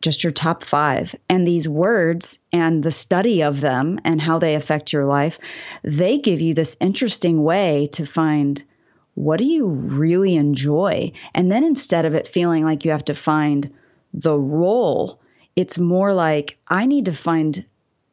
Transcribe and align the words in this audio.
just 0.00 0.24
your 0.24 0.32
top 0.32 0.64
five. 0.64 1.14
And 1.28 1.46
these 1.46 1.68
words 1.68 2.38
and 2.52 2.82
the 2.82 2.90
study 2.90 3.42
of 3.42 3.60
them 3.60 4.00
and 4.04 4.20
how 4.20 4.38
they 4.38 4.54
affect 4.54 4.92
your 4.92 5.04
life, 5.04 5.38
they 5.82 6.18
give 6.18 6.40
you 6.40 6.54
this 6.54 6.76
interesting 6.80 7.42
way 7.42 7.88
to 7.92 8.06
find 8.06 8.62
what 9.14 9.38
do 9.38 9.44
you 9.44 9.66
really 9.66 10.36
enjoy? 10.36 11.12
And 11.34 11.50
then 11.50 11.64
instead 11.64 12.06
of 12.06 12.14
it 12.14 12.26
feeling 12.26 12.64
like 12.64 12.84
you 12.84 12.90
have 12.92 13.04
to 13.06 13.14
find 13.14 13.70
the 14.14 14.38
role, 14.38 15.20
it's 15.56 15.78
more 15.78 16.14
like 16.14 16.58
I 16.68 16.86
need 16.86 17.04
to 17.06 17.12
find 17.12 17.64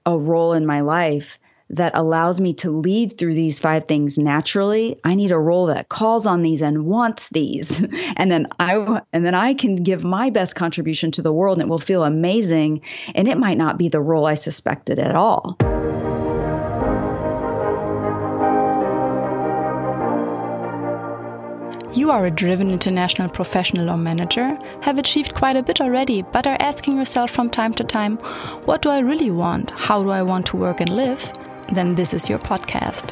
a 0.06 0.18
role 0.18 0.54
in 0.54 0.66
my 0.66 0.82
life 0.82 1.40
that 1.70 1.92
allows 1.96 2.40
me 2.40 2.54
to 2.54 2.72
lead 2.72 3.18
through 3.18 3.34
these 3.34 3.60
five 3.60 3.88
things 3.88 4.18
naturally 4.18 5.00
i 5.04 5.16
need 5.16 5.32
a 5.32 5.38
role 5.38 5.68
that 5.68 5.90
calls 5.90 6.26
on 6.26 6.42
these 6.42 6.62
and 6.62 6.86
wants 6.86 7.30
these 7.30 7.84
and 8.18 8.32
then 8.32 8.48
i 8.60 9.02
and 9.14 9.26
then 9.26 9.36
i 9.36 9.54
can 9.54 9.76
give 9.76 10.04
my 10.04 10.30
best 10.30 10.56
contribution 10.56 11.12
to 11.12 11.22
the 11.22 11.34
world 11.34 11.58
and 11.58 11.68
it 11.68 11.70
will 11.70 11.78
feel 11.78 12.04
amazing 12.04 12.82
and 13.16 13.28
it 13.28 13.38
might 13.38 13.58
not 13.58 13.78
be 13.78 13.89
the 13.89 14.02
role 14.02 14.25
i 14.25 14.34
suspected 14.34 15.00
at 15.00 15.16
all 15.16 15.58
You 21.97 22.11
are 22.11 22.28
a 22.28 22.32
driven 22.32 22.70
international 22.70 23.28
professional 23.28 23.89
or 23.89 23.97
manager, 23.97 24.56
have 24.84 25.00
achieved 25.00 25.34
quite 25.34 25.56
a 25.56 25.64
bit 25.64 25.82
already, 25.82 26.22
but 26.22 26.46
are 26.46 26.56
asking 26.60 26.96
yourself 26.96 27.32
from 27.32 27.50
time 27.50 27.74
to 27.74 27.84
time, 27.84 28.18
what 28.66 28.84
do 28.84 28.89
I 28.89 29.00
really 29.00 29.32
want? 29.32 29.72
How 29.72 30.04
do 30.04 30.11
I 30.11 30.22
want 30.22 30.46
to 30.47 30.58
work 30.58 30.80
and 30.80 30.96
live? 30.96 31.34
Then 31.71 31.96
this 31.96 32.14
is 32.14 32.30
your 32.30 32.39
podcast. 32.39 33.12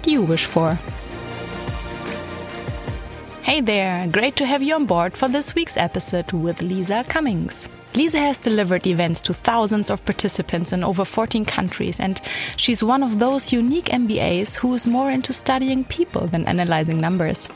you 0.07 0.21
wish 0.21 0.45
for. 0.45 0.79
Hey 3.43 3.61
there, 3.61 4.07
great 4.07 4.35
to 4.37 4.45
have 4.45 4.63
you 4.63 4.75
on 4.75 4.85
board 4.85 5.17
for 5.17 5.27
this 5.27 5.53
week's 5.55 5.77
episode 5.77 6.31
with 6.31 6.61
Lisa 6.61 7.03
Cummings. 7.07 7.67
Lisa 7.93 8.19
has 8.19 8.37
delivered 8.37 8.87
events 8.87 9.21
to 9.21 9.33
thousands 9.33 9.89
of 9.89 10.05
participants 10.05 10.71
in 10.71 10.83
over 10.83 11.03
14 11.03 11.43
countries, 11.43 11.99
and 11.99 12.21
she's 12.55 12.81
one 12.83 13.03
of 13.03 13.19
those 13.19 13.51
unique 13.51 13.85
MBAs 13.85 14.55
who 14.55 14.73
is 14.73 14.87
more 14.87 15.11
into 15.11 15.33
studying 15.33 15.83
people 15.83 16.27
than 16.27 16.47
analyzing 16.47 16.99
numbers. 16.99 17.49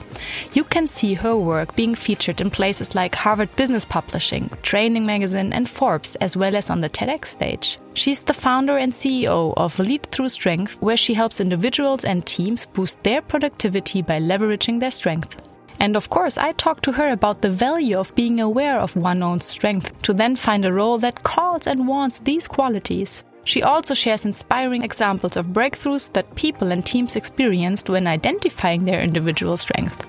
You 0.53 0.65
can 0.65 0.87
see 0.87 1.13
her 1.13 1.37
work 1.37 1.75
being 1.75 1.95
featured 1.95 2.41
in 2.41 2.49
places 2.49 2.95
like 2.95 3.15
Harvard 3.15 3.55
Business 3.55 3.85
Publishing, 3.85 4.49
Training 4.61 5.05
Magazine, 5.05 5.53
and 5.53 5.69
Forbes, 5.69 6.15
as 6.17 6.35
well 6.35 6.55
as 6.55 6.69
on 6.69 6.81
the 6.81 6.89
TEDx 6.89 7.27
stage. 7.27 7.79
She's 7.93 8.21
the 8.21 8.33
founder 8.33 8.77
and 8.77 8.91
CEO 8.91 9.53
of 9.55 9.79
Lead 9.79 10.03
Through 10.11 10.29
Strength, 10.29 10.81
where 10.81 10.97
she 10.97 11.13
helps 11.13 11.39
individuals 11.39 12.03
and 12.03 12.25
teams 12.25 12.65
boost 12.65 13.01
their 13.03 13.21
productivity 13.21 14.01
by 14.01 14.19
leveraging 14.19 14.81
their 14.81 14.91
strength. 14.91 15.41
And 15.79 15.95
of 15.95 16.09
course, 16.09 16.37
I 16.37 16.53
talked 16.53 16.83
to 16.85 16.93
her 16.93 17.11
about 17.11 17.41
the 17.41 17.49
value 17.49 17.97
of 17.97 18.15
being 18.15 18.39
aware 18.39 18.79
of 18.79 18.95
one's 18.95 19.23
own 19.23 19.41
strength 19.41 20.01
to 20.03 20.13
then 20.13 20.35
find 20.35 20.65
a 20.65 20.73
role 20.73 20.97
that 20.99 21.23
calls 21.23 21.67
and 21.67 21.87
wants 21.87 22.19
these 22.19 22.47
qualities. 22.47 23.23
She 23.43 23.61
also 23.61 23.93
shares 23.93 24.25
inspiring 24.25 24.81
examples 24.81 25.37
of 25.37 25.47
breakthroughs 25.47 26.11
that 26.13 26.35
people 26.35 26.71
and 26.71 26.83
teams 26.83 27.15
experienced 27.15 27.89
when 27.89 28.07
identifying 28.07 28.85
their 28.85 29.01
individual 29.01 29.55
strength. 29.55 30.03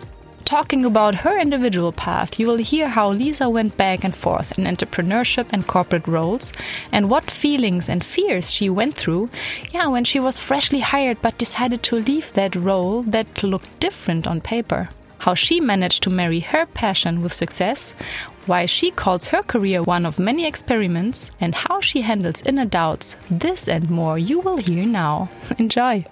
Talking 0.46 0.84
about 0.84 1.16
her 1.16 1.38
individual 1.38 1.90
path, 1.90 2.38
you 2.38 2.46
will 2.46 2.58
hear 2.58 2.88
how 2.88 3.10
Lisa 3.10 3.50
went 3.50 3.76
back 3.76 4.04
and 4.04 4.14
forth 4.14 4.56
in 4.56 4.64
entrepreneurship 4.64 5.48
and 5.52 5.66
corporate 5.66 6.06
roles, 6.06 6.52
and 6.92 7.10
what 7.10 7.30
feelings 7.30 7.88
and 7.88 8.04
fears 8.04 8.52
she 8.52 8.70
went 8.70 8.94
through, 8.94 9.28
yeah, 9.72 9.88
when 9.88 10.04
she 10.04 10.20
was 10.20 10.38
freshly 10.38 10.78
hired 10.78 11.20
but 11.20 11.36
decided 11.36 11.82
to 11.82 11.96
leave 11.96 12.32
that 12.34 12.54
role 12.54 13.02
that 13.02 13.42
looked 13.42 13.80
different 13.80 14.26
on 14.26 14.40
paper 14.40 14.88
how 15.18 15.34
she 15.34 15.60
managed 15.60 16.02
to 16.02 16.10
marry 16.10 16.40
her 16.40 16.66
passion 16.66 17.22
with 17.22 17.32
success, 17.32 17.92
why 18.46 18.66
she 18.66 18.90
calls 18.90 19.28
her 19.28 19.42
career 19.42 19.82
one 19.82 20.06
of 20.06 20.18
many 20.18 20.46
experiments, 20.46 21.30
and 21.40 21.54
how 21.54 21.80
she 21.80 22.02
handles 22.02 22.42
inner 22.42 22.64
doubts. 22.64 23.16
This 23.30 23.68
and 23.68 23.90
more 23.90 24.18
you 24.18 24.40
will 24.40 24.56
hear 24.56 24.86
now. 24.86 25.28
Enjoy. 25.58 26.04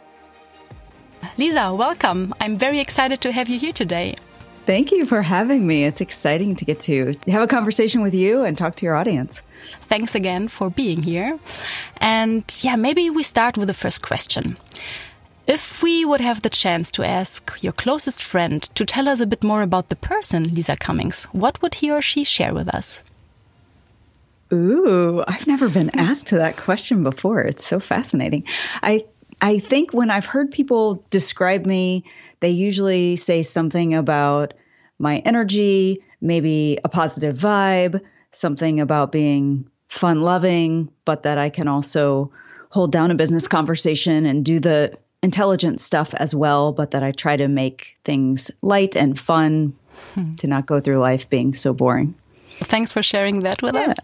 Lisa, 1.39 1.75
welcome. 1.75 2.35
I'm 2.41 2.59
very 2.59 2.81
excited 2.81 3.21
to 3.23 3.33
have 3.33 3.49
you 3.49 3.59
here 3.59 3.73
today. 3.73 4.17
Thank 4.67 4.93
you 4.93 5.05
for 5.05 5.21
having 5.21 5.67
me. 5.67 5.85
It's 5.85 6.01
exciting 6.01 6.57
to 6.57 6.65
get 6.65 6.81
to 6.81 7.15
have 7.27 7.43
a 7.43 7.47
conversation 7.47 8.01
with 8.01 8.15
you 8.15 8.45
and 8.45 8.57
talk 8.57 8.77
to 8.77 8.87
your 8.87 8.95
audience. 8.95 9.43
Thanks 9.83 10.15
again 10.15 10.49
for 10.49 10.71
being 10.71 11.03
here. 11.03 11.39
And 11.99 12.45
yeah, 12.63 12.77
maybe 12.77 13.11
we 13.11 13.23
start 13.23 13.59
with 13.59 13.69
the 13.69 13.75
first 13.75 14.01
question. 14.01 14.57
If 15.47 15.83
we 15.83 16.07
would 16.07 16.23
have 16.23 16.41
the 16.41 16.49
chance 16.49 16.91
to 16.93 17.05
ask 17.05 17.53
your 17.61 17.75
closest 17.75 18.23
friend 18.23 18.63
to 18.75 18.87
tell 18.87 19.09
us 19.09 19.21
a 19.21 19.27
bit 19.27 19.45
more 19.45 19.61
about 19.61 19.91
the 19.91 19.97
person, 19.97 20.55
Lisa 20.55 20.75
Cummings, 20.77 21.25
what 21.33 21.61
would 21.61 21.75
he 21.75 21.91
or 21.91 22.01
she 22.01 22.25
share 22.25 22.55
with 22.55 22.75
us? 22.75 23.03
Ooh, 24.53 25.23
I've 25.29 25.47
never 25.47 25.69
been 25.69 25.91
asked 25.99 26.31
that 26.31 26.57
question 26.57 27.03
before. 27.03 27.41
It's 27.41 27.67
so 27.67 27.79
fascinating. 27.79 28.45
I 28.83 29.05
I 29.43 29.59
think 29.59 29.93
when 29.93 30.11
I've 30.11 30.25
heard 30.25 30.51
people 30.51 31.05
describe 31.11 31.67
me, 31.67 32.05
they 32.41 32.51
usually 32.51 33.17
say 33.17 33.43
something 33.43 33.95
about 33.95 34.55
my 34.99 35.19
energy, 35.19 36.03
maybe 36.23 36.79
a 36.85 36.89
positive 36.89 37.37
vibe, 37.37 38.01
something 38.31 38.81
about 38.81 39.13
being 39.13 39.69
fun 39.89 40.23
loving, 40.23 40.89
but 41.05 41.25
that 41.25 41.37
I 41.37 41.51
can 41.51 41.69
also 41.69 42.33
hold 42.71 42.93
down 42.93 43.11
a 43.11 43.15
business 43.15 43.47
conversation 43.47 44.25
and 44.25 44.45
do 44.45 44.61
the 44.61 44.97
intelligent 45.25 45.81
stuff 45.81 46.15
as 46.15 46.35
well, 46.35 46.73
but 46.73 46.93
that 46.93 47.03
I 47.03 47.11
try 47.11 47.37
to 47.37 47.49
make 47.49 47.97
things 48.05 48.51
light 48.63 48.95
and 48.95 49.19
fun 49.19 49.75
hmm. 50.15 50.33
to 50.33 50.47
not 50.47 50.67
go 50.67 50.81
through 50.81 50.99
life 50.99 51.29
being 51.29 51.55
so 51.55 51.73
boring. 51.73 52.15
Thanks 52.61 52.93
for 52.93 53.03
sharing 53.03 53.41
that 53.41 53.63
with 53.63 53.75
yeah. 53.75 53.89
us. 53.89 53.99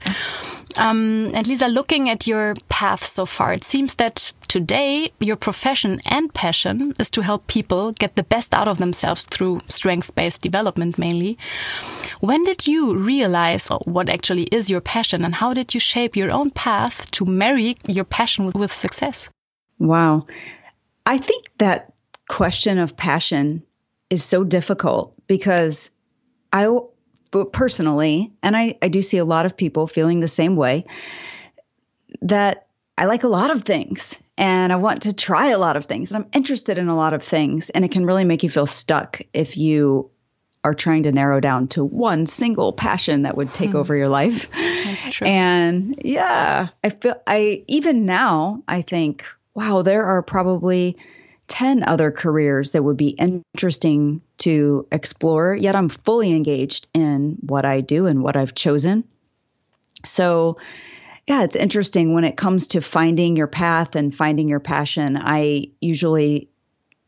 Um, 0.77 1.31
and 1.35 1.47
Lisa, 1.47 1.69
looking 1.69 2.09
at 2.09 2.27
your 2.27 2.55
path 2.69 3.05
so 3.05 3.27
far, 3.27 3.53
it 3.53 3.65
seems 3.65 3.95
that 3.97 4.33
today 4.49 5.13
your 5.21 5.37
profession 5.37 6.01
and 6.07 6.33
passion 6.33 6.95
is 6.99 7.11
to 7.11 7.23
help 7.23 7.47
people 7.47 7.93
get 7.93 8.17
the 8.17 8.23
best 8.23 8.55
out 8.55 8.69
of 8.69 8.79
themselves 8.79 9.25
through 9.25 9.61
strength 9.69 10.15
based 10.15 10.43
development 10.43 10.99
mainly. 10.99 11.39
When 12.21 12.45
did 12.45 12.67
you 12.67 12.95
realize 12.97 13.69
what 13.85 14.09
actually 14.09 14.45
is 14.45 14.71
your 14.71 14.81
passion 14.81 15.25
and 15.25 15.35
how 15.35 15.55
did 15.55 15.75
you 15.75 15.81
shape 15.81 16.17
your 16.17 16.31
own 16.31 16.51
path 16.51 17.11
to 17.13 17.25
marry 17.25 17.77
your 17.87 18.05
passion 18.05 18.47
with, 18.47 18.55
with 18.55 18.73
success? 18.73 19.29
Wow. 19.79 20.27
I 21.11 21.19
think 21.19 21.47
that 21.59 21.93
question 22.29 22.79
of 22.79 22.97
passion 22.97 23.65
is 24.11 24.23
so 24.23 24.45
difficult 24.45 25.13
because 25.27 25.91
I 26.53 26.69
personally, 27.51 28.31
and 28.45 28.57
I, 28.57 28.79
I 28.81 28.87
do 28.87 29.03
see 29.03 29.19
a 29.19 29.25
lot 29.25 29.45
of 29.45 29.57
people 29.57 29.89
feeling 29.89 30.21
the 30.21 30.29
same 30.29 30.55
way, 30.55 30.85
that 32.23 32.69
I 32.97 33.07
like 33.07 33.25
a 33.25 33.29
lot 33.29 33.51
of 33.51 33.65
things 33.65 34.17
and 34.39 34.73
I 34.73 34.77
want 34.77 35.03
to 35.03 35.13
try 35.13 35.49
a 35.49 35.59
lot 35.59 35.77
of 35.77 35.87
things 35.87 36.13
and 36.13 36.23
I'm 36.23 36.31
interested 36.33 36.79
in 36.79 36.87
a 36.87 36.97
lot 36.97 37.13
of 37.13 37.25
things. 37.25 37.71
And 37.71 37.85
it 37.85 37.91
can 37.91 38.07
really 38.07 38.25
make 38.25 38.45
you 38.45 38.51
feel 38.51 38.67
stuck 38.67 39.21
if 39.33 39.57
you 39.57 40.09
are 40.63 40.75
trying 40.75 41.03
to 41.03 41.11
narrow 41.11 41.41
down 41.41 41.67
to 41.69 41.85
one 41.85 42.27
single 42.27 42.73
passion 42.73 43.23
that 43.23 43.37
would 43.37 43.53
take 43.53 43.71
hmm. 43.71 43.79
over 43.79 43.97
your 43.97 44.09
life. 44.09 44.49
That's 44.53 45.07
true. 45.07 45.27
And 45.27 46.01
yeah, 46.05 46.69
I 46.85 46.91
feel 46.91 47.21
I 47.27 47.65
even 47.67 48.07
now 48.07 48.63
I 48.69 48.83
think 48.83 49.25
wow, 49.55 49.83
there 49.83 50.05
are 50.05 50.23
probably 50.23 50.97
10 51.49 51.83
other 51.85 52.11
careers 52.11 52.71
that 52.71 52.85
would 52.85 52.97
be 52.97 53.09
interesting 53.09 54.21
to 54.39 54.87
explore, 54.93 55.55
yet 55.55 55.75
I'm 55.75 55.89
fully 55.89 56.33
engaged 56.33 56.87
in 56.95 57.37
what 57.41 57.65
I 57.65 57.81
do 57.81 58.07
and 58.07 58.23
what 58.23 58.37
I've 58.37 58.55
chosen. 58.55 59.05
So, 60.05 60.57
yeah, 61.27 61.43
it's 61.43 61.57
interesting 61.57 62.15
when 62.15 62.25
it 62.25 62.37
comes 62.37 62.69
to 62.69 62.81
finding 62.81 63.37
your 63.37 63.49
path 63.49 63.97
and 63.97 64.15
finding 64.15 64.49
your 64.49 64.61
passion. 64.61 65.19
I 65.21 65.67
usually 65.81 66.49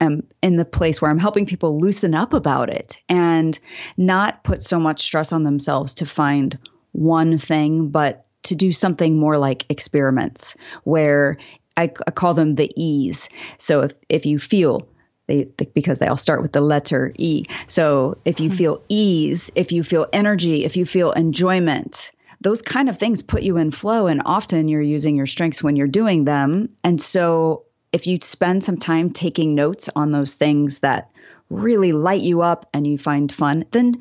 am 0.00 0.24
in 0.42 0.56
the 0.56 0.64
place 0.64 1.00
where 1.00 1.10
I'm 1.10 1.18
helping 1.18 1.46
people 1.46 1.78
loosen 1.78 2.14
up 2.14 2.34
about 2.34 2.68
it 2.68 2.98
and 3.08 3.58
not 3.96 4.42
put 4.42 4.62
so 4.62 4.78
much 4.78 5.02
stress 5.02 5.32
on 5.32 5.44
themselves 5.44 5.94
to 5.94 6.06
find 6.06 6.58
one 6.90 7.38
thing, 7.38 7.88
but 7.88 8.26
to 8.42 8.54
do 8.56 8.72
something 8.72 9.16
more 9.16 9.38
like 9.38 9.64
experiments 9.70 10.56
where 10.82 11.38
I, 11.76 11.92
I 12.06 12.10
call 12.10 12.34
them 12.34 12.54
the 12.54 12.70
E's. 12.76 13.28
So 13.58 13.82
if, 13.82 13.92
if 14.08 14.26
you 14.26 14.38
feel 14.38 14.88
they, 15.28 15.44
because 15.44 15.98
they 15.98 16.06
all 16.06 16.16
start 16.16 16.42
with 16.42 16.52
the 16.52 16.60
letter 16.60 17.12
E. 17.16 17.44
So 17.66 18.18
if 18.24 18.40
you 18.40 18.50
hmm. 18.50 18.56
feel 18.56 18.82
ease, 18.88 19.50
if 19.54 19.72
you 19.72 19.82
feel 19.84 20.06
energy, 20.12 20.64
if 20.64 20.76
you 20.76 20.84
feel 20.84 21.12
enjoyment, 21.12 22.10
those 22.42 22.60
kind 22.60 22.88
of 22.88 22.98
things 22.98 23.22
put 23.22 23.42
you 23.42 23.56
in 23.56 23.70
flow 23.70 24.08
and 24.08 24.22
often 24.24 24.68
you're 24.68 24.82
using 24.82 25.16
your 25.16 25.26
strengths 25.26 25.62
when 25.62 25.76
you're 25.76 25.86
doing 25.86 26.24
them 26.24 26.68
and 26.82 27.00
so 27.00 27.64
if 27.92 28.06
you 28.06 28.18
spend 28.20 28.64
some 28.64 28.76
time 28.76 29.10
taking 29.10 29.54
notes 29.54 29.88
on 29.94 30.12
those 30.12 30.34
things 30.34 30.80
that 30.80 31.10
really 31.50 31.92
light 31.92 32.22
you 32.22 32.42
up 32.42 32.68
and 32.74 32.86
you 32.86 32.98
find 32.98 33.30
fun 33.30 33.64
then 33.70 33.94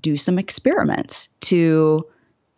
do 0.00 0.16
some 0.16 0.38
experiments 0.38 1.28
to 1.40 2.06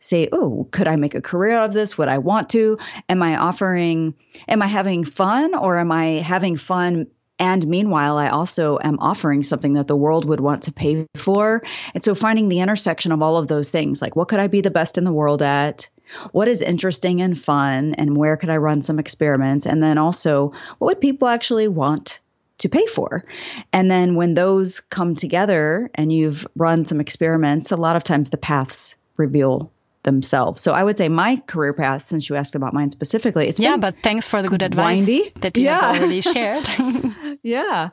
say, 0.06 0.28
oh, 0.32 0.68
could 0.70 0.88
I 0.88 0.96
make 0.96 1.14
a 1.14 1.20
career 1.20 1.58
out 1.58 1.68
of 1.68 1.74
this? 1.74 1.98
Would 1.98 2.08
I 2.08 2.18
want 2.18 2.50
to? 2.50 2.78
Am 3.08 3.22
I 3.22 3.36
offering, 3.36 4.14
am 4.48 4.62
I 4.62 4.66
having 4.66 5.04
fun 5.04 5.54
or 5.54 5.78
am 5.78 5.92
I 5.92 6.20
having 6.20 6.56
fun? 6.56 7.06
And 7.38 7.66
meanwhile, 7.66 8.16
I 8.16 8.28
also 8.28 8.78
am 8.82 8.98
offering 8.98 9.42
something 9.42 9.74
that 9.74 9.88
the 9.88 9.96
world 9.96 10.24
would 10.24 10.40
want 10.40 10.62
to 10.62 10.72
pay 10.72 11.06
for. 11.16 11.62
And 11.94 12.02
so 12.02 12.14
finding 12.14 12.48
the 12.48 12.60
intersection 12.60 13.12
of 13.12 13.20
all 13.20 13.36
of 13.36 13.48
those 13.48 13.70
things, 13.70 14.00
like 14.00 14.16
what 14.16 14.28
could 14.28 14.40
I 14.40 14.46
be 14.46 14.62
the 14.62 14.70
best 14.70 14.96
in 14.96 15.04
the 15.04 15.12
world 15.12 15.42
at? 15.42 15.88
What 16.32 16.48
is 16.48 16.62
interesting 16.62 17.20
and 17.20 17.38
fun? 17.38 17.94
And 17.94 18.16
where 18.16 18.36
could 18.36 18.48
I 18.48 18.56
run 18.56 18.80
some 18.80 18.98
experiments? 18.98 19.66
And 19.66 19.82
then 19.82 19.98
also, 19.98 20.52
what 20.78 20.86
would 20.86 21.00
people 21.00 21.28
actually 21.28 21.68
want 21.68 22.20
to 22.58 22.68
pay 22.68 22.86
for. 22.86 23.24
And 23.72 23.90
then 23.90 24.14
when 24.14 24.34
those 24.34 24.80
come 24.80 25.14
together 25.14 25.90
and 25.94 26.12
you've 26.12 26.46
run 26.56 26.84
some 26.84 27.00
experiments, 27.00 27.70
a 27.70 27.76
lot 27.76 27.96
of 27.96 28.04
times 28.04 28.30
the 28.30 28.38
paths 28.38 28.96
reveal 29.16 29.70
themselves. 30.06 30.62
So 30.62 30.72
I 30.72 30.82
would 30.82 30.96
say 30.96 31.10
my 31.10 31.36
career 31.46 31.74
path, 31.74 32.08
since 32.08 32.30
you 32.30 32.36
asked 32.36 32.54
about 32.54 32.72
mine 32.72 32.88
specifically, 32.88 33.48
it's 33.48 33.60
yeah. 33.60 33.76
But 33.76 33.96
thanks 34.02 34.26
for 34.26 34.40
the 34.40 34.48
good 34.48 34.62
advice 34.62 35.06
windy. 35.06 35.32
that 35.40 35.58
you 35.58 35.64
yeah. 35.64 35.80
have 35.80 36.00
already 36.00 36.20
shared. 36.34 36.66
yeah. 37.42 37.90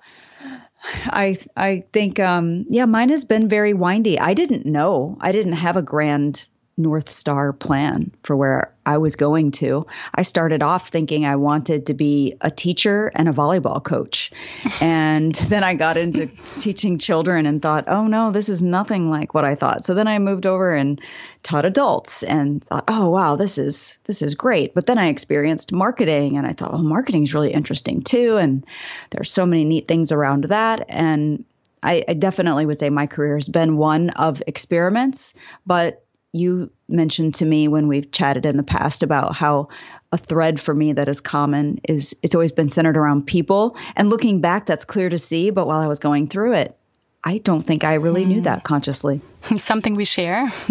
I 1.06 1.38
I 1.58 1.84
think 1.92 2.20
um, 2.20 2.66
yeah 2.70 2.86
mine 2.86 3.10
has 3.10 3.26
been 3.26 3.50
very 3.50 3.74
windy. 3.74 4.18
I 4.18 4.34
didn't 4.34 4.66
know. 4.66 5.18
I 5.20 5.34
didn't 5.34 5.54
have 5.54 5.76
a 5.76 5.82
grand 5.82 6.48
North 6.76 7.12
Star 7.12 7.54
plan 7.54 8.12
for 8.24 8.36
where 8.36 8.74
I 8.86 8.98
was 8.98 9.16
going 9.16 9.52
to. 9.52 9.86
I 10.16 10.24
started 10.24 10.64
off 10.64 10.90
thinking 10.90 11.26
I 11.26 11.36
wanted 11.36 11.86
to 11.86 11.94
be 11.94 12.36
a 12.42 12.50
teacher 12.50 13.12
and 13.16 13.30
a 13.30 13.32
volleyball 13.32 13.84
coach. 13.84 14.32
and 14.82 15.34
then 15.36 15.64
I 15.64 15.76
got 15.76 15.98
into 15.98 16.28
teaching 16.60 16.98
children 16.98 17.46
and 17.46 17.62
thought, 17.62 17.88
oh 17.88 18.08
no, 18.08 18.32
this 18.32 18.50
is 18.50 18.64
nothing 18.64 19.10
like 19.10 19.34
what 19.34 19.46
I 19.46 19.56
thought. 19.56 19.86
So 19.86 19.94
then 19.94 20.08
I 20.08 20.18
moved 20.20 20.46
over 20.46 20.74
and 20.74 21.00
taught 21.44 21.66
adults 21.66 22.24
and 22.24 22.64
thought, 22.66 22.86
oh 22.88 23.10
wow, 23.10 23.36
this 23.36 23.58
is 23.58 24.00
this 24.06 24.22
is 24.22 24.34
great. 24.34 24.74
But 24.74 24.88
then 24.88 24.98
I 24.98 25.08
experienced 25.08 25.72
marketing 25.72 26.38
and 26.38 26.48
I 26.48 26.54
thought, 26.54 26.74
oh, 26.74 26.80
marketing 26.80 27.24
is 27.24 27.34
really 27.34 27.54
interesting 27.54 28.02
too. 28.02 28.38
And 28.38 28.66
there's 29.12 29.32
so 29.32 29.46
many 29.46 29.64
neat 29.64 29.88
things 29.88 30.12
around 30.12 30.46
that. 30.46 30.86
And 30.90 31.46
I, 31.84 32.04
I 32.08 32.14
definitely 32.14 32.66
would 32.66 32.80
say 32.80 32.90
my 32.90 33.08
career 33.08 33.36
has 33.36 33.50
been 33.50 33.78
one 33.78 34.10
of 34.12 34.42
experiments, 34.48 35.34
but 35.66 36.03
you 36.34 36.70
mentioned 36.90 37.36
to 37.36 37.46
me 37.46 37.68
when 37.68 37.88
we've 37.88 38.12
chatted 38.12 38.46
in 38.46 38.58
the 38.58 38.64
past 38.64 39.04
about 39.04 39.36
how 39.36 39.70
a 40.12 40.18
thread 40.18 40.60
for 40.60 40.74
me 40.74 40.94
that 40.94 41.08
is 41.08 41.22
common 41.22 41.80
is 41.88 42.16
it's 42.22 42.36
always 42.36 42.52
been 42.52 42.70
centered 42.70 42.98
around 42.98 43.26
people. 43.26 43.76
And 43.96 44.10
looking 44.10 44.42
back, 44.42 44.66
that's 44.66 44.86
clear 44.86 45.10
to 45.10 45.18
see. 45.18 45.50
But 45.50 45.68
while 45.68 45.80
I 45.80 45.88
was 45.88 46.00
going 46.00 46.28
through 46.28 46.54
it, 46.54 46.78
I 47.24 47.38
don't 47.40 47.64
think 47.64 47.84
I 47.84 47.94
really 47.94 48.26
mm. 48.26 48.28
knew 48.28 48.38
hmm. 48.38 48.44
that 48.44 48.64
consciously. 48.64 49.22
Something 49.58 49.96
we 49.96 50.06
share. 50.06 50.52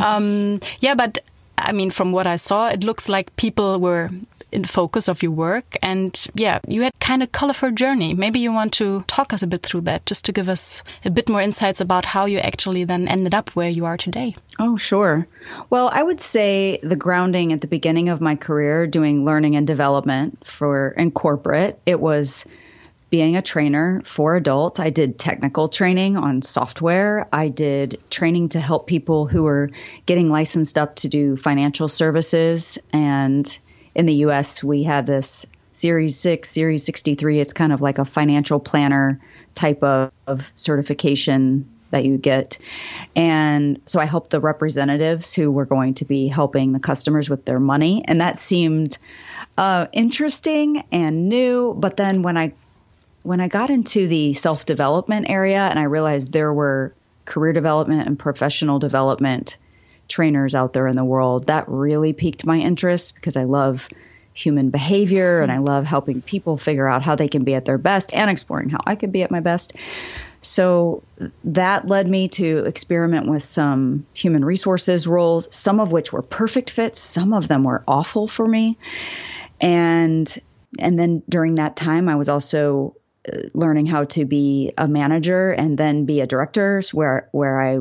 um, 0.00 0.60
yeah, 0.80 0.94
but 0.94 1.18
I 1.58 1.72
mean, 1.72 1.90
from 1.90 2.12
what 2.12 2.26
I 2.26 2.36
saw, 2.36 2.68
it 2.68 2.84
looks 2.84 3.08
like 3.08 3.34
people 3.36 3.78
were 3.78 4.10
in 4.56 4.64
focus 4.64 5.06
of 5.06 5.22
your 5.22 5.32
work. 5.32 5.76
And 5.82 6.26
yeah, 6.34 6.60
you 6.66 6.82
had 6.82 6.98
kind 6.98 7.22
of 7.22 7.30
colorful 7.30 7.70
journey. 7.70 8.14
Maybe 8.14 8.40
you 8.40 8.50
want 8.50 8.72
to 8.74 9.04
talk 9.06 9.32
us 9.34 9.42
a 9.42 9.46
bit 9.46 9.62
through 9.62 9.82
that, 9.82 10.06
just 10.06 10.24
to 10.24 10.32
give 10.32 10.48
us 10.48 10.82
a 11.04 11.10
bit 11.10 11.28
more 11.28 11.42
insights 11.42 11.80
about 11.80 12.06
how 12.06 12.24
you 12.24 12.38
actually 12.38 12.84
then 12.84 13.06
ended 13.06 13.34
up 13.34 13.50
where 13.50 13.68
you 13.68 13.84
are 13.84 13.98
today. 13.98 14.34
Oh, 14.58 14.78
sure. 14.78 15.28
Well, 15.68 15.90
I 15.92 16.02
would 16.02 16.22
say 16.22 16.80
the 16.82 16.96
grounding 16.96 17.52
at 17.52 17.60
the 17.60 17.66
beginning 17.66 18.08
of 18.08 18.22
my 18.22 18.34
career 18.34 18.86
doing 18.86 19.26
learning 19.26 19.56
and 19.56 19.66
development 19.66 20.46
for 20.46 20.88
in 20.96 21.10
corporate, 21.10 21.78
it 21.84 22.00
was 22.00 22.46
being 23.10 23.36
a 23.36 23.42
trainer 23.42 24.00
for 24.04 24.36
adults. 24.36 24.80
I 24.80 24.90
did 24.90 25.18
technical 25.18 25.68
training 25.68 26.16
on 26.16 26.42
software. 26.42 27.28
I 27.32 27.48
did 27.48 28.02
training 28.10 28.48
to 28.50 28.60
help 28.60 28.86
people 28.86 29.26
who 29.26 29.44
were 29.44 29.70
getting 30.06 30.30
licensed 30.30 30.76
up 30.78 30.96
to 30.96 31.08
do 31.08 31.36
financial 31.36 31.88
services. 31.88 32.78
And 32.92 33.46
in 33.96 34.04
the 34.04 34.14
US, 34.26 34.62
we 34.62 34.82
have 34.84 35.06
this 35.06 35.46
Series 35.72 36.18
6, 36.18 36.48
Series 36.48 36.84
63. 36.84 37.40
It's 37.40 37.54
kind 37.54 37.72
of 37.72 37.80
like 37.80 37.98
a 37.98 38.04
financial 38.04 38.60
planner 38.60 39.20
type 39.54 39.82
of, 39.82 40.12
of 40.26 40.52
certification 40.54 41.66
that 41.90 42.04
you 42.04 42.18
get. 42.18 42.58
And 43.14 43.80
so 43.86 43.98
I 43.98 44.04
helped 44.04 44.30
the 44.30 44.40
representatives 44.40 45.32
who 45.32 45.50
were 45.50 45.64
going 45.64 45.94
to 45.94 46.04
be 46.04 46.28
helping 46.28 46.72
the 46.72 46.78
customers 46.78 47.30
with 47.30 47.46
their 47.46 47.58
money. 47.58 48.04
And 48.06 48.20
that 48.20 48.38
seemed 48.38 48.98
uh, 49.56 49.86
interesting 49.94 50.84
and 50.92 51.30
new. 51.30 51.72
But 51.74 51.96
then 51.96 52.22
when 52.22 52.36
I 52.36 52.52
when 53.22 53.40
I 53.40 53.48
got 53.48 53.70
into 53.70 54.06
the 54.06 54.34
self 54.34 54.66
development 54.66 55.26
area 55.30 55.60
and 55.60 55.78
I 55.78 55.84
realized 55.84 56.32
there 56.32 56.52
were 56.52 56.94
career 57.24 57.54
development 57.54 58.06
and 58.06 58.18
professional 58.18 58.78
development 58.78 59.56
trainers 60.08 60.54
out 60.54 60.72
there 60.72 60.86
in 60.86 60.96
the 60.96 61.04
world, 61.04 61.46
that 61.46 61.68
really 61.68 62.12
piqued 62.12 62.46
my 62.46 62.58
interest 62.58 63.14
because 63.14 63.36
I 63.36 63.44
love 63.44 63.88
human 64.36 64.68
behavior 64.68 65.40
and 65.40 65.50
I 65.50 65.58
love 65.58 65.86
helping 65.86 66.20
people 66.20 66.56
figure 66.56 66.86
out 66.86 67.02
how 67.02 67.16
they 67.16 67.28
can 67.28 67.42
be 67.42 67.54
at 67.54 67.64
their 67.64 67.78
best 67.78 68.12
and 68.12 68.30
exploring 68.30 68.68
how 68.68 68.80
I 68.86 68.94
could 68.94 69.10
be 69.10 69.22
at 69.22 69.30
my 69.30 69.40
best. 69.40 69.72
So 70.42 71.02
that 71.44 71.88
led 71.88 72.06
me 72.06 72.28
to 72.28 72.58
experiment 72.66 73.28
with 73.28 73.42
some 73.42 74.06
human 74.14 74.44
resources 74.44 75.06
roles, 75.06 75.48
some 75.54 75.80
of 75.80 75.90
which 75.90 76.12
were 76.12 76.22
perfect 76.22 76.70
fits, 76.70 77.00
some 77.00 77.32
of 77.32 77.48
them 77.48 77.64
were 77.64 77.82
awful 77.88 78.28
for 78.28 78.46
me. 78.46 78.78
And 79.60 80.38
and 80.78 80.98
then 80.98 81.22
during 81.28 81.54
that 81.54 81.74
time 81.74 82.08
I 82.08 82.16
was 82.16 82.28
also 82.28 82.94
uh, 83.26 83.38
learning 83.54 83.86
how 83.86 84.04
to 84.04 84.26
be 84.26 84.72
a 84.76 84.86
manager 84.86 85.50
and 85.50 85.78
then 85.78 86.04
be 86.04 86.20
a 86.20 86.26
director 86.26 86.82
where 86.92 87.28
where 87.32 87.60
I 87.60 87.80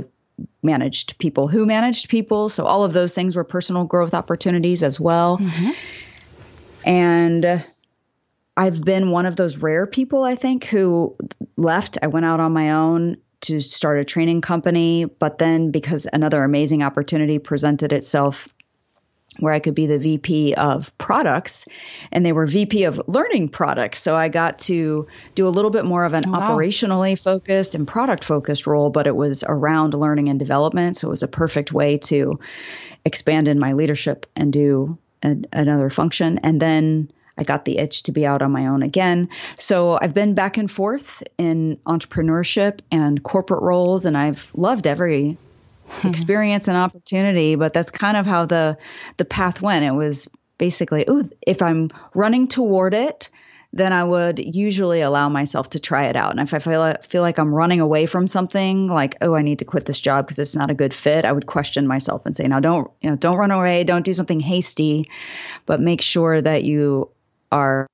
managed 0.64 1.18
people 1.20 1.48
who 1.48 1.66
managed 1.66 2.10
people. 2.10 2.50
So 2.50 2.66
all 2.66 2.84
of 2.84 2.94
those 2.94 3.14
things 3.14 3.36
were 3.36 3.44
personal 3.44 3.86
growth 3.86 4.14
opportunities 4.14 4.84
as 4.84 5.00
well. 5.00 5.38
Mm-hmm. 5.38 5.72
and 6.88 7.66
I've 8.58 8.82
been 8.84 9.12
one 9.12 9.26
of 9.26 9.36
those 9.36 9.58
rare 9.58 9.86
people 9.86 10.24
I 10.24 10.36
think 10.36 10.64
who 10.66 11.16
left. 11.58 11.98
I 12.02 12.08
went 12.08 12.26
out 12.26 12.40
on 12.40 12.54
my 12.54 12.72
own 12.72 13.18
to 13.42 13.60
start 13.60 14.00
a 14.00 14.06
training 14.06 14.42
company 14.42 15.06
but 15.06 15.38
then 15.38 15.70
because 15.70 16.08
another 16.14 16.44
amazing 16.44 16.82
opportunity 16.82 17.38
presented 17.38 17.94
itself 17.94 18.48
where 19.40 19.54
I 19.54 19.60
could 19.60 19.76
be 19.76 19.86
the 19.86 19.98
VP 19.98 20.54
of 20.56 20.96
products, 20.98 21.66
and 22.12 22.26
they 22.26 22.32
were 22.32 22.46
VP 22.46 22.86
of 22.86 23.02
learning 23.08 23.50
products. 23.50 24.02
So 24.02 24.16
I 24.16 24.30
got 24.30 24.60
to 24.60 25.08
do 25.36 25.48
a 25.48 25.50
little 25.50 25.72
bit 25.72 25.86
more 25.86 26.06
of 26.06 26.14
an 26.14 26.24
oh, 26.28 26.32
wow. 26.32 26.50
operationally 26.50 27.18
focused 27.22 27.76
and 27.76 27.88
product 27.88 28.24
focused 28.24 28.68
role, 28.68 28.90
but 28.90 29.08
it 29.08 29.16
was 29.16 29.44
around 29.48 29.94
learning 29.94 30.30
and 30.30 30.40
development. 30.40 30.98
So 30.98 31.08
it 31.08 31.12
was 31.12 31.24
a 31.24 31.28
perfect 31.28 31.72
way 31.72 31.98
to 32.00 32.40
expand 33.04 33.48
in 33.48 33.60
my 33.60 33.74
leadership 33.74 34.26
and 34.36 34.52
do 34.52 34.98
a, 35.24 35.36
another 35.54 35.90
function. 35.90 36.40
And 36.40 36.62
then 36.62 37.12
I 37.38 37.44
got 37.44 37.66
the 37.66 37.78
itch 37.78 38.04
to 38.04 38.12
be 38.12 38.26
out 38.26 38.42
on 38.42 38.52
my 38.52 38.68
own 38.68 38.82
again. 38.82 39.30
So 39.58 39.98
I've 40.02 40.14
been 40.14 40.34
back 40.34 40.58
and 40.58 40.72
forth 40.72 41.22
in 41.38 41.78
entrepreneurship 41.86 42.80
and 42.92 43.22
corporate 43.22 43.62
roles, 43.62 44.06
and 44.06 44.18
I've 44.18 44.50
loved 44.54 44.88
every 44.88 45.38
experience 46.04 46.68
and 46.68 46.78
opportunity. 46.78 47.56
But 47.56 47.74
that's 47.74 47.92
kind 47.92 48.18
of 48.18 48.26
how 48.26 48.46
the 48.46 48.78
the 49.18 49.26
path 49.26 49.62
went. 49.62 49.86
It 49.86 49.92
was 49.92 50.28
basically, 50.58 51.06
oh, 51.08 51.28
if 51.46 51.62
I'm 51.62 51.92
running 52.14 52.48
toward 52.48 52.94
it, 52.94 53.30
then 53.74 53.92
I 53.92 54.04
would 54.04 54.40
usually 54.40 55.02
allow 55.02 55.28
myself 55.28 55.72
to 55.72 55.80
try 55.80 56.06
it 56.08 56.16
out. 56.16 56.32
And 56.32 56.40
if 56.40 56.54
I 56.54 56.60
feel 56.60 56.96
feel 57.02 57.22
like 57.22 57.38
I'm 57.38 57.54
running 57.54 57.82
away 57.82 58.06
from 58.06 58.28
something, 58.28 58.88
like 58.88 59.18
oh, 59.22 59.36
I 59.36 59.42
need 59.42 59.60
to 59.60 59.66
quit 59.66 59.86
this 59.86 60.00
job 60.00 60.26
because 60.26 60.40
it's 60.40 60.56
not 60.56 60.72
a 60.72 60.74
good 60.74 60.94
fit, 60.94 61.26
I 61.26 61.32
would 61.32 61.46
question 61.46 61.86
myself 61.86 62.26
and 62.26 62.36
say, 62.36 62.48
now 62.48 62.60
don't 62.60 62.90
you 63.02 63.10
know, 63.10 63.16
don't 63.18 63.38
run 63.38 63.52
away, 63.52 63.84
don't 63.84 64.06
do 64.06 64.14
something 64.14 64.40
hasty, 64.40 65.10
but 65.66 65.82
make 65.82 66.02
sure 66.02 66.42
that 66.42 66.64
you 66.64 67.10
are 67.52 67.88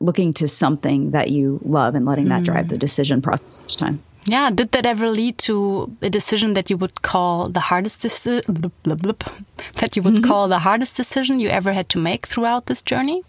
looking 0.00 0.32
to 0.34 0.48
something 0.48 1.10
that 1.10 1.30
you 1.30 1.60
love 1.62 1.94
and 1.94 2.06
letting 2.06 2.28
that 2.28 2.44
drive 2.44 2.68
the 2.68 2.76
mm. 2.76 2.80
decision 2.80 3.20
process 3.20 3.60
each 3.66 3.76
time. 3.76 4.02
Yeah, 4.28 4.50
did 4.50 4.72
that 4.72 4.84
ever 4.84 5.08
lead 5.08 5.38
to 5.38 5.96
a 6.02 6.10
decision 6.10 6.52
that 6.52 6.68
you 6.68 6.76
would 6.76 7.00
call 7.00 7.48
the 7.48 7.60
hardest 7.60 8.02
decision 8.02 8.42
that 8.44 9.96
you 9.96 10.02
would 10.02 10.14
mm 10.14 10.20
-hmm. 10.20 10.28
call 10.28 10.48
the 10.48 10.58
hardest 10.58 10.96
decision 10.96 11.40
you 11.40 11.50
ever 11.50 11.72
had 11.72 11.88
to 11.88 11.98
make 11.98 12.26
throughout 12.28 12.66
this 12.66 12.82
journey? 12.82 13.22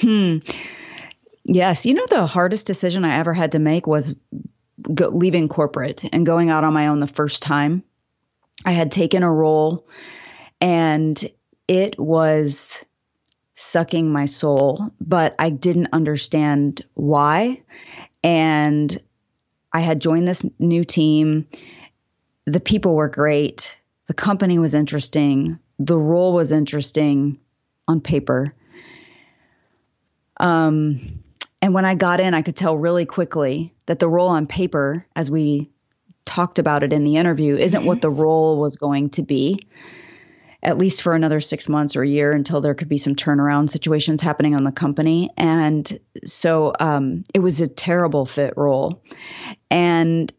Hmm. 0.00 0.38
Yes, 1.44 1.86
you 1.86 1.94
know 1.94 2.06
the 2.06 2.26
hardest 2.26 2.66
decision 2.66 3.04
I 3.04 3.18
ever 3.18 3.34
had 3.34 3.50
to 3.52 3.58
make 3.58 3.86
was 3.86 4.14
go, 4.94 5.08
leaving 5.22 5.48
corporate 5.48 6.08
and 6.12 6.26
going 6.26 6.50
out 6.50 6.64
on 6.64 6.74
my 6.74 6.88
own 6.88 7.00
the 7.00 7.14
first 7.14 7.42
time. 7.42 7.82
I 8.66 8.72
had 8.72 8.90
taken 8.90 9.22
a 9.22 9.32
role 9.32 9.86
and 10.60 11.30
it 11.66 11.98
was 11.98 12.84
sucking 13.54 14.12
my 14.12 14.26
soul, 14.26 14.90
but 15.00 15.34
I 15.38 15.50
didn't 15.50 15.88
understand 15.92 16.84
why. 16.94 17.62
And 18.22 19.00
I 19.72 19.80
had 19.80 20.00
joined 20.00 20.26
this 20.26 20.44
new 20.58 20.84
team. 20.84 21.46
The 22.46 22.60
people 22.60 22.94
were 22.94 23.08
great. 23.08 23.76
the 24.06 24.14
company 24.14 24.58
was 24.58 24.72
interesting, 24.72 25.58
the 25.78 25.98
role 25.98 26.32
was 26.32 26.50
interesting 26.50 27.38
on 27.86 28.00
paper. 28.00 28.54
Um, 30.38 31.22
and 31.60 31.74
when 31.74 31.84
I 31.84 31.94
got 31.94 32.20
in, 32.20 32.34
I 32.34 32.42
could 32.42 32.56
tell 32.56 32.76
really 32.76 33.04
quickly 33.04 33.74
that 33.86 33.98
the 33.98 34.08
role 34.08 34.28
on 34.28 34.46
paper, 34.46 35.06
as 35.14 35.30
we 35.30 35.68
talked 36.24 36.58
about 36.58 36.82
it 36.82 36.92
in 36.92 37.04
the 37.04 37.16
interview, 37.16 37.56
isn't 37.56 37.84
what 37.84 38.00
the 38.00 38.10
role 38.24 38.58
was 38.58 38.76
going 38.76 39.10
to 39.10 39.22
be, 39.22 39.66
at 40.62 40.78
least 40.78 41.02
for 41.02 41.14
another 41.14 41.40
six 41.40 41.68
months 41.68 41.94
or 41.96 42.02
a 42.02 42.08
year 42.08 42.32
until 42.32 42.60
there 42.60 42.74
could 42.74 42.88
be 42.88 42.98
some 42.98 43.14
turnaround 43.14 43.70
situations 43.70 44.20
happening 44.20 44.54
on 44.54 44.64
the 44.64 44.72
company. 44.72 45.30
And 45.36 45.98
so 46.24 46.72
um, 46.80 47.24
it 47.32 47.38
was 47.38 47.60
a 47.60 47.68
terrible 47.68 48.26
fit 48.26 48.54
role. 48.56 49.02
And 49.70 50.32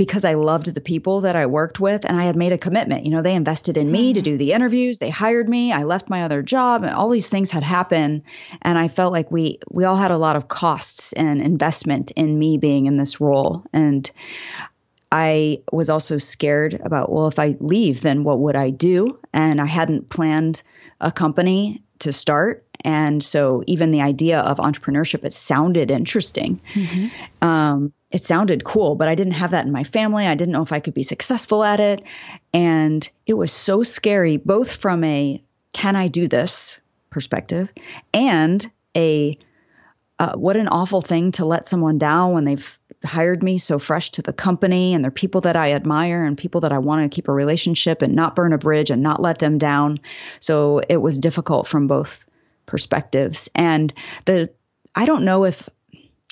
because 0.00 0.24
I 0.24 0.32
loved 0.32 0.74
the 0.74 0.80
people 0.80 1.20
that 1.22 1.36
I 1.36 1.44
worked 1.44 1.78
with 1.78 2.06
and 2.06 2.18
I 2.18 2.24
had 2.24 2.34
made 2.34 2.52
a 2.52 2.58
commitment. 2.58 3.04
You 3.04 3.10
know, 3.10 3.20
they 3.20 3.34
invested 3.34 3.76
in 3.76 3.92
me 3.92 4.14
to 4.14 4.20
mm-hmm. 4.20 4.30
do 4.30 4.38
the 4.38 4.52
interviews, 4.52 4.98
they 4.98 5.10
hired 5.10 5.46
me, 5.46 5.72
I 5.72 5.82
left 5.82 6.08
my 6.08 6.22
other 6.22 6.40
job, 6.40 6.84
and 6.84 6.94
all 6.94 7.10
these 7.10 7.28
things 7.28 7.50
had 7.50 7.62
happened 7.62 8.22
and 8.62 8.78
I 8.78 8.88
felt 8.88 9.12
like 9.12 9.30
we 9.30 9.58
we 9.70 9.84
all 9.84 9.96
had 9.96 10.10
a 10.10 10.16
lot 10.16 10.36
of 10.36 10.48
costs 10.48 11.12
and 11.12 11.42
investment 11.42 12.12
in 12.12 12.38
me 12.38 12.56
being 12.56 12.86
in 12.86 12.96
this 12.96 13.20
role 13.20 13.66
and 13.74 14.10
I 15.12 15.60
was 15.72 15.88
also 15.88 16.18
scared 16.18 16.80
about 16.84 17.10
well 17.10 17.28
if 17.28 17.38
I 17.38 17.56
leave 17.60 18.02
then 18.02 18.24
what 18.24 18.40
would 18.40 18.56
I 18.56 18.70
do? 18.70 19.18
And 19.32 19.60
I 19.60 19.66
hadn't 19.66 20.08
planned 20.08 20.62
a 21.00 21.10
company 21.10 21.82
to 22.00 22.12
start 22.12 22.64
and 22.82 23.22
so 23.22 23.62
even 23.66 23.90
the 23.90 24.00
idea 24.00 24.40
of 24.40 24.56
entrepreneurship 24.58 25.24
it 25.24 25.32
sounded 25.32 25.90
interesting 25.90 26.60
mm-hmm. 26.74 27.46
um, 27.46 27.92
it 28.10 28.24
sounded 28.24 28.64
cool, 28.64 28.96
but 28.96 29.08
I 29.08 29.14
didn't 29.14 29.34
have 29.34 29.52
that 29.52 29.66
in 29.66 29.72
my 29.72 29.84
family. 29.84 30.26
I 30.26 30.34
didn't 30.34 30.52
know 30.52 30.62
if 30.62 30.72
I 30.72 30.80
could 30.80 30.94
be 30.94 31.04
successful 31.04 31.62
at 31.62 31.78
it. 31.78 32.02
And 32.52 33.08
it 33.26 33.34
was 33.34 33.52
so 33.52 33.82
scary, 33.82 34.36
both 34.36 34.76
from 34.76 35.04
a 35.04 35.42
can 35.72 35.94
I 35.94 36.08
do 36.08 36.26
this 36.26 36.80
perspective 37.10 37.68
and 38.12 38.68
a 38.96 39.38
uh, 40.18 40.34
what 40.34 40.56
an 40.56 40.68
awful 40.68 41.00
thing 41.00 41.32
to 41.32 41.44
let 41.44 41.66
someone 41.66 41.98
down 41.98 42.32
when 42.32 42.44
they've 42.44 42.78
hired 43.04 43.42
me 43.42 43.58
so 43.58 43.78
fresh 43.78 44.10
to 44.10 44.22
the 44.22 44.32
company 44.32 44.94
and 44.94 45.02
they're 45.02 45.10
people 45.10 45.40
that 45.42 45.56
I 45.56 45.72
admire 45.72 46.24
and 46.24 46.36
people 46.36 46.62
that 46.62 46.72
I 46.72 46.78
want 46.78 47.10
to 47.10 47.14
keep 47.14 47.28
a 47.28 47.32
relationship 47.32 48.02
and 48.02 48.14
not 48.14 48.36
burn 48.36 48.52
a 48.52 48.58
bridge 48.58 48.90
and 48.90 49.02
not 49.02 49.22
let 49.22 49.38
them 49.38 49.58
down. 49.58 50.00
So 50.40 50.80
it 50.88 50.98
was 50.98 51.18
difficult 51.18 51.66
from 51.66 51.86
both 51.86 52.20
perspectives. 52.66 53.48
And 53.54 53.92
the 54.26 54.50
I 54.94 55.06
don't 55.06 55.24
know 55.24 55.44
if 55.44 55.68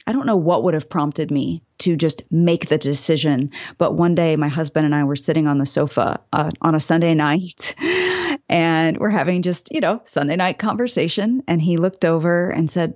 I 0.06 0.12
don't 0.12 0.24
know 0.24 0.36
what 0.36 0.64
would 0.64 0.72
have 0.72 0.88
prompted 0.88 1.30
me 1.30 1.62
to 1.80 1.94
just 1.94 2.22
make 2.30 2.68
the 2.68 2.78
decision. 2.78 3.50
But 3.76 3.94
one 3.94 4.14
day, 4.14 4.36
my 4.36 4.48
husband 4.48 4.86
and 4.86 4.94
I 4.94 5.04
were 5.04 5.16
sitting 5.16 5.46
on 5.46 5.58
the 5.58 5.66
sofa 5.66 6.20
uh, 6.32 6.50
on 6.62 6.74
a 6.74 6.80
Sunday 6.80 7.12
night, 7.12 7.74
and 8.48 8.96
we're 8.96 9.10
having 9.10 9.42
just, 9.42 9.68
you 9.70 9.80
know, 9.80 10.00
Sunday 10.06 10.36
night 10.36 10.58
conversation. 10.58 11.42
And 11.46 11.60
he 11.60 11.76
looked 11.76 12.06
over 12.06 12.48
and 12.48 12.70
said, 12.70 12.94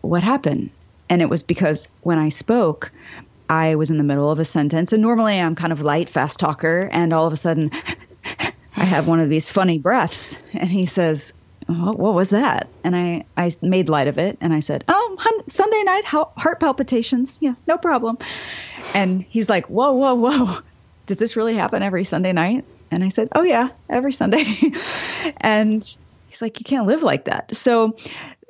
What 0.00 0.22
happened? 0.22 0.70
And 1.10 1.22
it 1.22 1.28
was 1.28 1.42
because 1.42 1.88
when 2.02 2.18
I 2.18 2.28
spoke, 2.28 2.92
I 3.48 3.74
was 3.76 3.90
in 3.90 3.96
the 3.96 4.04
middle 4.04 4.30
of 4.30 4.38
a 4.38 4.44
sentence. 4.44 4.92
And 4.92 5.02
normally 5.02 5.38
I'm 5.38 5.54
kind 5.54 5.72
of 5.72 5.80
light, 5.80 6.08
fast 6.08 6.38
talker. 6.38 6.88
And 6.92 7.12
all 7.12 7.26
of 7.26 7.32
a 7.32 7.36
sudden, 7.36 7.70
I 8.76 8.84
have 8.84 9.08
one 9.08 9.20
of 9.20 9.28
these 9.28 9.50
funny 9.50 9.78
breaths. 9.78 10.38
And 10.52 10.70
he 10.70 10.86
says, 10.86 11.32
what, 11.66 11.98
what 11.98 12.14
was 12.14 12.30
that? 12.30 12.68
And 12.82 12.96
I, 12.96 13.24
I 13.36 13.52
made 13.60 13.88
light 13.88 14.08
of 14.08 14.18
it 14.18 14.38
and 14.40 14.52
I 14.54 14.60
said, 14.60 14.84
oh, 14.88 15.16
Sunday 15.48 15.82
night 15.82 16.04
heart 16.04 16.60
palpitations. 16.60 17.38
Yeah, 17.40 17.54
no 17.66 17.78
problem. 17.78 18.18
And 18.94 19.22
he's 19.22 19.48
like, 19.48 19.66
whoa, 19.66 19.92
whoa, 19.92 20.14
whoa. 20.14 20.58
Does 21.06 21.18
this 21.18 21.36
really 21.36 21.54
happen 21.54 21.82
every 21.82 22.04
Sunday 22.04 22.32
night? 22.32 22.64
And 22.90 23.04
I 23.04 23.08
said, 23.08 23.28
oh, 23.34 23.42
yeah, 23.42 23.68
every 23.90 24.12
Sunday. 24.12 24.44
and 25.38 25.82
he's 26.28 26.40
like, 26.40 26.58
you 26.58 26.64
can't 26.64 26.86
live 26.86 27.02
like 27.02 27.26
that. 27.26 27.54
So 27.54 27.96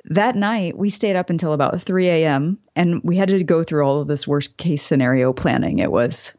that 0.09 0.35
night 0.35 0.77
we 0.77 0.89
stayed 0.89 1.15
up 1.15 1.29
until 1.29 1.53
about 1.53 1.81
3 1.81 2.09
a.m. 2.09 2.57
and 2.75 3.01
we 3.03 3.15
had 3.15 3.29
to 3.29 3.43
go 3.43 3.63
through 3.63 3.83
all 3.83 4.01
of 4.01 4.07
this 4.07 4.27
worst 4.27 4.57
case 4.57 4.81
scenario 4.81 5.33
planning. 5.33 5.79
It 5.79 5.91
was, 5.91 6.33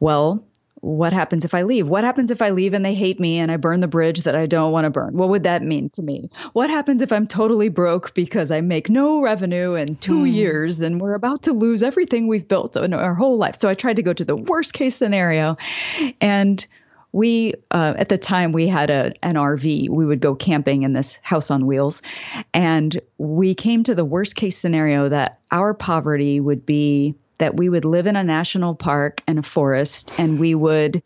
well, 0.00 0.44
what 0.84 1.14
happens 1.14 1.46
if 1.46 1.54
I 1.54 1.62
leave? 1.62 1.88
What 1.88 2.04
happens 2.04 2.30
if 2.30 2.42
I 2.42 2.50
leave 2.50 2.74
and 2.74 2.84
they 2.84 2.92
hate 2.92 3.18
me 3.18 3.38
and 3.38 3.50
I 3.50 3.56
burn 3.56 3.80
the 3.80 3.88
bridge 3.88 4.22
that 4.22 4.36
I 4.36 4.44
don't 4.44 4.70
want 4.70 4.84
to 4.84 4.90
burn? 4.90 5.16
What 5.16 5.30
would 5.30 5.44
that 5.44 5.62
mean 5.62 5.88
to 5.90 6.02
me? 6.02 6.28
What 6.52 6.68
happens 6.68 7.00
if 7.00 7.10
I'm 7.10 7.26
totally 7.26 7.70
broke 7.70 8.12
because 8.12 8.50
I 8.50 8.60
make 8.60 8.90
no 8.90 9.22
revenue 9.22 9.72
in 9.72 9.96
two 9.96 10.20
hmm. 10.20 10.26
years 10.26 10.82
and 10.82 11.00
we're 11.00 11.14
about 11.14 11.42
to 11.44 11.54
lose 11.54 11.82
everything 11.82 12.26
we've 12.26 12.46
built 12.46 12.76
in 12.76 12.92
our 12.92 13.14
whole 13.14 13.38
life? 13.38 13.56
So 13.58 13.70
I 13.70 13.74
tried 13.74 13.96
to 13.96 14.02
go 14.02 14.12
to 14.12 14.24
the 14.26 14.36
worst 14.36 14.74
case 14.74 14.94
scenario. 14.94 15.56
And 16.20 16.66
we, 17.14 17.54
uh, 17.70 17.94
at 17.96 18.08
the 18.08 18.18
time, 18.18 18.50
we 18.50 18.66
had 18.66 18.90
a, 18.90 19.12
an 19.22 19.36
RV. 19.36 19.88
We 19.88 20.04
would 20.04 20.20
go 20.20 20.34
camping 20.34 20.82
in 20.82 20.94
this 20.94 21.20
house 21.22 21.48
on 21.48 21.64
wheels. 21.64 22.02
And 22.52 23.00
we 23.18 23.54
came 23.54 23.84
to 23.84 23.94
the 23.94 24.04
worst 24.04 24.34
case 24.34 24.58
scenario 24.58 25.08
that 25.08 25.38
our 25.52 25.74
poverty 25.74 26.40
would 26.40 26.66
be 26.66 27.14
that 27.38 27.56
we 27.56 27.68
would 27.68 27.84
live 27.84 28.08
in 28.08 28.16
a 28.16 28.24
national 28.24 28.74
park 28.74 29.22
and 29.28 29.38
a 29.38 29.42
forest, 29.42 30.12
and 30.18 30.40
we 30.40 30.54
would 30.54 31.02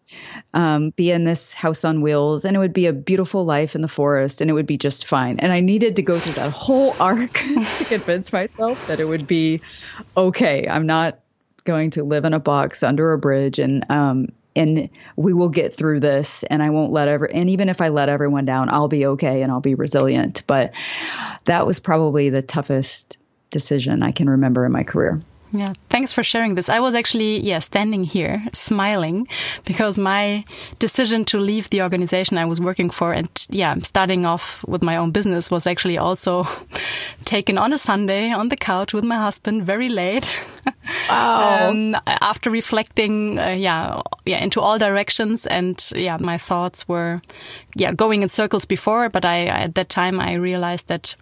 um, 0.55 0.91
be 0.91 1.11
in 1.11 1.25
this 1.25 1.53
house 1.53 1.85
on 1.85 2.01
wheels, 2.01 2.45
and 2.45 2.57
it 2.57 2.59
would 2.59 2.73
be 2.73 2.87
a 2.87 2.93
beautiful 2.93 3.45
life 3.45 3.75
in 3.75 3.81
the 3.83 3.89
forest, 3.89 4.41
and 4.41 4.51
it 4.51 4.55
would 4.55 4.67
be 4.67 4.79
just 4.79 5.07
fine. 5.07 5.39
And 5.41 5.53
I 5.53 5.61
needed 5.61 5.97
to 5.97 6.03
go 6.03 6.19
through 6.19 6.35
that 6.35 6.53
whole 6.53 6.95
arc 7.01 7.33
to 7.79 7.85
convince 7.87 8.33
myself 8.33 8.87
that 8.89 9.01
it 9.01 9.07
would 9.07 9.27
be 9.27 9.61
okay. 10.17 10.67
I'm 10.69 10.87
not 10.87 11.19
going 11.65 11.91
to 11.91 12.05
live 12.05 12.25
in 12.25 12.35
a 12.35 12.41
box 12.41 12.83
under 12.83 13.13
a 13.13 13.19
bridge, 13.19 13.59
and 13.59 13.91
um, 13.91 14.29
and 14.59 14.91
we 15.17 15.33
will 15.33 15.49
get 15.49 15.75
through 15.75 16.01
this 16.01 16.43
and 16.45 16.63
i 16.63 16.71
won't 16.71 16.93
let 16.93 17.09
ever 17.09 17.25
and 17.31 17.49
even 17.49 17.69
if 17.69 17.81
i 17.81 17.89
let 17.89 18.09
everyone 18.09 18.45
down 18.45 18.69
i'll 18.69 18.89
be 18.89 19.07
okay 19.07 19.43
and 19.43 19.53
i'll 19.53 19.61
be 19.61 19.75
resilient. 19.75 20.43
But 20.47 20.73
that 21.45 21.67
was 21.67 21.81
probably 21.81 22.31
the 22.31 22.43
toughest 22.43 23.17
decision 23.51 24.03
i 24.03 24.13
can 24.13 24.29
remember 24.29 24.67
in 24.67 24.73
my 24.73 24.83
career 24.83 25.21
yeah, 25.53 25.73
thanks 25.89 26.13
for 26.13 26.23
sharing 26.23 26.55
this. 26.55 26.69
I 26.69 26.81
was 26.81 26.95
actually, 26.95 27.41
yeah, 27.41 27.59
standing 27.59 28.05
here 28.05 28.43
smiling 28.53 29.27
because 29.65 29.99
my 29.99 30.45
decision 30.79 31.25
to 31.27 31.39
leave 31.39 31.71
the 31.71 31.83
organization 31.83 32.37
I 32.37 32.45
was 32.45 32.61
working 32.61 32.91
for 32.91 33.13
and, 33.13 33.29
yeah, 33.51 33.75
starting 33.83 34.27
off 34.27 34.63
with 34.67 34.83
my 34.83 34.97
own 34.97 35.11
business 35.11 35.51
was 35.51 35.67
actually 35.67 35.97
also 35.97 36.47
taken 37.25 37.57
on 37.57 37.73
a 37.73 37.79
Sunday 37.79 38.31
on 38.31 38.51
the 38.51 38.57
couch 38.57 38.93
with 38.93 39.05
my 39.05 39.17
husband 39.17 39.65
very 39.65 39.89
late. 39.89 40.41
Wow. 41.11 41.69
um, 41.69 41.97
after 42.07 42.51
reflecting, 42.51 43.39
uh, 43.39 43.49
yeah, 43.49 44.01
yeah, 44.25 44.43
into 44.43 44.61
all 44.61 44.79
directions 44.79 45.47
and, 45.47 45.91
yeah, 45.95 46.17
my 46.19 46.39
thoughts 46.39 46.89
were, 46.89 47.21
yeah, 47.75 47.93
going 47.93 48.23
in 48.23 48.29
circles 48.29 48.65
before, 48.65 49.11
but 49.11 49.25
I, 49.25 49.47
at 49.47 49.75
that 49.75 49.91
time, 49.91 50.19
I 50.19 50.35
realized 50.35 50.89
that 50.89 51.15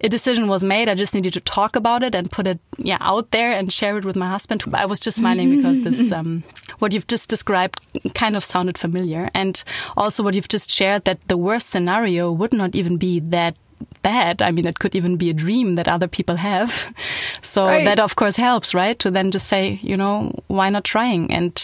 a 0.00 0.08
decision 0.08 0.48
was 0.48 0.62
made. 0.62 0.88
I 0.88 0.94
just 0.94 1.14
needed 1.14 1.32
to 1.32 1.40
talk 1.40 1.76
about 1.76 2.02
it 2.02 2.14
and 2.14 2.30
put 2.30 2.46
it 2.46 2.58
yeah 2.76 2.98
out 3.00 3.30
there 3.30 3.52
and 3.52 3.72
share 3.72 3.98
it 3.98 4.04
with 4.04 4.16
my 4.16 4.28
husband. 4.28 4.62
I 4.72 4.86
was 4.86 5.00
just 5.00 5.16
smiling 5.18 5.56
because 5.56 5.80
this 5.80 6.12
um, 6.12 6.44
what 6.78 6.92
you've 6.92 7.06
just 7.06 7.28
described 7.28 7.80
kind 8.14 8.36
of 8.36 8.44
sounded 8.44 8.78
familiar, 8.78 9.30
and 9.34 9.62
also 9.96 10.22
what 10.22 10.34
you've 10.34 10.48
just 10.48 10.70
shared 10.70 11.04
that 11.04 11.26
the 11.28 11.36
worst 11.36 11.70
scenario 11.70 12.30
would 12.32 12.52
not 12.52 12.74
even 12.74 12.96
be 12.96 13.20
that 13.20 13.56
bad. 14.02 14.42
I 14.42 14.50
mean, 14.50 14.66
it 14.66 14.78
could 14.78 14.94
even 14.94 15.16
be 15.16 15.30
a 15.30 15.34
dream 15.34 15.76
that 15.76 15.88
other 15.88 16.08
people 16.08 16.36
have. 16.36 16.92
So 17.40 17.66
right. 17.66 17.84
that 17.84 18.00
of 18.00 18.16
course 18.16 18.36
helps, 18.36 18.74
right? 18.74 18.98
To 18.98 19.10
then 19.10 19.30
just 19.30 19.46
say, 19.46 19.78
you 19.80 19.96
know, 19.96 20.34
why 20.48 20.70
not 20.70 20.82
trying? 20.82 21.30
And 21.30 21.54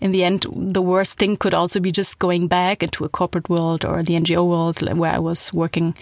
in 0.00 0.12
the 0.12 0.22
end, 0.22 0.46
the 0.54 0.80
worst 0.80 1.18
thing 1.18 1.36
could 1.36 1.52
also 1.52 1.80
be 1.80 1.90
just 1.90 2.20
going 2.20 2.46
back 2.46 2.82
into 2.82 3.04
a 3.04 3.08
corporate 3.08 3.48
world 3.48 3.84
or 3.84 4.02
the 4.02 4.14
NGO 4.14 4.46
world 4.46 4.80
where 4.96 5.12
I 5.12 5.18
was 5.18 5.52
working 5.52 5.94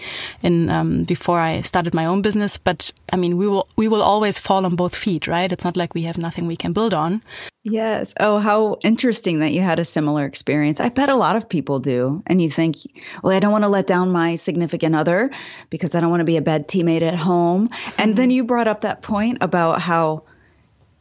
in 0.43 0.69
um, 0.69 1.05
before 1.05 1.39
I 1.39 1.61
started 1.61 1.93
my 1.95 2.05
own 2.05 2.21
business. 2.21 2.57
But 2.57 2.91
I 3.11 3.17
mean, 3.17 3.35
we 3.37 3.47
will 3.47 3.67
we 3.75 3.87
will 3.87 4.03
always 4.03 4.37
fall 4.37 4.65
on 4.65 4.75
both 4.75 4.95
feet, 4.95 5.27
right? 5.27 5.51
It's 5.51 5.65
not 5.65 5.77
like 5.77 5.95
we 5.95 6.03
have 6.03 6.19
nothing 6.19 6.45
we 6.45 6.55
can 6.55 6.71
build 6.71 6.93
on. 6.93 7.21
Yes. 7.67 8.13
Oh, 8.19 8.37
how 8.37 8.77
interesting 8.83 9.39
that 9.39 9.51
you 9.51 9.59
had 9.59 9.79
a 9.79 9.85
similar 9.85 10.23
experience. 10.25 10.79
I 10.79 10.89
bet 10.89 11.09
a 11.09 11.15
lot 11.15 11.35
of 11.35 11.49
people 11.49 11.79
do. 11.79 12.21
And 12.27 12.39
you 12.39 12.47
think, 12.47 12.77
well, 13.23 13.35
I 13.35 13.39
don't 13.39 13.51
want 13.51 13.63
to 13.63 13.69
let 13.69 13.87
down 13.87 14.11
my 14.11 14.35
significant 14.35 14.95
other 14.95 15.31
because 15.71 15.95
I 15.95 15.99
don't 15.99 16.11
want 16.11 16.21
to 16.21 16.25
be 16.25 16.37
a 16.37 16.43
bad 16.43 16.67
teammate 16.67 17.01
at 17.01 17.15
home. 17.15 17.71
And 17.97 18.15
then 18.15 18.29
mm-hmm. 18.29 18.35
you 18.35 18.43
brought 18.43 18.67
up 18.67 18.81
that 18.81 19.01
point 19.01 19.39
about 19.41 19.81
how 19.81 20.25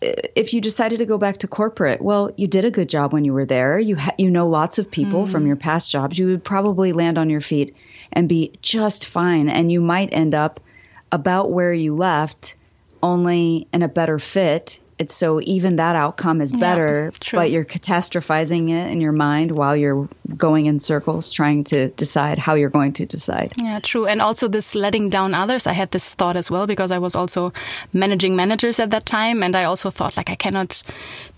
if 0.01 0.55
you 0.55 0.63
decided 0.63 1.01
to 1.01 1.05
go 1.05 1.19
back 1.19 1.41
to 1.41 1.49
corporate, 1.49 2.01
well, 2.01 2.31
you 2.39 2.47
did 2.47 2.65
a 2.65 2.71
good 2.71 2.89
job 2.89 3.13
when 3.13 3.27
you 3.27 3.35
were 3.35 3.45
there. 3.45 3.79
You 3.79 3.97
ha- 3.97 4.15
you 4.17 4.31
know 4.31 4.49
lots 4.49 4.79
of 4.79 4.91
people 4.91 5.27
mm. 5.27 5.31
from 5.31 5.47
your 5.47 5.57
past 5.57 5.91
jobs. 5.91 6.19
You 6.19 6.29
would 6.29 6.45
probably 6.45 6.93
land 6.95 7.19
on 7.19 7.29
your 7.29 7.43
feet 7.43 7.77
and 8.11 8.27
be 8.27 8.53
just 8.63 9.05
fine 9.05 9.51
and 9.51 9.71
you 9.71 9.83
might 9.83 10.09
end 10.13 10.35
up 10.35 10.61
about 11.13 11.51
where 11.51 11.75
you 11.75 11.95
left 11.95 12.57
only 13.03 13.69
in 13.71 13.83
a 13.83 13.89
better 13.89 14.19
fit 14.19 14.81
It's 14.99 15.15
so 15.15 15.41
even 15.43 15.77
that 15.77 15.97
outcome 15.97 16.41
is 16.41 16.53
better, 16.53 17.13
yeah, 17.13 17.31
but 17.33 17.51
you're 17.51 17.65
catastrophizing 17.65 18.71
it 18.71 18.91
in 18.91 19.01
your 19.01 19.13
mind 19.13 19.51
while 19.51 19.77
you're 19.77 20.09
going 20.37 20.67
in 20.67 20.81
circles 20.81 21.33
trying 21.33 21.65
to 21.65 21.89
decide 21.91 22.39
how 22.39 22.55
you're 22.55 22.71
going 22.71 22.93
to 22.95 23.07
decide. 23.07 23.53
Yeah, 23.61 23.81
true. 23.81 24.07
And 24.07 24.23
also 24.23 24.49
this 24.49 24.75
letting 24.75 25.09
down 25.09 25.35
others. 25.35 25.67
I 25.67 25.73
had 25.73 25.91
this 25.91 26.15
thought 26.15 26.37
as 26.37 26.51
well 26.51 26.67
because 26.67 26.91
I 26.91 26.99
was 26.99 27.15
also 27.15 27.53
managing 27.93 28.37
managers 28.37 28.81
at 28.81 28.91
that 28.91 29.07
time. 29.07 29.43
And 29.43 29.57
I 29.57 29.65
also 29.65 29.91
thought 29.91 30.17
like 30.17 30.31
I 30.31 30.35
cannot 30.35 30.83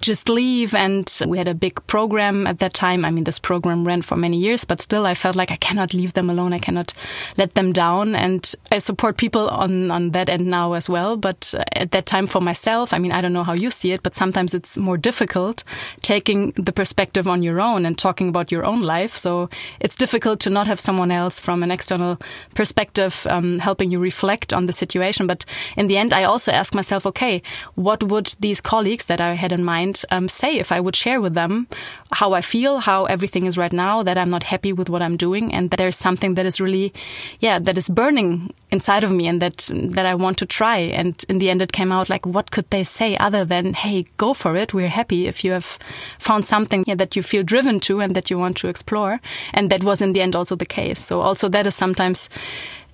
just 0.01 0.29
leave. 0.29 0.75
And 0.75 1.11
we 1.27 1.39
had 1.39 1.49
a 1.49 1.55
big 1.55 1.85
program 1.87 2.47
at 2.47 2.59
that 2.59 2.75
time. 2.75 3.05
I 3.05 3.11
mean, 3.11 3.25
this 3.25 3.39
program 3.39 3.87
ran 3.87 4.03
for 4.03 4.17
many 4.17 4.39
years, 4.39 4.65
but 4.65 4.81
still 4.81 5.07
I 5.07 5.15
felt 5.15 5.37
like 5.37 5.51
I 5.51 5.57
cannot 5.57 5.95
leave 5.95 6.13
them 6.13 6.31
alone. 6.31 6.53
I 6.53 6.59
cannot 6.59 6.95
let 7.37 7.55
them 7.55 7.73
down. 7.73 8.15
And 8.15 8.55
I 8.71 8.79
support 8.79 9.17
people 9.17 9.49
on, 9.49 9.91
on 9.91 10.11
that 10.11 10.29
end 10.29 10.47
now 10.47 10.75
as 10.75 10.89
well. 10.89 11.17
But 11.17 11.55
at 11.73 11.91
that 11.93 12.07
time 12.07 12.27
for 12.27 12.41
myself, 12.41 12.93
I 12.93 12.99
mean, 12.99 13.13
I 13.13 13.21
don't 13.21 13.33
know 13.33 13.45
how 13.47 13.55
you 13.55 13.71
see 13.71 13.93
it, 13.93 14.03
but 14.03 14.15
sometimes 14.15 14.55
it's 14.55 14.77
more 14.77 14.99
difficult 14.99 15.65
taking 16.03 16.53
the 16.53 16.73
perspective 16.73 17.27
on 17.27 17.43
your 17.43 17.61
own 17.61 17.87
and 17.87 17.99
talking 17.99 18.29
about 18.29 18.53
your 18.53 18.65
own 18.65 18.83
life. 18.83 19.17
So 19.17 19.49
it's 19.81 19.97
difficult 19.97 20.41
to 20.41 20.51
not 20.51 20.67
have 20.67 20.81
someone 20.81 21.11
else 21.11 21.41
from 21.41 21.63
an 21.63 21.71
external 21.71 22.19
perspective 22.55 23.27
um, 23.31 23.59
helping 23.59 23.91
you 23.91 23.99
reflect 23.99 24.53
on 24.53 24.67
the 24.67 24.73
situation. 24.73 25.27
But 25.27 25.45
in 25.77 25.87
the 25.87 25.97
end, 25.97 26.13
I 26.13 26.25
also 26.25 26.53
ask 26.53 26.75
myself, 26.75 27.07
okay, 27.07 27.43
what 27.75 28.03
would 28.03 28.37
these 28.41 28.61
colleagues 28.61 29.07
that 29.07 29.21
I 29.21 29.35
had 29.35 29.53
in 29.53 29.65
mind 29.65 30.03
um, 30.11 30.29
say 30.29 30.59
if 30.59 30.73
I 30.73 30.81
would 30.81 30.97
share 30.97 31.21
with 31.21 31.35
them 31.35 31.67
how 32.13 32.33
I 32.33 32.41
feel, 32.41 32.79
how 32.79 33.05
everything 33.07 33.47
is 33.47 33.59
right 33.59 33.73
now, 33.73 34.03
that 34.03 34.19
I'm 34.19 34.31
not 34.31 34.45
happy 34.45 34.73
with 34.73 34.89
what 34.89 35.03
I'm 35.03 35.17
doing, 35.17 35.53
and 35.53 35.71
that 35.71 35.77
there's 35.77 35.97
something 35.97 36.35
that 36.35 36.47
is 36.47 36.61
really, 36.61 36.93
yeah, 37.41 37.59
that 37.59 37.79
is 37.79 37.89
burning 37.89 38.55
inside 38.71 39.05
of 39.05 39.13
me 39.13 39.29
and 39.29 39.43
that 39.43 39.71
that 39.73 40.07
I 40.07 40.15
want 40.15 40.39
to 40.39 40.47
try. 40.47 40.79
And 40.79 41.25
in 41.29 41.39
the 41.39 41.51
end, 41.51 41.63
it 41.63 41.73
came 41.73 41.93
out 41.93 42.09
like, 42.09 42.27
what 42.27 42.51
could 42.51 42.71
they 42.71 42.85
say 42.85 43.17
other 43.19 43.45
than, 43.45 43.75
"Hey, 43.75 44.07
go 44.17 44.35
for 44.35 44.57
it. 44.57 44.75
We're 44.75 44.89
happy 44.89 45.27
if 45.27 45.45
you 45.45 45.53
have 45.53 45.79
found 46.19 46.45
something 46.45 46.85
yeah, 46.87 46.97
that 46.97 47.17
you 47.17 47.23
feel 47.23 47.43
driven 47.43 47.81
to 47.81 48.01
and 48.01 48.15
that 48.15 48.31
you 48.31 48.39
want 48.39 48.57
to 48.59 48.69
explore." 48.69 49.21
And 49.53 49.71
that 49.71 49.85
was 49.85 50.01
in 50.01 50.13
the 50.13 50.23
end 50.23 50.37
also 50.37 50.57
the 50.57 50.67
case. 50.67 51.01
So 51.01 51.21
also 51.21 51.49
that 51.49 51.67
is 51.67 51.75
sometimes 51.75 52.29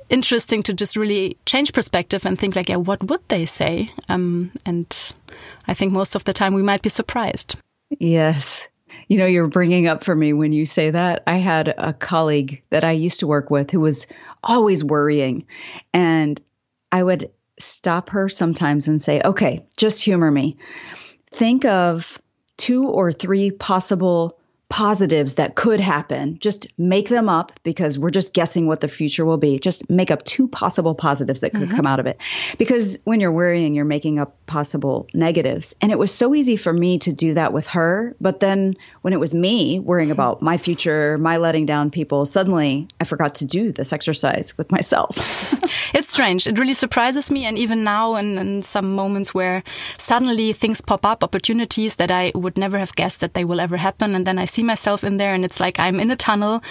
interesting 0.08 0.62
to 0.62 0.74
just 0.74 0.96
really 0.96 1.36
change 1.46 1.72
perspective 1.72 2.26
and 2.26 2.38
think 2.38 2.54
like, 2.54 2.68
yeah, 2.68 2.76
what 2.76 3.02
would 3.08 3.26
they 3.28 3.46
say? 3.46 3.90
Um, 4.08 4.52
and 4.66 4.86
I 5.66 5.74
think 5.74 5.92
most 5.92 6.14
of 6.14 6.24
the 6.24 6.32
time 6.34 6.54
we 6.54 6.62
might 6.62 6.82
be 6.82 6.90
surprised. 6.90 7.56
Yes. 7.98 8.68
You 9.12 9.18
know, 9.18 9.26
you're 9.26 9.46
bringing 9.46 9.88
up 9.88 10.04
for 10.04 10.16
me 10.16 10.32
when 10.32 10.54
you 10.54 10.64
say 10.64 10.88
that. 10.88 11.22
I 11.26 11.36
had 11.36 11.74
a 11.76 11.92
colleague 11.92 12.62
that 12.70 12.82
I 12.82 12.92
used 12.92 13.20
to 13.20 13.26
work 13.26 13.50
with 13.50 13.70
who 13.70 13.80
was 13.80 14.06
always 14.42 14.82
worrying. 14.82 15.44
And 15.92 16.40
I 16.90 17.02
would 17.02 17.30
stop 17.58 18.08
her 18.08 18.30
sometimes 18.30 18.88
and 18.88 19.02
say, 19.02 19.20
okay, 19.22 19.66
just 19.76 20.02
humor 20.02 20.30
me. 20.30 20.56
Think 21.30 21.66
of 21.66 22.22
two 22.56 22.88
or 22.88 23.12
three 23.12 23.50
possible 23.50 24.38
positives 24.72 25.34
that 25.34 25.54
could 25.54 25.80
happen. 25.80 26.38
Just 26.38 26.66
make 26.78 27.10
them 27.10 27.28
up 27.28 27.52
because 27.62 27.98
we're 27.98 28.08
just 28.08 28.32
guessing 28.32 28.66
what 28.66 28.80
the 28.80 28.88
future 28.88 29.22
will 29.22 29.36
be. 29.36 29.58
Just 29.58 29.90
make 29.90 30.10
up 30.10 30.24
two 30.24 30.48
possible 30.48 30.94
positives 30.94 31.42
that 31.42 31.50
could 31.50 31.68
mm-hmm. 31.68 31.76
come 31.76 31.86
out 31.86 32.00
of 32.00 32.06
it. 32.06 32.18
Because 32.56 32.98
when 33.04 33.20
you're 33.20 33.30
worrying, 33.30 33.74
you're 33.74 33.84
making 33.84 34.18
up 34.18 34.34
possible 34.46 35.06
negatives. 35.12 35.74
And 35.82 35.92
it 35.92 35.98
was 35.98 36.10
so 36.10 36.34
easy 36.34 36.56
for 36.56 36.72
me 36.72 36.98
to 37.00 37.12
do 37.12 37.34
that 37.34 37.52
with 37.52 37.66
her. 37.66 38.16
But 38.18 38.40
then 38.40 38.74
when 39.02 39.12
it 39.12 39.20
was 39.20 39.34
me 39.34 39.78
worrying 39.78 40.10
about 40.10 40.40
my 40.40 40.56
future, 40.56 41.18
my 41.18 41.36
letting 41.36 41.66
down 41.66 41.90
people, 41.90 42.24
suddenly 42.24 42.88
I 42.98 43.04
forgot 43.04 43.34
to 43.36 43.44
do 43.44 43.72
this 43.72 43.92
exercise 43.92 44.56
with 44.56 44.72
myself. 44.72 45.18
it's 45.94 46.08
strange. 46.08 46.46
It 46.46 46.58
really 46.58 46.72
surprises 46.72 47.30
me. 47.30 47.44
And 47.44 47.58
even 47.58 47.84
now, 47.84 48.14
in, 48.14 48.38
in 48.38 48.62
some 48.62 48.94
moments 48.94 49.34
where 49.34 49.62
suddenly 49.98 50.54
things 50.54 50.80
pop 50.80 51.04
up, 51.04 51.22
opportunities 51.22 51.96
that 51.96 52.10
I 52.10 52.32
would 52.34 52.56
never 52.56 52.78
have 52.78 52.96
guessed 52.96 53.20
that 53.20 53.34
they 53.34 53.44
will 53.44 53.60
ever 53.60 53.76
happen. 53.76 54.14
And 54.14 54.26
then 54.26 54.38
I 54.38 54.46
see 54.46 54.61
see 54.62 54.66
myself 54.66 55.04
in 55.04 55.18
there 55.18 55.34
and 55.34 55.44
it's 55.44 55.60
like 55.60 55.78
I'm 55.78 56.00
in 56.00 56.10
a 56.10 56.16
tunnel 56.16 56.62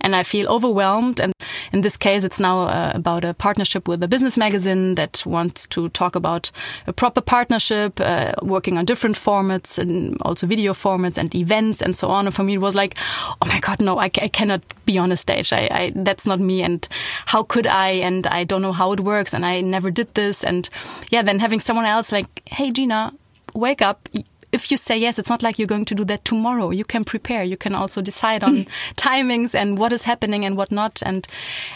and 0.00 0.14
I 0.14 0.22
feel 0.22 0.48
overwhelmed. 0.48 1.20
And 1.20 1.32
in 1.72 1.82
this 1.82 1.96
case, 1.96 2.24
it's 2.24 2.40
now 2.40 2.68
uh, 2.68 2.92
about 2.94 3.24
a 3.24 3.34
partnership 3.34 3.88
with 3.88 4.02
a 4.02 4.08
business 4.08 4.36
magazine 4.36 4.94
that 4.94 5.22
wants 5.26 5.66
to 5.68 5.88
talk 5.88 6.16
about 6.16 6.52
a 6.86 6.92
proper 6.92 7.20
partnership, 7.20 8.00
uh, 8.00 8.32
working 8.42 8.78
on 8.78 8.84
different 8.84 9.16
formats 9.16 9.78
and 9.78 10.16
also 10.22 10.46
video 10.46 10.72
formats 10.72 11.18
and 11.18 11.34
events 11.34 11.82
and 11.82 11.96
so 11.96 12.08
on. 12.08 12.26
And 12.26 12.34
for 12.34 12.44
me, 12.44 12.54
it 12.54 12.60
was 12.60 12.74
like, 12.74 12.94
oh 13.42 13.46
my 13.46 13.60
God, 13.60 13.80
no, 13.80 13.98
I, 13.98 14.10
I 14.22 14.28
cannot 14.28 14.62
be 14.86 14.98
on 14.98 15.12
a 15.12 15.16
stage. 15.16 15.52
I, 15.52 15.68
I, 15.70 15.92
that's 15.94 16.26
not 16.26 16.40
me. 16.40 16.62
And 16.62 16.86
how 17.26 17.42
could 17.42 17.66
I? 17.66 17.90
And 18.06 18.26
I 18.26 18.44
don't 18.44 18.62
know 18.62 18.72
how 18.72 18.92
it 18.92 19.00
works. 19.00 19.34
And 19.34 19.44
I 19.44 19.60
never 19.60 19.90
did 19.90 20.14
this. 20.14 20.44
And 20.44 20.68
yeah, 21.10 21.22
then 21.22 21.40
having 21.40 21.60
someone 21.60 21.86
else 21.86 22.12
like, 22.12 22.42
Hey, 22.46 22.70
Gina, 22.70 23.12
wake 23.54 23.82
up 23.82 24.08
if 24.52 24.70
you 24.70 24.76
say 24.76 24.98
yes, 24.98 25.18
it's 25.18 25.28
not 25.28 25.42
like 25.42 25.58
you're 25.58 25.68
going 25.68 25.84
to 25.86 25.94
do 25.94 26.04
that 26.04 26.24
tomorrow. 26.24 26.70
You 26.70 26.84
can 26.84 27.04
prepare. 27.04 27.44
You 27.44 27.56
can 27.56 27.74
also 27.74 28.02
decide 28.02 28.42
on 28.42 28.66
timings 28.96 29.54
and 29.54 29.78
what 29.78 29.92
is 29.92 30.02
happening 30.04 30.44
and 30.44 30.56
what 30.56 30.72
not. 30.72 31.02
And, 31.04 31.26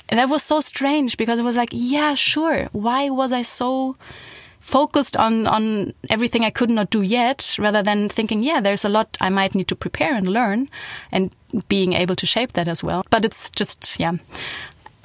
and 0.08 0.18
that 0.18 0.28
was 0.28 0.42
so 0.42 0.60
strange 0.60 1.16
because 1.16 1.38
it 1.38 1.44
was 1.44 1.56
like, 1.56 1.70
yeah, 1.72 2.14
sure. 2.14 2.68
Why 2.72 3.10
was 3.10 3.32
I 3.32 3.42
so 3.42 3.96
focused 4.60 5.14
on 5.14 5.46
on 5.46 5.92
everything 6.08 6.42
I 6.42 6.50
could 6.50 6.70
not 6.70 6.88
do 6.88 7.02
yet, 7.02 7.54
rather 7.58 7.82
than 7.82 8.08
thinking, 8.08 8.42
yeah, 8.42 8.62
there's 8.62 8.84
a 8.84 8.88
lot 8.88 9.18
I 9.20 9.28
might 9.28 9.54
need 9.54 9.68
to 9.68 9.76
prepare 9.76 10.14
and 10.14 10.26
learn, 10.26 10.70
and 11.12 11.34
being 11.68 11.92
able 11.92 12.16
to 12.16 12.26
shape 12.26 12.54
that 12.54 12.66
as 12.66 12.82
well. 12.82 13.04
But 13.10 13.24
it's 13.24 13.50
just, 13.50 14.00
yeah. 14.00 14.12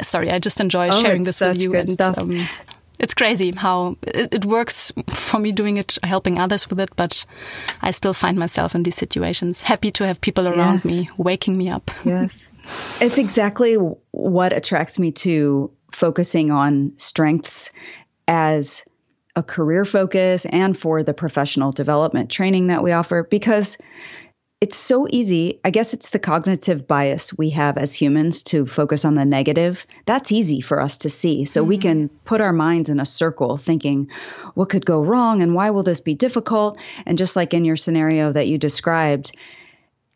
Sorry, 0.02 0.32
I 0.32 0.40
just 0.40 0.62
enjoy 0.62 0.88
oh, 0.88 1.02
sharing 1.02 1.24
this 1.26 1.42
with 1.42 1.62
you. 1.62 1.76
and, 1.76 2.02
um, 2.02 2.48
it's 3.00 3.14
crazy 3.14 3.54
how 3.56 3.98
it, 4.04 4.34
it, 4.34 4.46
works 4.46 4.92
for 5.10 5.40
me 5.40 5.52
doing 5.52 5.78
it, 5.78 5.98
helping 6.04 6.38
others 6.38 6.70
with 6.70 6.80
it, 6.80 6.90
but 6.96 7.26
I 7.82 7.92
still 7.92 8.14
find 8.14 8.38
myself 8.38 8.76
in 8.76 8.84
these 8.84 8.96
situations. 8.96 9.62
Happy 9.62 9.92
to 9.92 10.06
have 10.06 10.20
people 10.22 10.48
around 10.48 10.82
yes. 10.84 10.86
me 10.86 11.10
waking 11.18 11.58
me 11.58 11.70
up. 11.70 11.92
Yes. 12.06 12.48
it's 13.00 13.18
exactly 13.18 13.76
what 14.12 14.52
attracts 14.52 14.98
me 14.98 15.12
to 15.12 15.72
focusing 15.92 16.50
on 16.50 16.94
strengths 16.98 17.72
as 18.28 18.84
a 19.36 19.44
career 19.44 19.86
focus 19.86 20.46
and 20.46 20.78
for 20.78 21.04
the 21.04 21.14
professional 21.14 21.72
development 21.72 22.30
training 22.30 22.68
that 22.68 22.84
we 22.84 22.92
offer 22.92 23.24
because 23.30 23.78
it's 24.62 24.76
so 24.76 25.08
easy. 25.10 25.62
I 25.64 25.70
guess 25.70 25.94
it's 25.94 26.10
the 26.10 26.20
cognitive 26.20 26.86
bias 26.86 27.38
we 27.38 27.52
have 27.52 27.78
as 27.78 27.94
humans 27.94 28.44
to 28.44 28.66
focus 28.66 29.06
on 29.06 29.14
the 29.16 29.24
negative. 29.24 29.86
That's 30.06 30.34
easy 30.34 30.60
for 30.60 30.82
us 30.82 30.98
to 31.00 31.10
see. 31.10 31.46
So 31.46 31.62
mm-hmm. 31.62 31.70
we 31.70 31.78
can 31.78 32.10
put 32.26 32.42
our 32.42 32.52
minds 32.52 32.90
in 32.90 33.00
a 33.00 33.06
circle 33.06 33.56
thinking, 33.56 34.10
what 34.56 34.68
could 34.68 34.86
go 34.86 35.02
wrong 35.02 35.42
and 35.42 35.56
why 35.56 35.70
will 35.70 35.84
this 35.84 36.02
be 36.02 36.14
difficult? 36.14 36.78
And 37.06 37.18
just 37.18 37.38
like 37.38 37.54
in 37.54 37.64
your 37.64 37.78
scenario 37.78 38.34
that 38.34 38.48
you 38.48 38.58
described, 38.58 39.32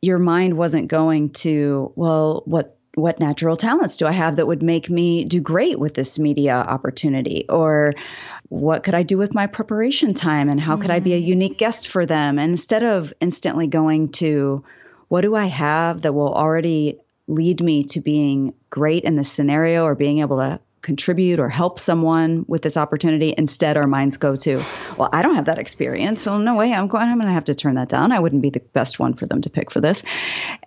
your 0.01 0.19
mind 0.19 0.57
wasn't 0.57 0.89
going 0.89 1.29
to, 1.29 1.93
well, 1.95 2.43
what 2.45 2.77
what 2.95 3.19
natural 3.19 3.55
talents 3.55 3.97
do 3.97 4.05
I 4.05 4.11
have 4.11 4.35
that 4.35 4.45
would 4.45 4.61
make 4.61 4.87
me 4.87 5.23
do 5.23 5.39
great 5.39 5.79
with 5.79 5.95
this 5.95 6.19
media 6.19 6.53
opportunity? 6.53 7.45
Or 7.49 7.93
what 8.53 8.83
could 8.83 8.93
I 8.93 9.01
do 9.01 9.17
with 9.17 9.33
my 9.33 9.47
preparation 9.47 10.13
time 10.13 10.47
and 10.47 10.61
how 10.61 10.75
mm. 10.77 10.81
could 10.81 10.91
I 10.91 10.99
be 10.99 11.13
a 11.13 11.19
mm. 11.19 11.25
unique 11.25 11.57
guest 11.57 11.87
for 11.87 12.05
them? 12.05 12.37
And 12.37 12.51
instead 12.51 12.83
of 12.83 13.11
instantly 13.19 13.65
going 13.65 14.09
to 14.13 14.63
what 15.07 15.21
do 15.21 15.35
I 15.35 15.47
have 15.47 16.01
that 16.01 16.13
will 16.13 16.31
already 16.31 16.99
lead 17.27 17.63
me 17.63 17.85
to 17.85 17.99
being 17.99 18.53
great 18.69 19.05
in 19.05 19.15
this 19.15 19.31
scenario 19.31 19.85
or 19.85 19.95
being 19.95 20.19
able 20.19 20.37
to 20.37 20.59
contribute 20.83 21.39
or 21.39 21.49
help 21.49 21.79
someone 21.79 22.45
with 22.47 22.61
this 22.61 22.77
opportunity 22.77 23.33
instead 23.35 23.77
our 23.77 23.87
minds 23.87 24.17
go 24.17 24.35
to 24.35 24.61
well 24.97 25.07
i 25.13 25.21
don't 25.21 25.35
have 25.35 25.45
that 25.45 25.57
experience 25.57 26.21
so 26.21 26.37
no 26.37 26.55
way 26.55 26.73
i'm 26.73 26.87
going 26.87 27.07
i'm 27.07 27.15
going 27.15 27.27
to 27.27 27.33
have 27.33 27.45
to 27.45 27.55
turn 27.55 27.75
that 27.75 27.87
down 27.87 28.11
i 28.11 28.19
wouldn't 28.19 28.41
be 28.41 28.49
the 28.49 28.59
best 28.59 28.99
one 28.99 29.13
for 29.13 29.25
them 29.25 29.39
to 29.39 29.49
pick 29.49 29.71
for 29.71 29.79
this 29.79 30.03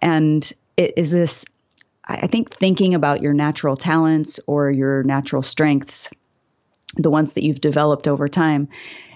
and 0.00 0.54
it 0.78 0.94
is 0.96 1.12
this 1.12 1.44
i 2.06 2.26
think 2.26 2.56
thinking 2.56 2.94
about 2.94 3.20
your 3.20 3.34
natural 3.34 3.76
talents 3.76 4.40
or 4.46 4.70
your 4.70 5.02
natural 5.02 5.42
strengths 5.42 6.08
the 6.94 7.10
ones 7.10 7.32
that 7.34 7.44
you've 7.44 7.60
developed 7.60 8.08
over 8.08 8.28
time. 8.28 8.68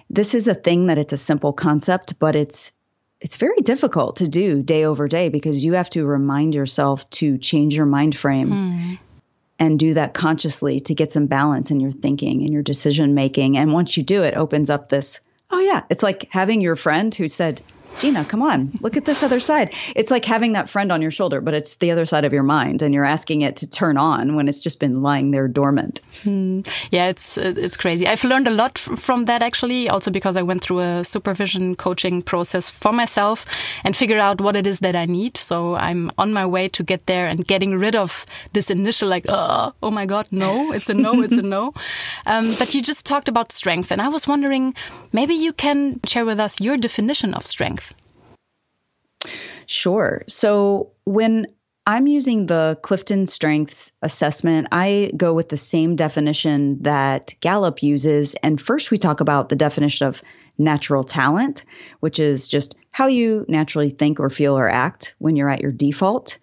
This 0.09 0.35
is 0.35 0.48
a 0.48 0.54
thing 0.54 0.87
that 0.87 0.98
it's 0.98 1.12
a 1.12 1.16
simple 1.16 1.52
concept, 1.52 2.18
but 2.18 2.35
it's 2.35 2.72
it's 3.20 3.37
very 3.37 3.61
difficult 3.61 4.16
to 4.16 4.28
do 4.28 4.62
day 4.62 4.85
over 4.85 5.06
day 5.06 5.28
because 5.28 5.62
you 5.62 5.74
have 5.74 5.90
to 5.90 6.06
remind 6.06 6.54
yourself 6.54 7.09
to 7.11 7.37
change 7.37 7.74
your 7.74 7.87
mind 7.87 8.16
frame 8.16 8.48
mm. 8.48 8.98
and 9.59 9.78
do 9.78 9.92
that 9.94 10.14
consciously 10.14 10.80
to 10.80 10.94
get 10.94 11.12
some 11.12 11.26
balance 11.26 11.70
in 11.70 11.80
your 11.80 11.92
thinking 11.92 12.42
and 12.42 12.52
your 12.52 12.62
decision 12.62 13.14
making. 13.14 13.59
And 13.59 13.74
once 13.74 13.96
you 13.96 14.02
do 14.02 14.22
it, 14.22 14.35
opens 14.35 14.70
up 14.70 14.88
this, 14.88 15.20
oh 15.50 15.61
yeah, 15.61 15.83
it's 15.90 16.02
like 16.02 16.28
having 16.30 16.62
your 16.62 16.76
friend 16.76 17.14
who 17.14 17.28
said, 17.28 17.61
Gina, 17.98 18.24
come 18.24 18.42
on, 18.42 18.72
look 18.81 18.96
at 18.96 19.05
this 19.05 19.22
other 19.22 19.40
side. 19.40 19.74
It's 19.94 20.11
like 20.11 20.24
having 20.24 20.53
that 20.53 20.70
friend 20.70 20.90
on 20.90 21.03
your 21.03 21.11
shoulder, 21.11 21.40
but 21.40 21.53
it's 21.55 21.76
the 21.76 21.90
other 21.90 22.07
side 22.07 22.24
of 22.24 22.33
your 22.33 22.42
mind, 22.42 22.81
and 22.83 22.94
you're 22.94 23.05
asking 23.05 23.42
it 23.42 23.57
to 23.57 23.68
turn 23.68 23.96
on 23.98 24.37
when 24.37 24.48
it's 24.48 24.61
just 24.61 24.81
been 24.81 25.03
lying 25.03 25.33
there 25.33 25.48
dormant. 25.48 26.00
Hmm. 26.22 26.61
Yeah, 26.90 27.09
it's 27.09 27.37
it's 27.37 27.76
crazy. 27.76 28.07
I've 28.07 28.24
learned 28.24 28.48
a 28.48 28.53
lot 28.53 28.79
from 28.79 29.26
that 29.26 29.42
actually, 29.42 29.88
also 29.88 30.11
because 30.11 30.37
I 30.37 30.42
went 30.42 30.62
through 30.62 30.81
a 30.81 31.05
supervision 31.05 31.74
coaching 31.74 32.22
process 32.22 32.70
for 32.70 32.92
myself 32.92 33.44
and 33.85 33.94
figure 33.96 34.18
out 34.18 34.40
what 34.40 34.57
it 34.57 34.66
is 34.66 34.81
that 34.81 34.96
I 34.96 35.07
need. 35.07 35.37
So 35.37 35.74
I'm 35.76 36.11
on 36.16 36.33
my 36.33 36.46
way 36.46 36.68
to 36.68 36.83
get 36.83 37.07
there 37.07 37.26
and 37.26 37.46
getting 37.46 37.79
rid 37.79 37.96
of 37.96 38.24
this 38.53 38.70
initial 38.70 39.09
like, 39.09 39.26
oh, 39.29 39.72
oh 39.83 39.90
my 39.90 40.07
god, 40.07 40.26
no, 40.31 40.72
it's 40.72 40.88
a 40.88 40.94
no, 40.94 41.22
it's 41.22 41.37
a 41.37 41.42
no. 41.42 41.74
Um, 42.26 42.55
but 42.59 42.74
you 42.74 42.83
just 42.83 43.07
talked 43.07 43.29
about 43.29 43.50
strength, 43.53 43.90
and 43.90 44.00
I 44.00 44.09
was 44.09 44.29
wondering, 44.29 44.74
maybe 45.12 45.35
you 45.35 45.53
can 45.53 46.00
share 46.07 46.24
with 46.24 46.38
us 46.38 46.61
your 46.61 46.76
definition 46.76 47.35
of 47.35 47.44
strength. 47.46 47.79
Sure. 49.70 50.24
So 50.26 50.90
when 51.04 51.46
I'm 51.87 52.09
using 52.09 52.46
the 52.46 52.78
Clifton 52.83 53.26
Strengths 53.26 53.90
assessment. 54.02 54.68
I 54.70 55.11
go 55.16 55.33
with 55.33 55.48
the 55.48 55.56
same 55.56 55.96
definition 55.96 56.80
that 56.83 57.35
Gallup 57.40 57.83
uses. 57.83 58.35
And 58.42 58.61
first, 58.61 58.90
we 58.90 58.98
talk 58.98 59.20
about 59.20 59.48
the 59.48 59.56
definition 59.56 60.06
of 60.06 60.22
natural 60.59 61.02
talent, 61.02 61.64
which 62.00 62.18
is 62.18 62.48
just 62.48 62.76
how 62.90 63.06
you 63.06 63.46
naturally 63.48 63.90
think 63.90 64.20
or 64.20 64.28
feel 64.28 64.56
or 64.59 64.68
act 64.68 65.14
when 65.18 65.37
you're 65.37 65.48
at 65.48 65.62
your 65.62 65.72
default. 65.72 66.38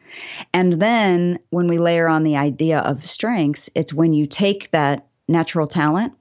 And 0.54 0.82
then, 0.82 1.40
when 1.52 1.68
we 1.68 1.78
layer 1.78 2.08
on 2.08 2.24
the 2.24 2.36
idea 2.36 2.80
of 2.80 3.06
strengths, 3.06 3.70
it's 3.76 3.94
when 3.94 4.12
you 4.12 4.26
take 4.26 4.72
that 4.72 5.08
natural 5.28 5.68
talent 5.68 6.17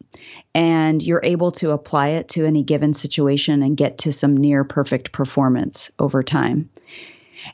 and 0.55 1.03
you're 1.03 1.21
able 1.23 1.53
to 1.53 1.71
apply 1.71 2.09
it 2.09 2.29
to 2.31 2.47
any 2.47 2.63
given 2.63 2.95
situation 2.95 3.63
and 3.63 3.77
get 3.77 3.99
to 3.99 4.13
some 4.13 4.37
near 4.37 4.65
perfect 4.65 5.13
performance 5.13 5.91
over 5.99 6.23
time. 6.23 6.71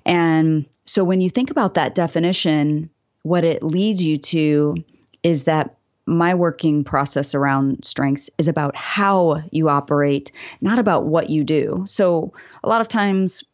And 0.07 0.67
so 0.85 1.05
when 1.05 1.21
you 1.21 1.31
think 1.31 1.51
about 1.51 1.75
that 1.75 1.95
definition, 1.95 2.91
what 3.23 3.45
it 3.45 3.63
leads 3.63 4.03
you 4.03 4.19
to 4.19 4.77
is 5.23 5.45
that 5.45 5.77
my 6.07 6.35
working 6.35 6.83
process 6.83 7.35
around 7.35 7.85
strengths 7.85 8.29
is 8.39 8.49
about 8.49 8.75
how 8.77 9.43
you 9.51 9.69
operate, 9.69 10.33
not 10.61 10.79
about 10.79 11.05
what 11.05 11.31
you 11.31 11.45
do. 11.45 11.85
So 11.87 12.33
a 12.65 12.69
lot 12.69 12.81
of 12.81 12.89
times 12.89 13.45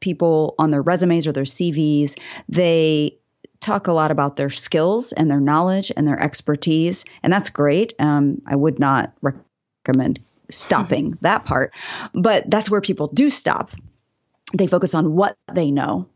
people 0.00 0.54
on 0.58 0.70
their 0.70 0.82
resumes 0.82 1.26
or 1.26 1.32
their 1.32 1.44
CVs, 1.44 2.18
they 2.48 3.16
talk 3.60 3.86
a 3.86 3.92
lot 3.92 4.10
about 4.10 4.36
their 4.36 4.50
skills 4.50 5.12
and 5.12 5.30
their 5.30 5.40
knowledge 5.40 5.92
and 5.96 6.06
their 6.06 6.20
expertise, 6.20 7.04
and 7.22 7.32
that's 7.32 7.50
great. 7.50 7.94
Um, 7.98 8.42
I 8.46 8.56
would 8.56 8.78
not 8.78 9.12
recommend 9.22 10.20
stopping 10.50 11.18
that 11.22 11.44
part, 11.44 11.72
but 12.14 12.48
that's 12.48 12.70
where 12.70 12.80
people 12.80 13.08
do 13.08 13.30
stop. 13.30 13.70
They 14.54 14.66
focus 14.66 14.94
on 14.94 15.14
what 15.14 15.36
they 15.52 15.70
know. 15.70 16.08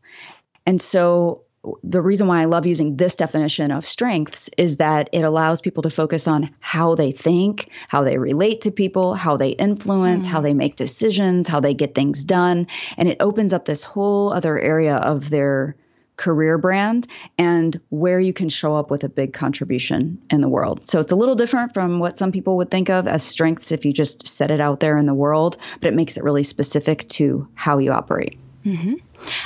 And 0.67 0.81
so 0.81 1.43
the 1.83 2.01
reason 2.01 2.27
why 2.27 2.41
I 2.41 2.47
love 2.47 2.65
using 2.65 2.97
this 2.97 3.17
definition 3.17 3.71
of 3.71 3.85
strengths 3.85 4.49
is 4.57 4.79
that 4.79 5.11
it 5.13 5.23
allows 5.23 5.61
people 5.61 5.83
to 5.83 5.91
focus 5.91 6.27
on 6.27 6.55
how 6.61 6.95
they 6.95 7.13
think, 7.13 7.69
how 7.89 8.03
they 8.03 8.17
relate 8.17 8.63
to 8.63 8.71
people, 8.71 9.15
how 9.15 9.37
they 9.37 9.51
influence, 9.51 10.27
mm. 10.27 10.31
how 10.31 10.41
they 10.41 10.55
make 10.55 10.77
decisions, 10.77 11.49
how 11.49 11.61
they 11.61 11.75
get 11.75 11.95
things 11.95 12.25
done. 12.25 12.67
And 12.97 13.09
it 13.09 13.19
opens 13.21 13.53
up 13.53 13.67
this 13.67 13.83
whole 13.83 14.33
other 14.33 14.59
area 14.59 14.97
of 14.97 15.29
their 15.29 15.77
career 16.21 16.59
brand 16.59 17.07
and 17.39 17.81
where 17.89 18.21
you 18.21 18.35
can 18.35 18.51
show 18.51 18.77
up 18.77 18.91
with 18.91 19.05
a 19.05 19.09
big 19.09 19.33
contribution 19.33 20.21
in 20.29 20.43
the 20.43 20.51
world. 20.51 20.87
So 20.87 21.01
it's 21.01 21.13
a 21.13 21.17
little 21.17 21.35
different 21.35 21.73
from 21.73 21.99
what 21.99 22.19
some 22.19 22.31
people 22.31 22.59
would 22.59 22.71
think 22.71 22.91
of 22.91 23.09
as 23.09 23.23
strengths 23.23 23.73
if 23.73 23.87
you 23.87 23.93
just 23.95 24.29
set 24.29 24.51
it 24.51 24.61
out 24.61 24.81
there 24.81 24.99
in 24.99 25.07
the 25.07 25.15
world, 25.15 25.57
but 25.81 25.89
it 25.89 25.95
makes 25.95 26.19
it 26.19 26.23
really 26.23 26.43
specific 26.43 27.09
to 27.09 27.49
how 27.55 27.79
you 27.79 27.93
operate. 27.93 28.39
Mm 28.65 28.77
-hmm. 28.77 28.95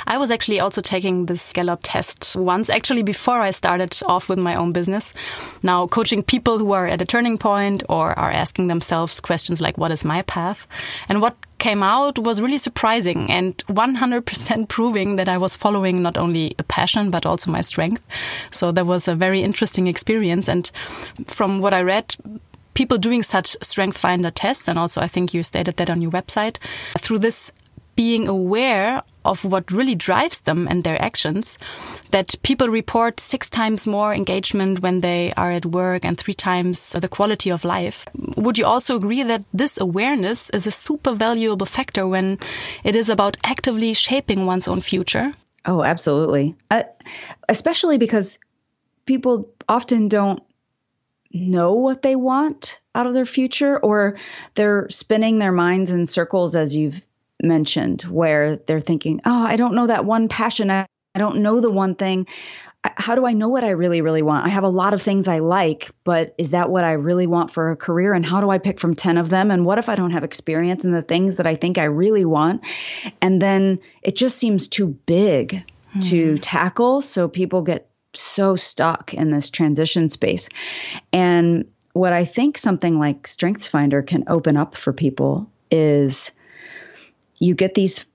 I 0.07 0.17
was 0.17 0.29
actually 0.29 0.61
also 0.61 0.81
taking 0.81 1.25
this 1.25 1.53
Gallup 1.53 1.79
test 1.83 2.35
once, 2.35 2.73
actually 2.73 3.03
before 3.03 3.47
I 3.47 3.51
started 3.51 4.01
off 4.05 4.29
with 4.29 4.39
my 4.39 4.55
own 4.55 4.73
business. 4.73 5.13
Now, 5.61 5.87
coaching 5.87 6.23
people 6.23 6.57
who 6.57 6.73
are 6.73 6.87
at 6.93 7.01
a 7.01 7.05
turning 7.05 7.37
point 7.37 7.83
or 7.87 8.17
are 8.19 8.31
asking 8.41 8.67
themselves 8.67 9.21
questions 9.21 9.61
like, 9.61 9.77
what 9.77 9.91
is 9.91 10.05
my 10.05 10.23
path? 10.23 10.67
And 11.09 11.21
what 11.21 11.35
came 11.57 11.83
out 11.83 12.19
was 12.19 12.41
really 12.41 12.57
surprising 12.57 13.31
and 13.31 13.55
100% 13.67 14.67
proving 14.75 15.15
that 15.17 15.29
I 15.29 15.37
was 15.37 15.57
following 15.57 16.01
not 16.01 16.17
only 16.17 16.53
a 16.59 16.63
passion, 16.63 17.11
but 17.11 17.25
also 17.25 17.51
my 17.51 17.61
strength. 17.61 18.01
So 18.51 18.71
that 18.71 18.85
was 18.85 19.07
a 19.07 19.15
very 19.15 19.41
interesting 19.41 19.87
experience. 19.87 20.51
And 20.51 20.71
from 21.27 21.61
what 21.61 21.73
I 21.73 21.81
read, 21.81 22.15
people 22.73 22.97
doing 22.97 23.23
such 23.23 23.57
strength 23.61 23.97
finder 23.97 24.31
tests, 24.31 24.67
and 24.67 24.77
also 24.77 25.01
I 25.01 25.07
think 25.07 25.33
you 25.33 25.43
stated 25.43 25.77
that 25.77 25.89
on 25.89 26.01
your 26.01 26.11
website, 26.11 26.57
through 26.99 27.19
this 27.19 27.53
being 27.95 28.27
aware 28.27 29.01
of 29.23 29.43
what 29.43 29.71
really 29.71 29.95
drives 29.95 30.41
them 30.41 30.67
and 30.67 30.83
their 30.83 31.01
actions, 31.01 31.57
that 32.11 32.35
people 32.43 32.69
report 32.69 33.19
six 33.19 33.49
times 33.49 33.87
more 33.87 34.13
engagement 34.13 34.81
when 34.81 35.01
they 35.01 35.33
are 35.35 35.51
at 35.51 35.65
work 35.65 36.05
and 36.05 36.17
three 36.17 36.33
times 36.33 36.91
the 36.91 37.07
quality 37.07 37.49
of 37.49 37.65
life. 37.65 38.05
Would 38.37 38.57
you 38.57 38.65
also 38.65 38.95
agree 38.95 39.23
that 39.23 39.43
this 39.53 39.79
awareness 39.79 40.49
is 40.51 40.67
a 40.67 40.71
super 40.71 41.13
valuable 41.13 41.65
factor 41.65 42.07
when 42.07 42.37
it 42.83 42.95
is 42.95 43.09
about 43.09 43.37
actively 43.43 43.93
shaping 43.93 44.45
one's 44.45 44.67
own 44.67 44.81
future? 44.81 45.33
Oh, 45.65 45.83
absolutely. 45.83 46.55
Uh, 46.69 46.83
especially 47.49 47.97
because 47.97 48.37
people 49.05 49.49
often 49.67 50.07
don't 50.07 50.43
know 51.31 51.73
what 51.73 52.01
they 52.01 52.15
want 52.15 52.79
out 52.93 53.07
of 53.07 53.13
their 53.13 53.25
future 53.25 53.77
or 53.77 54.17
they're 54.53 54.87
spinning 54.89 55.39
their 55.39 55.51
minds 55.51 55.91
in 55.91 56.05
circles 56.05 56.55
as 56.55 56.75
you've 56.75 57.01
mentioned 57.45 58.01
where 58.03 58.57
they're 58.57 58.81
thinking, 58.81 59.21
oh, 59.25 59.43
I 59.43 59.55
don't 59.55 59.75
know 59.75 59.87
that 59.87 60.05
one 60.05 60.27
passion. 60.27 60.69
I, 60.71 60.87
I 61.13 61.19
don't 61.19 61.41
know 61.41 61.61
the 61.61 61.71
one 61.71 61.95
thing. 61.95 62.27
How 62.83 63.15
do 63.15 63.25
I 63.25 63.33
know 63.33 63.47
what 63.49 63.63
I 63.63 63.69
really, 63.69 64.01
really 64.01 64.21
want? 64.21 64.45
I 64.45 64.49
have 64.49 64.63
a 64.63 64.69
lot 64.69 64.93
of 64.93 65.01
things 65.01 65.27
I 65.27 65.39
like, 65.39 65.89
but 66.03 66.35
is 66.37 66.51
that 66.51 66.69
what 66.69 66.83
I 66.83 66.91
really 66.91 67.25
want 67.25 67.51
for 67.51 67.71
a 67.71 67.75
career? 67.75 68.13
And 68.13 68.23
how 68.23 68.41
do 68.41 68.49
I 68.51 68.59
pick 68.59 68.79
from 68.79 68.95
10 68.95 69.17
of 69.17 69.29
them? 69.29 69.49
And 69.49 69.65
what 69.65 69.79
if 69.79 69.89
I 69.89 69.95
don't 69.95 70.11
have 70.11 70.23
experience 70.23 70.83
in 70.83 70.91
the 70.91 71.01
things 71.01 71.37
that 71.37 71.47
I 71.47 71.55
think 71.55 71.77
I 71.79 71.85
really 71.85 72.25
want? 72.25 72.61
And 73.21 73.41
then 73.41 73.79
it 74.03 74.15
just 74.15 74.37
seems 74.37 74.67
too 74.67 74.87
big 74.87 75.63
hmm. 75.93 75.99
to 76.01 76.37
tackle. 76.37 77.01
So 77.01 77.27
people 77.27 77.63
get 77.63 77.89
so 78.13 78.55
stuck 78.55 79.13
in 79.13 79.31
this 79.31 79.49
transition 79.49 80.09
space. 80.09 80.49
And 81.11 81.65
what 81.93 82.13
I 82.13 82.25
think 82.25 82.57
something 82.57 82.99
like 82.99 83.23
StrengthsFinder 83.23 84.05
can 84.05 84.25
open 84.27 84.57
up 84.57 84.75
for 84.75 84.93
people 84.93 85.49
is 85.71 86.33
you 87.39 87.55
get 87.55 87.73
these 87.73 88.05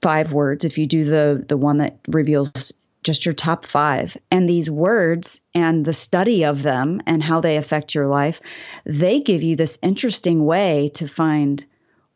five 0.00 0.32
words 0.32 0.64
if 0.64 0.78
you 0.78 0.86
do 0.86 1.04
the 1.04 1.44
the 1.46 1.56
one 1.56 1.78
that 1.78 1.98
reveals 2.08 2.72
just 3.04 3.24
your 3.24 3.34
top 3.34 3.64
5 3.64 4.16
and 4.30 4.48
these 4.48 4.68
words 4.68 5.40
and 5.54 5.84
the 5.84 5.92
study 5.92 6.44
of 6.44 6.62
them 6.62 7.00
and 7.06 7.22
how 7.22 7.40
they 7.40 7.56
affect 7.56 7.94
your 7.94 8.08
life 8.08 8.40
they 8.84 9.20
give 9.20 9.42
you 9.42 9.56
this 9.56 9.78
interesting 9.82 10.44
way 10.44 10.90
to 10.94 11.06
find 11.06 11.64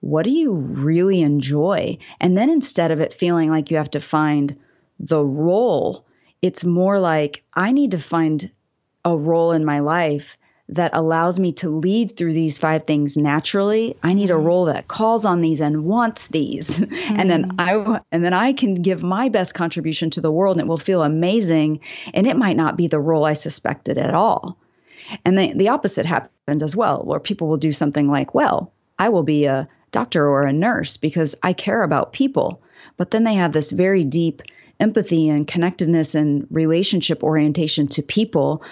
what 0.00 0.24
do 0.24 0.30
you 0.30 0.50
really 0.50 1.22
enjoy? 1.22 1.96
And 2.20 2.36
then 2.36 2.50
instead 2.50 2.90
of 2.90 3.00
it 3.00 3.12
feeling 3.12 3.50
like 3.50 3.70
you 3.70 3.76
have 3.76 3.92
to 3.92 4.00
find 4.00 4.56
the 4.98 5.24
role 5.24 6.06
it's 6.42 6.64
more 6.64 6.98
like 6.98 7.42
i 7.54 7.72
need 7.72 7.90
to 7.90 7.98
find 7.98 8.50
a 9.04 9.16
role 9.16 9.52
in 9.52 9.64
my 9.64 9.80
life 9.80 10.36
that 10.74 10.92
allows 10.94 11.38
me 11.38 11.52
to 11.52 11.68
lead 11.68 12.16
through 12.16 12.32
these 12.32 12.58
five 12.58 12.86
things 12.86 13.16
naturally. 13.16 13.96
I 14.02 14.14
need 14.14 14.30
a 14.30 14.34
mm-hmm. 14.34 14.46
role 14.46 14.64
that 14.66 14.88
calls 14.88 15.24
on 15.24 15.40
these 15.40 15.60
and 15.60 15.84
wants 15.84 16.28
these. 16.28 16.78
Mm. 16.78 17.10
and 17.18 17.30
then 17.30 17.54
I 17.58 18.00
and 18.10 18.24
then 18.24 18.32
I 18.32 18.52
can 18.52 18.74
give 18.74 19.02
my 19.02 19.28
best 19.28 19.54
contribution 19.54 20.10
to 20.10 20.20
the 20.20 20.32
world 20.32 20.56
and 20.56 20.66
it 20.66 20.68
will 20.68 20.76
feel 20.76 21.02
amazing 21.02 21.80
and 22.14 22.26
it 22.26 22.36
might 22.36 22.56
not 22.56 22.76
be 22.76 22.88
the 22.88 23.00
role 23.00 23.24
I 23.24 23.34
suspected 23.34 23.98
at 23.98 24.14
all. 24.14 24.58
And 25.24 25.38
the 25.38 25.52
the 25.54 25.68
opposite 25.68 26.06
happens 26.06 26.62
as 26.62 26.74
well 26.74 27.02
where 27.02 27.20
people 27.20 27.48
will 27.48 27.58
do 27.58 27.72
something 27.72 28.08
like, 28.08 28.34
well, 28.34 28.72
I 28.98 29.10
will 29.10 29.24
be 29.24 29.44
a 29.44 29.68
doctor 29.90 30.26
or 30.26 30.42
a 30.42 30.52
nurse 30.52 30.96
because 30.96 31.36
I 31.42 31.52
care 31.52 31.82
about 31.82 32.12
people. 32.12 32.62
But 32.96 33.10
then 33.10 33.24
they 33.24 33.34
have 33.34 33.52
this 33.52 33.70
very 33.70 34.04
deep 34.04 34.42
empathy 34.80 35.28
and 35.28 35.46
connectedness 35.46 36.14
and 36.14 36.46
relationship 36.50 37.22
orientation 37.22 37.86
to 37.86 38.02
people 38.02 38.62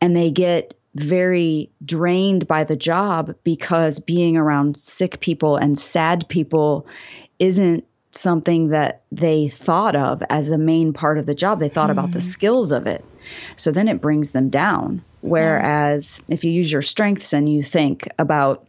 and 0.00 0.16
they 0.16 0.30
get 0.30 0.74
very 0.94 1.70
drained 1.84 2.46
by 2.46 2.64
the 2.64 2.76
job 2.76 3.34
because 3.44 4.00
being 4.00 4.36
around 4.36 4.76
sick 4.76 5.20
people 5.20 5.56
and 5.56 5.78
sad 5.78 6.28
people 6.28 6.86
isn't 7.38 7.84
something 8.12 8.68
that 8.68 9.02
they 9.12 9.48
thought 9.48 9.94
of 9.94 10.22
as 10.30 10.48
a 10.48 10.58
main 10.58 10.92
part 10.92 11.18
of 11.18 11.26
the 11.26 11.34
job. 11.34 11.60
They 11.60 11.68
thought 11.68 11.88
mm. 11.88 11.92
about 11.92 12.10
the 12.10 12.18
hmm. 12.18 12.26
skills 12.26 12.72
of 12.72 12.86
it. 12.86 13.04
So 13.54 13.70
then 13.70 13.86
it 13.86 14.00
brings 14.00 14.32
them 14.32 14.48
down. 14.50 15.04
Whereas 15.20 16.20
yeah. 16.26 16.34
if 16.34 16.44
you 16.44 16.50
use 16.50 16.72
your 16.72 16.82
strengths 16.82 17.32
and 17.32 17.48
you 17.48 17.62
think 17.62 18.08
about 18.18 18.66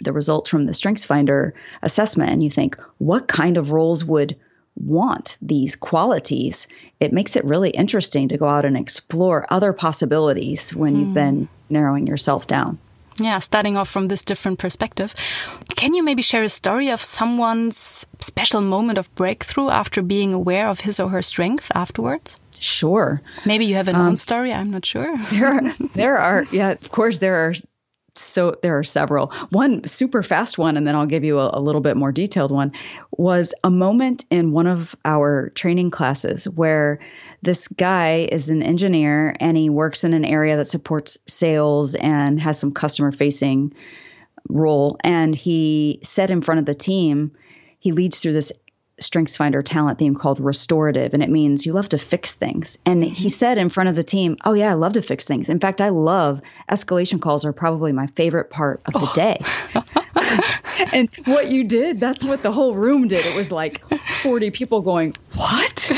the 0.00 0.12
results 0.12 0.48
from 0.48 0.64
the 0.64 0.74
Strengths 0.74 1.04
Finder 1.04 1.54
assessment 1.82 2.30
and 2.30 2.42
you 2.42 2.50
think, 2.50 2.78
what 2.98 3.28
kind 3.28 3.56
of 3.56 3.72
roles 3.72 4.04
would 4.04 4.36
want 4.76 5.36
these 5.42 5.76
qualities, 5.76 6.66
it 7.00 7.12
makes 7.12 7.36
it 7.36 7.44
really 7.44 7.70
interesting 7.70 8.28
to 8.28 8.38
go 8.38 8.48
out 8.48 8.64
and 8.64 8.76
explore 8.76 9.46
other 9.50 9.72
possibilities 9.72 10.74
when 10.74 10.94
mm. 10.94 11.00
you've 11.00 11.14
been 11.14 11.48
narrowing 11.68 12.06
yourself 12.06 12.46
down. 12.46 12.78
yeah, 13.18 13.38
starting 13.38 13.76
off 13.76 13.88
from 13.88 14.08
this 14.08 14.24
different 14.24 14.58
perspective. 14.58 15.14
Can 15.76 15.94
you 15.94 16.02
maybe 16.02 16.22
share 16.22 16.42
a 16.42 16.48
story 16.48 16.90
of 16.90 17.02
someone's 17.02 18.06
special 18.20 18.60
moment 18.60 18.98
of 18.98 19.14
breakthrough 19.14 19.68
after 19.68 20.02
being 20.02 20.32
aware 20.32 20.68
of 20.68 20.80
his 20.80 20.98
or 20.98 21.10
her 21.10 21.22
strength 21.22 21.70
afterwards? 21.74 22.38
Sure. 22.58 23.20
Maybe 23.44 23.64
you 23.66 23.74
have 23.74 23.88
an 23.88 23.96
um, 23.96 24.06
own 24.06 24.16
story. 24.16 24.52
I'm 24.52 24.70
not 24.70 24.86
sure. 24.86 25.16
there, 25.32 25.46
are, 25.46 25.74
there 25.94 26.18
are, 26.18 26.44
yeah, 26.52 26.70
of 26.70 26.90
course, 26.90 27.18
there 27.18 27.34
are. 27.34 27.54
So 28.14 28.56
there 28.62 28.78
are 28.78 28.84
several. 28.84 29.28
One 29.50 29.86
super 29.86 30.22
fast 30.22 30.58
one, 30.58 30.76
and 30.76 30.86
then 30.86 30.94
I'll 30.94 31.06
give 31.06 31.24
you 31.24 31.38
a, 31.38 31.50
a 31.54 31.60
little 31.60 31.80
bit 31.80 31.96
more 31.96 32.12
detailed 32.12 32.50
one. 32.50 32.72
Was 33.12 33.54
a 33.64 33.70
moment 33.70 34.26
in 34.30 34.52
one 34.52 34.66
of 34.66 34.94
our 35.04 35.50
training 35.50 35.90
classes 35.90 36.44
where 36.44 36.98
this 37.42 37.68
guy 37.68 38.28
is 38.30 38.50
an 38.50 38.62
engineer 38.62 39.34
and 39.40 39.56
he 39.56 39.70
works 39.70 40.04
in 40.04 40.12
an 40.12 40.24
area 40.24 40.56
that 40.56 40.66
supports 40.66 41.18
sales 41.26 41.94
and 41.96 42.40
has 42.40 42.58
some 42.58 42.72
customer 42.72 43.12
facing 43.12 43.72
role. 44.48 44.98
And 45.02 45.34
he 45.34 45.98
said 46.02 46.30
in 46.30 46.42
front 46.42 46.58
of 46.58 46.66
the 46.66 46.74
team, 46.74 47.32
he 47.78 47.92
leads 47.92 48.18
through 48.18 48.34
this 48.34 48.52
strengths 49.02 49.36
finder 49.36 49.62
talent 49.62 49.98
theme 49.98 50.14
called 50.14 50.40
restorative 50.40 51.12
and 51.14 51.22
it 51.22 51.30
means 51.30 51.66
you 51.66 51.72
love 51.72 51.88
to 51.90 51.98
fix 51.98 52.34
things. 52.34 52.78
And 52.86 53.04
he 53.04 53.10
mm-hmm. 53.10 53.28
said 53.28 53.58
in 53.58 53.68
front 53.68 53.88
of 53.88 53.96
the 53.96 54.02
team 54.02 54.36
oh 54.44 54.52
yeah 54.54 54.70
i 54.70 54.74
love 54.74 54.94
to 54.94 55.02
fix 55.02 55.26
things. 55.26 55.48
In 55.48 55.60
fact 55.60 55.80
i 55.80 55.88
love 55.88 56.40
escalation 56.70 57.20
calls 57.20 57.44
are 57.44 57.52
probably 57.52 57.92
my 57.92 58.06
favorite 58.08 58.50
part 58.50 58.82
of 58.86 58.92
the 58.94 59.00
oh. 59.00 59.12
day. 59.14 59.40
And 60.92 61.10
what 61.26 61.50
you 61.50 61.64
did 61.64 62.00
that's 62.00 62.24
what 62.24 62.42
the 62.42 62.52
whole 62.52 62.74
room 62.74 63.06
did. 63.06 63.26
It 63.26 63.36
was 63.36 63.50
like 63.50 63.86
40 64.22 64.50
people 64.50 64.80
going 64.80 65.14
what 65.34 65.90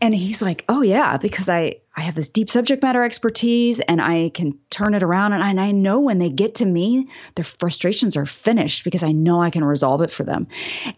and 0.00 0.14
he's 0.14 0.42
like 0.42 0.64
oh 0.68 0.82
yeah 0.82 1.16
because 1.16 1.48
i 1.48 1.74
i 1.96 2.02
have 2.02 2.14
this 2.14 2.28
deep 2.28 2.50
subject 2.50 2.82
matter 2.82 3.04
expertise 3.04 3.80
and 3.80 4.00
i 4.00 4.30
can 4.30 4.58
turn 4.70 4.94
it 4.94 5.02
around 5.02 5.32
and 5.32 5.42
I, 5.42 5.50
and 5.50 5.60
I 5.60 5.72
know 5.72 6.00
when 6.00 6.18
they 6.18 6.30
get 6.30 6.56
to 6.56 6.66
me 6.66 7.08
their 7.34 7.44
frustrations 7.44 8.16
are 8.16 8.26
finished 8.26 8.84
because 8.84 9.02
i 9.02 9.12
know 9.12 9.40
i 9.42 9.50
can 9.50 9.64
resolve 9.64 10.02
it 10.02 10.10
for 10.10 10.24
them 10.24 10.48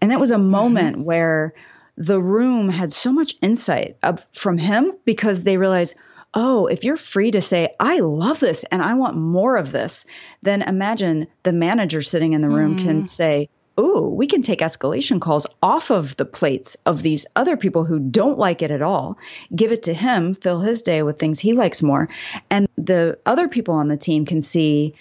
and 0.00 0.10
that 0.10 0.20
was 0.20 0.30
a 0.30 0.36
mm-hmm. 0.36 0.50
moment 0.50 0.96
mm-hmm. 0.96 1.06
where 1.06 1.54
the 1.96 2.20
room 2.20 2.68
had 2.68 2.92
so 2.92 3.12
much 3.12 3.34
insight 3.42 3.96
from 4.32 4.56
him 4.56 4.92
because 5.04 5.44
they 5.44 5.56
realized 5.56 5.96
oh, 6.34 6.66
if 6.66 6.84
you're 6.84 6.96
free 6.96 7.30
to 7.30 7.40
say, 7.40 7.74
I 7.80 8.00
love 8.00 8.38
this 8.38 8.64
and 8.70 8.82
I 8.82 8.94
want 8.94 9.16
more 9.16 9.56
of 9.56 9.72
this, 9.72 10.04
then 10.42 10.62
imagine 10.62 11.26
the 11.42 11.52
manager 11.52 12.02
sitting 12.02 12.34
in 12.34 12.42
the 12.42 12.48
room 12.48 12.78
mm. 12.78 12.84
can 12.84 13.06
say, 13.06 13.48
oh, 13.78 14.08
we 14.08 14.26
can 14.26 14.42
take 14.42 14.58
escalation 14.58 15.20
calls 15.20 15.46
off 15.62 15.90
of 15.90 16.16
the 16.16 16.24
plates 16.24 16.76
of 16.84 17.02
these 17.02 17.24
other 17.36 17.56
people 17.56 17.84
who 17.84 18.00
don't 18.00 18.38
like 18.38 18.60
it 18.60 18.72
at 18.72 18.82
all, 18.82 19.16
give 19.54 19.70
it 19.70 19.84
to 19.84 19.94
him, 19.94 20.34
fill 20.34 20.60
his 20.60 20.82
day 20.82 21.02
with 21.02 21.18
things 21.18 21.38
he 21.38 21.52
likes 21.52 21.80
more. 21.80 22.08
And 22.50 22.68
the 22.76 23.16
other 23.24 23.46
people 23.48 23.74
on 23.74 23.88
the 23.88 23.96
team 23.96 24.26
can 24.26 24.42
see 24.42 24.94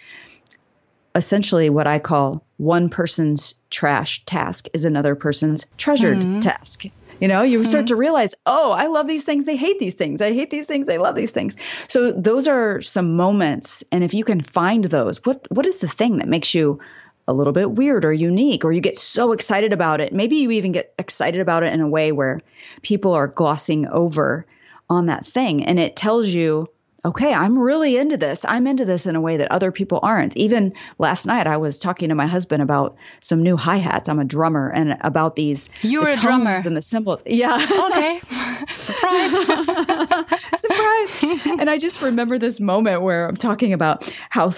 essentially 1.16 1.72
what 1.72 1.88
I 1.88 1.98
call 1.98 2.44
one 2.58 2.90
person's 2.90 3.56
trash 3.72 4.24
task 4.26 4.68
is 4.74 4.86
another 4.86 5.16
person's 5.16 5.66
treasured 5.78 6.20
mm-hmm. 6.20 6.40
task. 6.40 6.86
You 7.20 7.28
know, 7.28 7.42
you 7.42 7.60
mm-hmm. 7.60 7.68
start 7.68 7.88
to 7.88 7.96
realize, 7.96 8.36
oh, 8.46 8.72
I 8.72 8.86
love 8.86 9.08
these 9.08 9.24
things. 9.24 9.46
They 9.46 9.58
hate 9.58 9.80
these 9.80 9.96
things. 9.96 10.22
I 10.22 10.34
hate 10.34 10.52
these 10.52 10.68
things. 10.68 10.86
They 10.86 11.00
love 11.00 11.16
these 11.16 11.32
things. 11.32 11.56
So 11.88 12.12
those 12.12 12.48
are 12.48 12.80
some 12.84 13.16
moments. 13.16 13.84
And 13.92 14.04
if 14.04 14.13
you 14.13 14.24
can 14.24 14.42
find 14.42 14.86
those, 14.86 15.18
what 15.26 15.48
what 15.52 15.66
is 15.66 15.80
the 15.80 15.88
thing 15.88 16.18
that 16.18 16.28
makes 16.28 16.54
you 16.54 16.80
a 17.28 17.34
little 17.34 17.54
bit 17.54 17.72
weird 17.72 18.06
or 18.06 18.13
unique, 18.13 18.63
or 18.63 18.72
you 18.72 18.82
get 18.82 18.98
so 18.98 19.32
excited 19.32 19.74
about 19.74 20.02
it. 20.02 20.13
Maybe 20.13 20.38
you 20.38 20.52
even 20.52 20.72
get 20.72 20.94
excited 20.98 21.42
about 21.42 21.63
it 21.63 21.74
in 21.74 21.82
a 21.82 21.88
way 21.88 22.12
where 22.12 22.42
people 22.82 23.13
are 23.13 23.28
glossing 23.28 23.88
over 23.88 24.46
on 24.90 25.08
that 25.08 25.26
thing. 25.26 25.66
And 25.66 25.80
it 25.80 25.96
tells 25.96 26.30
you, 26.30 26.70
okay, 27.04 27.34
I'm 27.34 27.58
really 27.58 27.98
into 27.98 28.18
this. 28.18 28.46
I'm 28.48 28.68
into 28.68 28.86
this 28.86 29.06
in 29.06 29.16
a 29.16 29.22
way 29.22 29.38
that 29.38 29.52
other 29.52 29.72
people 29.72 30.00
aren't. 30.04 30.36
Even 30.36 30.74
last 31.00 31.26
night, 31.26 31.48
I 31.48 31.58
was 31.58 31.80
talking 31.80 32.10
to 32.10 32.16
my 32.16 32.28
husband 32.28 32.62
about 32.62 32.98
some 33.22 33.44
new 33.44 33.56
hi 33.56 33.78
hats. 33.78 34.10
I'm 34.10 34.20
a 34.20 34.26
drummer, 34.26 34.70
and 34.70 34.98
about 35.02 35.36
these. 35.36 35.70
You 35.82 36.02
were 36.02 36.10
a 36.10 36.16
drummer. 36.16 36.62
And 36.66 36.76
the 36.76 36.82
cymbals. 36.82 37.24
Yeah. 37.26 37.56
Okay. 37.90 38.20
Surprise. 38.76 39.38
Surprise. 39.38 41.24
and 41.46 41.70
I 41.70 41.78
just 41.78 42.02
remember 42.02 42.38
this 42.38 42.60
moment 42.60 43.02
where 43.02 43.28
I'm 43.28 43.38
talking 43.38 43.74
about 43.74 44.13
how 44.30 44.52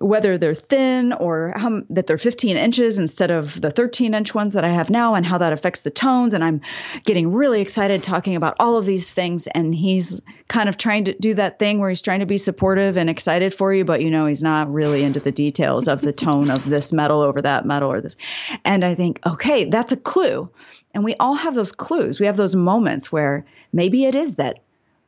whether 0.00 0.36
they're 0.36 0.54
thin 0.54 1.12
or 1.12 1.52
how, 1.56 1.82
that 1.90 2.08
they're 2.08 2.18
15 2.18 2.56
inches 2.56 2.98
instead 2.98 3.30
of 3.30 3.60
the 3.60 3.70
13 3.70 4.12
inch 4.12 4.34
ones 4.34 4.54
that 4.54 4.64
I 4.64 4.70
have 4.70 4.90
now, 4.90 5.14
and 5.14 5.24
how 5.24 5.38
that 5.38 5.52
affects 5.52 5.80
the 5.80 5.90
tones. 5.90 6.34
And 6.34 6.42
I'm 6.42 6.60
getting 7.04 7.32
really 7.32 7.60
excited 7.60 8.02
talking 8.02 8.34
about 8.34 8.56
all 8.58 8.76
of 8.76 8.86
these 8.86 9.12
things. 9.12 9.46
And 9.46 9.74
he's 9.74 10.20
kind 10.48 10.68
of 10.68 10.76
trying 10.76 11.04
to 11.04 11.14
do 11.14 11.34
that 11.34 11.58
thing 11.58 11.78
where 11.78 11.88
he's 11.88 12.02
trying 12.02 12.20
to 12.20 12.26
be 12.26 12.38
supportive 12.38 12.96
and 12.96 13.08
excited 13.08 13.54
for 13.54 13.72
you, 13.72 13.84
but 13.84 14.02
you 14.02 14.10
know, 14.10 14.26
he's 14.26 14.42
not 14.42 14.72
really 14.72 15.04
into 15.04 15.20
the 15.20 15.32
details 15.32 15.86
of 15.86 16.00
the 16.00 16.12
tone 16.12 16.50
of 16.50 16.68
this 16.68 16.92
metal 16.92 17.20
over 17.20 17.40
that 17.40 17.64
metal 17.64 17.90
or 17.90 18.00
this. 18.00 18.16
And 18.64 18.84
I 18.84 18.96
think, 18.96 19.20
okay, 19.24 19.64
that's 19.64 19.92
a 19.92 19.96
clue. 19.96 20.50
And 20.92 21.04
we 21.04 21.14
all 21.20 21.34
have 21.34 21.54
those 21.54 21.72
clues. 21.72 22.18
We 22.18 22.26
have 22.26 22.36
those 22.36 22.56
moments 22.56 23.12
where 23.12 23.44
maybe 23.72 24.04
it 24.06 24.14
is 24.14 24.36
that 24.36 24.60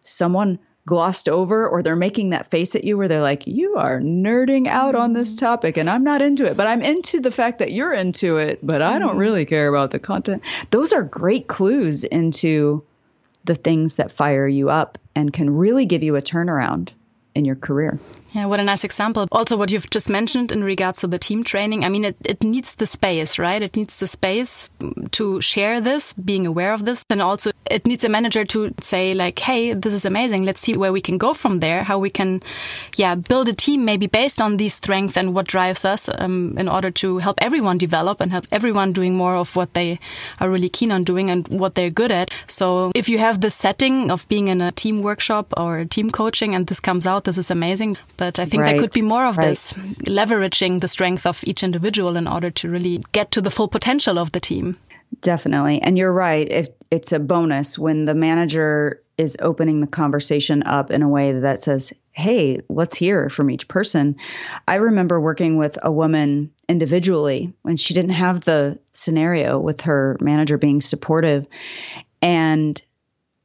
someone 0.05 0.59
glossed 0.87 1.29
over 1.29 1.69
or 1.69 1.83
they're 1.83 1.97
making 1.97 2.31
that 2.31 2.51
face 2.51 2.75
at 2.77 2.85
you 2.85 2.97
where 2.97 3.09
they're 3.09 3.21
like, 3.21 3.47
you 3.47 3.75
are 3.75 4.01
nerding 4.01 4.69
out 4.69 4.95
on 4.95 5.13
this 5.13 5.35
mm-hmm. 5.35 5.45
topic 5.45 5.77
and 5.77 5.91
I'm 5.91 6.05
not 6.05 6.23
into 6.23 6.47
it, 6.47 6.57
but 6.57 6.69
I'm 6.69 6.81
into 6.81 7.21
the 7.21 7.33
fact 7.33 7.59
that 7.59 7.73
you're 7.73 7.93
into 7.93 8.37
it, 8.37 8.61
but 8.63 8.81
I 8.81 8.99
don't 8.99 9.11
mm-hmm. 9.11 9.19
really 9.19 9.45
care 9.45 9.69
about 9.69 9.91
the 9.91 9.99
content. 9.99 10.43
Those 10.71 10.93
are 10.93 11.03
great 11.03 11.49
clues 11.49 12.05
into 12.05 12.85
the 13.45 13.57
things 13.57 13.97
that 13.97 14.13
fire 14.13 14.47
you 14.47 14.71
up 14.71 14.97
and 15.15 15.33
can 15.33 15.51
really 15.51 15.87
give 15.87 16.03
you 16.03 16.17
a 16.17 16.23
turnaround 16.23 16.91
in 17.35 17.45
your 17.45 17.57
career. 17.57 17.99
Yeah, 18.37 18.45
what 18.45 18.61
a 18.61 18.65
nice 18.65 18.85
example. 18.85 19.27
Also, 19.33 19.57
what 19.57 19.71
you've 19.71 19.89
just 19.89 20.11
mentioned 20.11 20.53
in 20.53 20.63
regards 20.63 21.01
to 21.01 21.07
the 21.07 21.19
team 21.19 21.43
training. 21.43 21.87
I 21.87 21.89
mean, 21.89 22.05
it, 22.05 22.17
it 22.23 22.45
needs 22.45 22.75
the 22.75 22.85
space, 22.85 23.39
right? 23.39 23.63
It 23.63 23.77
needs 23.77 23.99
the 23.99 24.07
space 24.07 24.69
to 25.13 25.41
share 25.41 25.81
this, 25.81 26.13
being 26.13 26.47
aware 26.47 26.75
of 26.75 26.85
this. 26.85 27.03
And 27.09 27.23
also, 27.23 27.53
it 27.71 27.87
needs 27.87 28.05
a 28.05 28.11
manager 28.11 28.45
to 28.45 28.75
say, 28.79 29.15
like, 29.15 29.39
hey, 29.39 29.73
this 29.73 29.95
is 29.95 30.05
amazing. 30.05 30.45
Let's 30.45 30.61
see 30.61 30.77
where 30.77 30.93
we 30.93 31.01
can 31.01 31.17
go 31.17 31.33
from 31.33 31.61
there, 31.61 31.83
how 31.83 31.99
we 31.99 32.11
can, 32.11 32.43
yeah, 32.97 33.15
build 33.15 33.49
a 33.49 33.55
team 33.55 33.87
maybe 33.87 34.07
based 34.07 34.39
on 34.39 34.59
these 34.59 34.75
strengths 34.75 35.17
and 35.17 35.35
what 35.35 35.47
drives 35.49 35.87
us 35.87 36.11
um, 36.19 36.59
in 36.59 36.69
order 36.69 36.91
to 36.91 37.17
help 37.17 37.39
everyone 37.41 37.79
develop 37.79 38.21
and 38.21 38.33
help 38.33 38.47
everyone 38.53 38.93
doing 38.93 39.15
more 39.15 39.37
of 39.37 39.57
what 39.57 39.73
they 39.73 39.99
are 40.41 40.51
really 40.51 40.69
keen 40.69 40.93
on 40.93 41.05
doing 41.05 41.31
and 41.31 41.49
what 41.49 41.75
they're 41.75 41.89
good 41.89 42.13
at. 42.13 42.31
So, 42.49 42.93
if 42.95 43.09
you 43.09 43.17
have 43.17 43.41
the 43.41 43.49
setting 43.49 44.11
of 44.11 44.29
being 44.29 44.49
in 44.49 44.61
a 44.61 44.73
team 44.73 45.03
workshop 45.03 45.55
or 45.57 45.87
team 45.87 46.11
coaching 46.11 46.55
and 46.55 46.67
this 46.67 46.81
comes 46.81 47.07
out, 47.07 47.25
this 47.25 47.39
is 47.39 47.51
amazing. 47.51 47.97
But 48.19 48.26
I 48.27 48.45
think 48.45 48.63
right. 48.63 48.73
there 48.73 48.81
could 48.81 48.93
be 48.93 49.03
more 49.03 49.27
of 49.27 49.39
right. 49.39 49.49
this, 49.49 49.73
leveraging 49.73 50.81
the 50.81 50.89
strength 50.89 51.27
of 51.27 51.43
each 51.45 51.63
individual 51.63 52.17
in 52.17 52.27
order 52.27 52.51
to 52.51 52.69
really 52.69 53.03
get 53.13 53.31
to 53.33 53.41
the 53.41 53.51
full 53.51 53.69
potential 53.69 54.19
of 54.19 54.33
the 54.33 54.41
team. 54.41 54.77
Definitely. 55.21 55.81
And 55.83 55.97
you're 55.97 56.13
right. 56.13 56.51
If 56.51 56.69
it's 56.91 57.13
a 57.13 57.19
bonus 57.19 57.79
when 57.79 58.05
the 58.05 58.15
manager 58.15 59.03
is 59.19 59.37
opening 59.41 59.81
the 59.81 59.87
conversation 59.87 60.63
up 60.65 60.91
in 60.91 61.03
a 61.03 61.09
way 61.09 61.33
that 61.33 61.63
says, 61.63 61.93
Hey, 62.13 62.61
let's 62.69 62.97
hear 62.97 63.31
from 63.31 63.51
each 63.51 63.69
person. 63.69 64.17
I 64.69 64.75
remember 64.77 65.21
working 65.21 65.57
with 65.57 65.79
a 65.83 65.91
woman 65.91 66.51
individually 66.69 67.53
when 67.63 67.77
she 67.77 67.95
didn't 67.95 68.11
have 68.11 68.41
the 68.41 68.79
scenario 68.93 69.59
with 69.59 69.83
her 69.83 70.17
manager 70.21 70.59
being 70.59 70.81
supportive. 70.81 71.47
And 72.21 72.81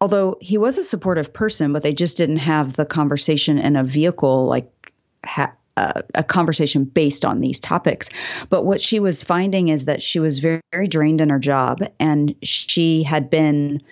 although 0.01 0.37
he 0.41 0.57
was 0.57 0.79
a 0.79 0.83
supportive 0.83 1.31
person, 1.31 1.71
but 1.71 1.83
they 1.83 1.93
just 1.93 2.17
didn't 2.17 2.37
have 2.37 2.73
the 2.73 2.85
conversation 2.85 3.59
in 3.59 3.75
a 3.75 3.83
vehicle 3.83 4.47
like 4.47 4.91
ha- 5.23 5.53
uh, 5.77 6.01
a 6.15 6.23
conversation 6.23 6.83
based 6.83 7.23
on 7.23 7.39
these 7.39 7.59
topics. 7.59 8.09
But 8.49 8.65
what 8.65 8.81
she 8.81 8.99
was 8.99 9.23
finding 9.23 9.69
is 9.69 9.85
that 9.85 10.01
she 10.01 10.19
was 10.19 10.39
very, 10.39 10.61
very 10.71 10.87
drained 10.87 11.21
in 11.21 11.29
her 11.29 11.39
job 11.39 11.79
and 11.99 12.35
she 12.41 13.03
had 13.03 13.29
been 13.29 13.83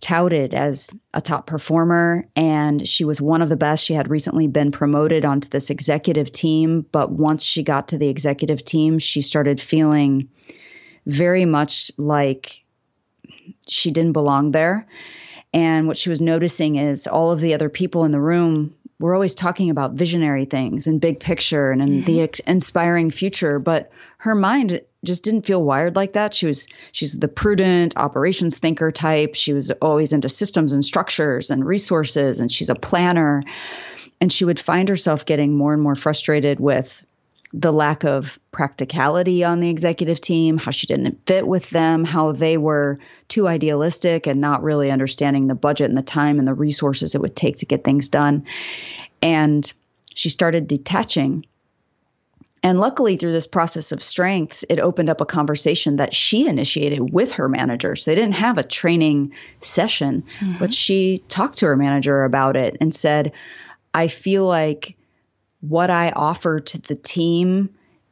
touted 0.00 0.52
as 0.52 0.90
a 1.14 1.20
top 1.22 1.46
performer 1.46 2.28
and 2.36 2.86
she 2.86 3.04
was 3.04 3.22
one 3.22 3.40
of 3.40 3.48
the 3.48 3.56
best. 3.56 3.84
She 3.84 3.94
had 3.94 4.10
recently 4.10 4.48
been 4.48 4.70
promoted 4.70 5.24
onto 5.24 5.48
this 5.48 5.70
executive 5.70 6.30
team, 6.30 6.84
but 6.92 7.10
once 7.10 7.42
she 7.42 7.62
got 7.62 7.88
to 7.88 7.98
the 7.98 8.08
executive 8.08 8.64
team, 8.64 8.98
she 8.98 9.22
started 9.22 9.60
feeling 9.60 10.28
very 11.06 11.46
much 11.46 11.90
like 11.96 12.64
she 13.66 13.92
didn't 13.92 14.12
belong 14.12 14.50
there 14.50 14.86
and 15.54 15.86
what 15.86 15.96
she 15.96 16.10
was 16.10 16.20
noticing 16.20 16.74
is 16.76 17.06
all 17.06 17.30
of 17.30 17.40
the 17.40 17.54
other 17.54 17.68
people 17.68 18.04
in 18.04 18.10
the 18.10 18.20
room 18.20 18.74
were 18.98 19.14
always 19.14 19.36
talking 19.36 19.70
about 19.70 19.92
visionary 19.92 20.44
things 20.44 20.88
and 20.88 21.00
big 21.00 21.20
picture 21.20 21.70
and, 21.70 21.80
and 21.80 21.90
mm-hmm. 21.90 22.06
the 22.06 22.22
ex- 22.22 22.40
inspiring 22.40 23.12
future, 23.12 23.60
but 23.60 23.92
her 24.18 24.34
mind 24.34 24.80
just 25.04 25.22
didn't 25.22 25.46
feel 25.46 25.62
wired 25.62 25.94
like 25.94 26.14
that. 26.14 26.34
She 26.34 26.46
was 26.46 26.66
she's 26.90 27.16
the 27.18 27.28
prudent 27.28 27.96
operations 27.96 28.58
thinker 28.58 28.90
type. 28.90 29.36
She 29.36 29.52
was 29.52 29.70
always 29.70 30.12
into 30.12 30.28
systems 30.28 30.72
and 30.72 30.84
structures 30.84 31.50
and 31.50 31.64
resources 31.64 32.40
and 32.40 32.50
she's 32.50 32.70
a 32.70 32.74
planner. 32.74 33.44
And 34.20 34.32
she 34.32 34.44
would 34.44 34.58
find 34.58 34.88
herself 34.88 35.24
getting 35.24 35.54
more 35.54 35.72
and 35.72 35.82
more 35.82 35.94
frustrated 35.94 36.58
with 36.58 37.04
the 37.56 37.72
lack 37.72 38.02
of 38.02 38.40
practicality 38.50 39.44
on 39.44 39.60
the 39.60 39.70
executive 39.70 40.20
team, 40.20 40.58
how 40.58 40.72
she 40.72 40.88
didn't 40.88 41.24
fit 41.24 41.46
with 41.46 41.70
them, 41.70 42.02
how 42.02 42.32
they 42.32 42.56
were 42.56 42.98
too 43.28 43.46
idealistic 43.46 44.26
and 44.26 44.40
not 44.40 44.64
really 44.64 44.90
understanding 44.90 45.46
the 45.46 45.54
budget 45.54 45.88
and 45.88 45.96
the 45.96 46.02
time 46.02 46.40
and 46.40 46.48
the 46.48 46.52
resources 46.52 47.14
it 47.14 47.20
would 47.20 47.36
take 47.36 47.56
to 47.58 47.66
get 47.66 47.84
things 47.84 48.08
done. 48.08 48.44
And 49.22 49.72
she 50.14 50.30
started 50.30 50.66
detaching 50.66 51.44
And 52.64 52.80
luckily, 52.80 53.18
through 53.18 53.32
this 53.32 53.46
process 53.46 53.92
of 53.92 54.02
strengths, 54.02 54.64
it 54.70 54.80
opened 54.80 55.10
up 55.10 55.20
a 55.20 55.26
conversation 55.26 55.96
that 55.96 56.14
she 56.14 56.48
initiated 56.48 57.12
with 57.12 57.32
her 57.32 57.46
managers. 57.46 58.06
They 58.06 58.14
didn't 58.14 58.32
have 58.32 58.56
a 58.56 58.62
training 58.62 59.34
session, 59.60 60.24
mm-hmm. 60.40 60.58
but 60.58 60.72
she 60.72 61.22
talked 61.28 61.58
to 61.58 61.66
her 61.66 61.76
manager 61.76 62.24
about 62.24 62.56
it 62.56 62.78
and 62.80 62.94
said, 62.94 63.32
I 63.92 64.08
feel 64.08 64.46
like 64.46 64.96
what 65.68 65.90
I 65.90 66.10
offer 66.10 66.60
to 66.60 66.78
the 66.78 66.94
team 66.94 67.70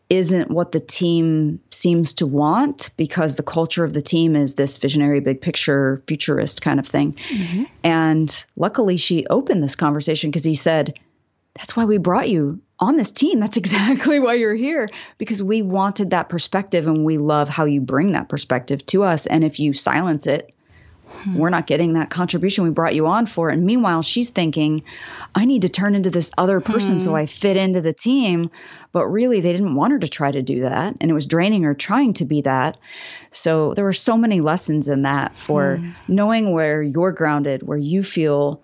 isn't 0.09 0.51
what 0.51 0.73
the 0.73 0.81
team 0.81 1.61
seems 1.71 2.15
to 2.15 2.27
want 2.27 2.91
because 2.97 3.37
the 3.37 3.43
culture 3.43 3.83
of 3.83 3.95
the 3.95 4.03
team 4.03 4.37
is 4.37 4.55
this 4.55 4.77
visionary, 4.77 5.21
big 5.21 5.41
picture, 5.41 6.03
futurist 6.07 6.61
kind 6.61 6.79
of 6.79 6.87
thing. 6.87 7.15
Mm-hmm. 7.31 7.65
And 7.83 8.45
luckily, 8.57 8.99
she 8.99 9.27
opened 9.29 9.63
this 9.63 9.75
conversation 9.75 10.31
because 10.31 10.45
he 10.45 10.55
said, 10.55 10.99
That's 11.55 11.75
why 11.77 11.87
we 11.87 11.97
brought 11.97 12.29
you 12.29 12.61
on 12.79 12.97
this 12.97 13.11
team. 13.11 13.41
That's 13.41 13.57
exactly 13.63 14.21
why 14.21 14.35
you're 14.35 14.55
here 14.55 14.91
because 15.17 15.43
we 15.43 15.63
wanted 15.63 16.11
that 16.11 16.29
perspective 16.29 16.87
and 16.87 17.05
we 17.05 17.17
love 17.17 17.49
how 17.49 17.65
you 17.65 17.81
bring 17.81 18.13
that 18.13 18.29
perspective 18.29 18.85
to 18.87 19.05
us. 19.05 19.27
And 19.27 19.45
if 19.45 19.61
you 19.61 19.73
silence 19.73 20.27
it, 20.27 20.55
hmm. 21.07 21.39
we're 21.39 21.51
not 21.51 21.67
getting 21.67 21.95
that 21.95 22.11
contribution 22.11 22.65
we 22.65 22.71
brought 22.71 22.95
you 22.95 23.07
on 23.07 23.27
for. 23.27 23.51
And 23.51 23.65
meanwhile, 23.65 24.03
she's 24.03 24.31
thinking, 24.31 24.85
I 25.35 25.45
need 25.45 25.63
to 25.63 25.69
turn 25.69 25.95
into 25.95 26.11
this 26.11 26.31
other 26.37 26.61
person 26.61 26.95
hmm. 26.95 27.01
so 27.01 27.17
I 27.17 27.27
fit 27.27 27.57
into 27.57 27.81
the 27.81 27.93
team. 27.93 28.51
But 28.93 29.07
really, 29.07 29.41
they 29.41 29.53
didn't 29.53 29.75
want 29.75 29.93
her 29.93 29.99
to 30.01 30.09
try 30.09 30.31
to 30.31 30.43
do 30.43 30.63
that. 30.63 30.97
And 31.01 31.11
it 31.11 31.15
was 31.15 31.27
draining 31.27 31.63
her 31.63 31.75
trying 31.75 32.13
to 32.15 32.27
be 32.27 32.43
that. 32.43 32.77
So 33.31 33.73
there 33.73 33.85
were 33.85 33.95
so 33.95 34.19
many 34.19 34.43
lessons 34.43 34.89
in 34.89 35.03
that 35.03 35.35
for 35.35 35.77
hmm. 35.77 35.91
knowing 36.09 36.53
where 36.53 36.83
you're 36.83 37.13
grounded, 37.13 37.63
where 37.63 37.79
you 37.79 38.03
feel 38.03 38.63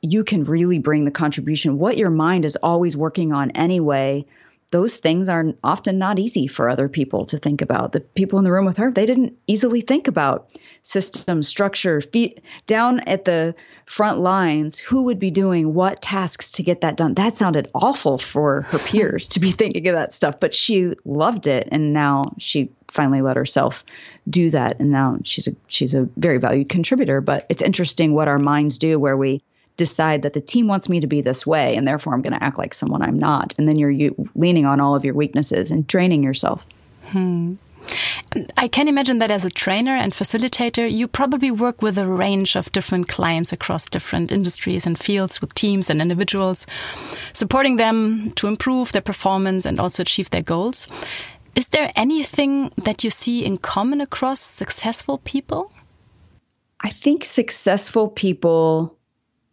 you 0.00 0.24
can 0.24 0.44
really 0.44 0.78
bring 0.78 1.04
the 1.04 1.10
contribution. 1.10 1.78
What 1.78 1.96
your 1.96 2.10
mind 2.10 2.44
is 2.44 2.56
always 2.56 2.96
working 2.96 3.32
on 3.32 3.50
anyway, 3.52 4.26
those 4.70 4.96
things 4.96 5.28
are 5.28 5.52
often 5.62 5.98
not 5.98 6.18
easy 6.18 6.46
for 6.46 6.68
other 6.68 6.88
people 6.88 7.24
to 7.26 7.38
think 7.38 7.62
about. 7.62 7.92
The 7.92 8.00
people 8.00 8.38
in 8.38 8.44
the 8.44 8.50
room 8.50 8.66
with 8.66 8.78
her, 8.78 8.90
they 8.90 9.06
didn't 9.06 9.36
easily 9.46 9.80
think 9.80 10.08
about 10.08 10.52
system 10.82 11.42
structure, 11.42 12.00
feet 12.00 12.40
down 12.66 13.00
at 13.00 13.24
the 13.24 13.54
front 13.86 14.18
lines, 14.18 14.78
who 14.78 15.02
would 15.02 15.18
be 15.18 15.30
doing 15.30 15.72
what 15.72 16.02
tasks 16.02 16.52
to 16.52 16.64
get 16.64 16.80
that 16.80 16.96
done. 16.96 17.14
That 17.14 17.36
sounded 17.36 17.70
awful 17.74 18.18
for 18.18 18.62
her 18.62 18.78
peers 18.86 19.28
to 19.28 19.40
be 19.40 19.52
thinking 19.52 19.86
of 19.88 19.94
that 19.94 20.12
stuff, 20.12 20.40
but 20.40 20.52
she 20.52 20.94
loved 21.04 21.46
it 21.46 21.68
and 21.70 21.92
now 21.92 22.24
she 22.38 22.70
finally 22.88 23.20
let 23.20 23.36
herself 23.36 23.84
do 24.28 24.50
that 24.50 24.80
and 24.80 24.90
now 24.90 25.18
she's 25.22 25.46
a 25.48 25.54
she's 25.66 25.94
a 25.94 26.08
very 26.16 26.38
valued 26.38 26.68
contributor, 26.68 27.20
but 27.20 27.46
it's 27.48 27.62
interesting 27.62 28.14
what 28.14 28.26
our 28.26 28.38
minds 28.38 28.78
do 28.78 28.98
where 28.98 29.16
we 29.16 29.42
decide 29.76 30.22
that 30.22 30.32
the 30.32 30.40
team 30.40 30.66
wants 30.66 30.88
me 30.88 31.00
to 31.00 31.06
be 31.06 31.20
this 31.20 31.46
way 31.46 31.76
and 31.76 31.86
therefore 31.86 32.14
I'm 32.14 32.22
going 32.22 32.32
to 32.32 32.42
act 32.42 32.58
like 32.58 32.74
someone 32.74 33.02
I'm 33.02 33.18
not. 33.18 33.54
And 33.58 33.68
then 33.68 33.78
you're 33.78 33.90
you, 33.90 34.28
leaning 34.34 34.66
on 34.66 34.80
all 34.80 34.94
of 34.94 35.04
your 35.04 35.14
weaknesses 35.14 35.70
and 35.70 35.86
draining 35.86 36.22
yourself. 36.22 36.64
Hmm. 37.02 37.54
I 38.56 38.68
can 38.68 38.88
imagine 38.88 39.18
that 39.18 39.30
as 39.30 39.44
a 39.44 39.50
trainer 39.50 39.92
and 39.92 40.12
facilitator, 40.12 40.90
you 40.90 41.06
probably 41.06 41.50
work 41.50 41.82
with 41.82 41.96
a 41.96 42.08
range 42.08 42.56
of 42.56 42.72
different 42.72 43.08
clients 43.08 43.52
across 43.52 43.88
different 43.88 44.32
industries 44.32 44.86
and 44.86 44.98
fields 44.98 45.40
with 45.40 45.54
teams 45.54 45.88
and 45.88 46.02
individuals, 46.02 46.66
supporting 47.32 47.76
them 47.76 48.32
to 48.32 48.48
improve 48.48 48.92
their 48.92 49.02
performance 49.02 49.64
and 49.64 49.78
also 49.78 50.02
achieve 50.02 50.30
their 50.30 50.42
goals. 50.42 50.88
Is 51.54 51.68
there 51.68 51.92
anything 51.96 52.72
that 52.76 53.04
you 53.04 53.10
see 53.10 53.44
in 53.44 53.56
common 53.58 54.00
across 54.00 54.40
successful 54.40 55.18
people? 55.18 55.70
I 56.80 56.90
think 56.90 57.24
successful 57.24 58.08
people 58.08 58.95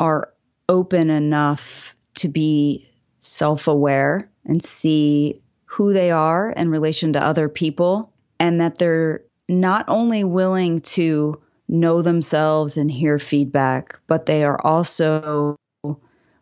are 0.03 0.33
open 0.67 1.09
enough 1.09 1.95
to 2.15 2.27
be 2.27 2.89
self 3.21 3.69
aware 3.69 4.29
and 4.45 4.61
see 4.61 5.41
who 5.63 5.93
they 5.93 6.11
are 6.11 6.51
in 6.51 6.69
relation 6.69 7.13
to 7.13 7.23
other 7.23 7.47
people, 7.47 8.11
and 8.37 8.59
that 8.59 8.77
they're 8.77 9.23
not 9.47 9.85
only 9.87 10.25
willing 10.25 10.81
to 10.81 11.41
know 11.69 12.01
themselves 12.01 12.75
and 12.75 12.91
hear 12.91 13.17
feedback, 13.17 13.97
but 14.05 14.25
they 14.25 14.43
are 14.43 14.59
also 14.61 15.55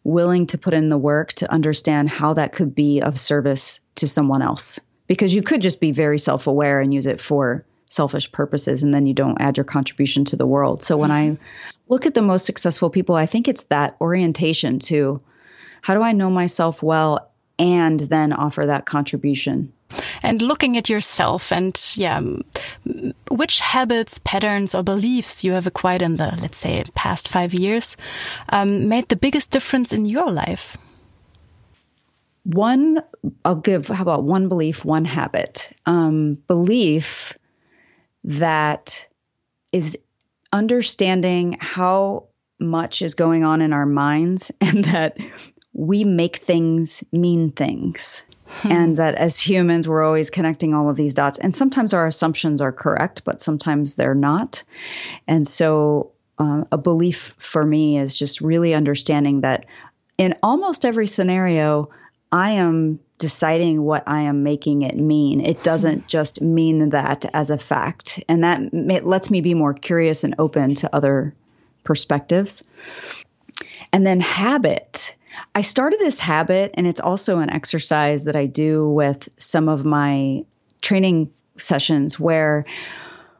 willing 0.03 0.47
to 0.47 0.57
put 0.57 0.73
in 0.73 0.89
the 0.89 0.97
work 0.97 1.31
to 1.33 1.51
understand 1.51 2.09
how 2.09 2.33
that 2.33 2.53
could 2.53 2.73
be 2.73 3.01
of 3.01 3.19
service 3.19 3.79
to 3.95 4.07
someone 4.07 4.41
else. 4.41 4.79
Because 5.05 5.35
you 5.35 5.43
could 5.43 5.61
just 5.61 5.79
be 5.79 5.91
very 5.91 6.17
self 6.17 6.47
aware 6.47 6.81
and 6.81 6.91
use 6.91 7.05
it 7.05 7.21
for 7.21 7.63
selfish 7.85 8.31
purposes 8.31 8.81
and 8.81 8.93
then 8.93 9.05
you 9.05 9.13
don't 9.13 9.39
add 9.39 9.57
your 9.57 9.65
contribution 9.65 10.25
to 10.25 10.35
the 10.35 10.47
world. 10.47 10.81
So 10.81 10.97
when 10.97 11.11
mm-hmm. 11.11 11.33
I 11.33 11.70
look 11.91 12.05
at 12.05 12.13
the 12.13 12.21
most 12.21 12.45
successful 12.45 12.89
people, 12.89 13.15
I 13.15 13.25
think 13.25 13.47
it's 13.47 13.65
that 13.65 13.97
orientation 13.99 14.79
to 14.79 15.21
how 15.81 15.93
do 15.93 16.01
I 16.01 16.13
know 16.13 16.29
myself 16.29 16.81
well 16.81 17.29
and 17.59 17.99
then 17.99 18.31
offer 18.31 18.65
that 18.65 18.85
contribution. 18.85 19.73
And 20.23 20.41
looking 20.41 20.77
at 20.77 20.89
yourself 20.89 21.51
and 21.51 21.77
yeah, 21.95 22.21
which 23.29 23.59
habits, 23.59 24.21
patterns, 24.23 24.73
or 24.73 24.83
beliefs 24.83 25.43
you 25.43 25.51
have 25.51 25.67
acquired 25.67 26.01
in 26.01 26.15
the, 26.15 26.33
let's 26.41 26.57
say, 26.57 26.81
past 26.95 27.27
five 27.27 27.53
years 27.53 27.97
um, 28.49 28.87
made 28.87 29.09
the 29.09 29.17
biggest 29.17 29.51
difference 29.51 29.91
in 29.91 30.05
your 30.05 30.31
life? 30.31 30.77
One, 32.43 33.03
I'll 33.43 33.55
give, 33.55 33.87
how 33.87 34.01
about 34.01 34.23
one 34.23 34.47
belief, 34.47 34.85
one 34.85 35.03
habit? 35.03 35.69
Um, 35.85 36.35
belief 36.47 37.37
that 38.23 39.07
is 39.73 39.97
understanding 40.51 41.57
how 41.59 42.25
much 42.59 43.01
is 43.01 43.15
going 43.15 43.43
on 43.43 43.61
in 43.61 43.73
our 43.73 43.85
minds 43.85 44.51
and 44.61 44.83
that 44.85 45.17
we 45.73 46.03
make 46.03 46.37
things 46.37 47.03
mean 47.11 47.51
things. 47.51 48.23
Hmm. 48.47 48.71
And 48.71 48.97
that 48.97 49.15
as 49.15 49.39
humans, 49.39 49.87
we're 49.87 50.03
always 50.03 50.29
connecting 50.29 50.73
all 50.73 50.89
of 50.89 50.97
these 50.97 51.15
dots. 51.15 51.37
And 51.37 51.55
sometimes 51.55 51.93
our 51.93 52.05
assumptions 52.05 52.59
are 52.59 52.73
correct, 52.73 53.23
but 53.23 53.41
sometimes 53.41 53.95
they're 53.95 54.13
not. 54.13 54.61
And 55.25 55.47
so, 55.47 56.11
uh, 56.37 56.63
a 56.71 56.77
belief 56.77 57.35
for 57.37 57.63
me 57.63 57.97
is 57.97 58.17
just 58.17 58.41
really 58.41 58.73
understanding 58.73 59.41
that 59.41 59.65
in 60.17 60.35
almost 60.43 60.85
every 60.85 61.07
scenario, 61.07 61.89
I 62.31 62.51
am 62.51 62.99
deciding 63.21 63.83
what 63.83 64.03
I 64.07 64.21
am 64.21 64.41
making 64.41 64.81
it 64.81 64.97
mean. 64.97 65.45
It 65.45 65.61
doesn't 65.61 65.99
hmm. 65.99 66.07
just 66.07 66.41
mean 66.41 66.89
that 66.89 67.23
as 67.33 67.51
a 67.51 67.57
fact. 67.57 68.21
And 68.27 68.43
that 68.43 68.73
may, 68.73 68.99
lets 68.99 69.29
me 69.29 69.41
be 69.41 69.53
more 69.53 69.75
curious 69.75 70.23
and 70.23 70.35
open 70.39 70.73
to 70.75 70.93
other 70.93 71.35
perspectives. 71.83 72.63
And 73.93 74.05
then 74.05 74.19
habit. 74.19 75.15
I 75.53 75.61
started 75.61 75.99
this 75.99 76.19
habit, 76.19 76.71
and 76.73 76.87
it's 76.87 76.99
also 76.99 77.37
an 77.39 77.51
exercise 77.51 78.23
that 78.23 78.35
I 78.35 78.47
do 78.47 78.89
with 78.89 79.29
some 79.37 79.69
of 79.69 79.85
my 79.85 80.43
training 80.81 81.31
sessions 81.57 82.19
where 82.19 82.65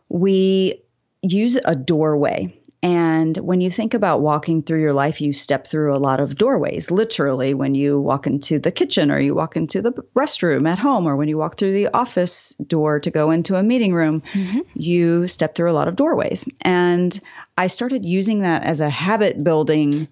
we 0.09 0.79
use 1.23 1.57
a 1.65 1.75
doorway. 1.75 2.55
And 2.83 3.37
when 3.37 3.61
you 3.61 3.69
think 3.69 3.93
about 3.93 4.21
walking 4.21 4.61
through 4.61 4.81
your 4.81 4.93
life, 4.93 5.21
you 5.21 5.33
step 5.33 5.67
through 5.67 5.95
a 5.95 5.99
lot 5.99 6.19
of 6.19 6.35
doorways, 6.35 6.89
literally, 6.89 7.53
when 7.53 7.75
you 7.75 7.99
walk 7.99 8.25
into 8.25 8.57
the 8.57 8.71
kitchen 8.71 9.11
or 9.11 9.19
you 9.19 9.35
walk 9.35 9.55
into 9.55 9.83
the 9.83 9.91
restroom 10.15 10.67
at 10.67 10.79
home 10.79 11.07
or 11.07 11.15
when 11.15 11.27
you 11.27 11.37
walk 11.37 11.57
through 11.57 11.73
the 11.73 11.89
office 11.89 12.55
door 12.55 12.99
to 12.99 13.11
go 13.11 13.29
into 13.29 13.55
a 13.55 13.61
meeting 13.61 13.93
room, 13.93 14.23
mm-hmm. 14.33 14.61
you 14.73 15.27
step 15.27 15.53
through 15.53 15.69
a 15.69 15.73
lot 15.73 15.87
of 15.87 15.95
doorways. 15.95 16.45
And 16.61 17.17
I 17.55 17.67
started 17.67 18.03
using 18.03 18.39
that 18.39 18.63
as 18.63 18.79
a 18.79 18.89
habit 18.89 19.43
building 19.43 20.07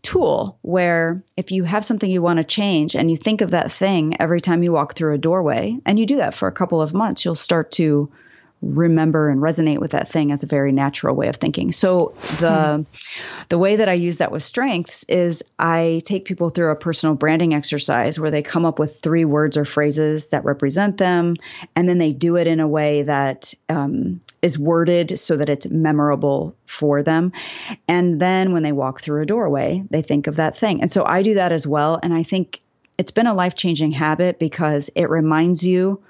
tool 0.00 0.58
where 0.62 1.22
if 1.36 1.52
you 1.52 1.64
have 1.64 1.84
something 1.84 2.10
you 2.10 2.22
want 2.22 2.38
to 2.38 2.44
change 2.44 2.96
and 2.96 3.10
you 3.10 3.16
think 3.18 3.42
of 3.42 3.50
that 3.50 3.70
thing 3.70 4.16
every 4.18 4.40
time 4.40 4.62
you 4.62 4.72
walk 4.72 4.94
through 4.94 5.14
a 5.14 5.18
doorway 5.18 5.76
and 5.84 5.98
you 5.98 6.06
do 6.06 6.16
that 6.16 6.32
for 6.32 6.48
a 6.48 6.52
couple 6.52 6.80
of 6.80 6.94
months, 6.94 7.24
you'll 7.24 7.34
start 7.34 7.72
to 7.72 8.10
remember 8.62 9.30
and 9.30 9.40
resonate 9.40 9.78
with 9.78 9.92
that 9.92 10.10
thing 10.10 10.32
as 10.32 10.42
a 10.42 10.46
very 10.46 10.72
natural 10.72 11.16
way 11.16 11.28
of 11.28 11.36
thinking. 11.36 11.72
So 11.72 12.14
the 12.40 12.84
the 13.48 13.58
way 13.58 13.76
that 13.76 13.88
I 13.88 13.94
use 13.94 14.18
that 14.18 14.30
with 14.30 14.42
strengths 14.42 15.04
is 15.04 15.42
I 15.58 16.00
take 16.04 16.24
people 16.24 16.50
through 16.50 16.70
a 16.70 16.76
personal 16.76 17.14
branding 17.14 17.54
exercise 17.54 18.20
where 18.20 18.30
they 18.30 18.42
come 18.42 18.66
up 18.66 18.78
with 18.78 19.00
three 19.00 19.24
words 19.24 19.56
or 19.56 19.64
phrases 19.64 20.26
that 20.26 20.44
represent 20.44 20.98
them, 20.98 21.36
and 21.74 21.88
then 21.88 21.98
they 21.98 22.12
do 22.12 22.36
it 22.36 22.46
in 22.46 22.60
a 22.60 22.68
way 22.68 23.02
that 23.02 23.54
um, 23.68 24.20
is 24.42 24.58
worded 24.58 25.18
so 25.18 25.36
that 25.36 25.48
it's 25.48 25.66
memorable 25.68 26.54
for 26.66 27.02
them. 27.02 27.32
And 27.88 28.20
then 28.20 28.52
when 28.52 28.62
they 28.62 28.72
walk 28.72 29.00
through 29.00 29.22
a 29.22 29.26
doorway, 29.26 29.82
they 29.90 30.02
think 30.02 30.26
of 30.26 30.36
that 30.36 30.56
thing. 30.56 30.82
And 30.82 30.92
so 30.92 31.04
I 31.04 31.22
do 31.22 31.34
that 31.34 31.52
as 31.52 31.66
well. 31.66 31.98
And 32.02 32.12
I 32.12 32.22
think 32.22 32.60
it's 32.98 33.10
been 33.10 33.26
a 33.26 33.34
life 33.34 33.54
changing 33.54 33.92
habit 33.92 34.38
because 34.38 34.90
it 34.94 35.08
reminds 35.08 35.64
you 35.64 36.02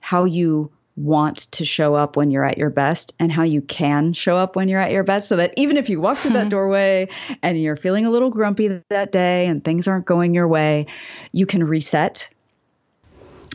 how 0.00 0.24
you 0.24 0.70
want 0.98 1.38
to 1.52 1.64
show 1.64 1.94
up 1.94 2.16
when 2.16 2.30
you're 2.30 2.44
at 2.44 2.58
your 2.58 2.70
best 2.70 3.12
and 3.18 3.30
how 3.30 3.44
you 3.44 3.60
can 3.60 4.12
show 4.12 4.36
up 4.36 4.56
when 4.56 4.68
you're 4.68 4.80
at 4.80 4.90
your 4.90 5.04
best 5.04 5.28
so 5.28 5.36
that 5.36 5.54
even 5.56 5.76
if 5.76 5.88
you 5.88 6.00
walk 6.00 6.18
through 6.18 6.32
that 6.32 6.48
doorway 6.50 7.08
and 7.42 7.60
you're 7.60 7.76
feeling 7.76 8.04
a 8.04 8.10
little 8.10 8.30
grumpy 8.30 8.82
that 8.88 9.12
day 9.12 9.46
and 9.46 9.62
things 9.62 9.86
aren't 9.86 10.06
going 10.06 10.34
your 10.34 10.48
way, 10.48 10.86
you 11.32 11.46
can 11.46 11.62
reset 11.62 12.28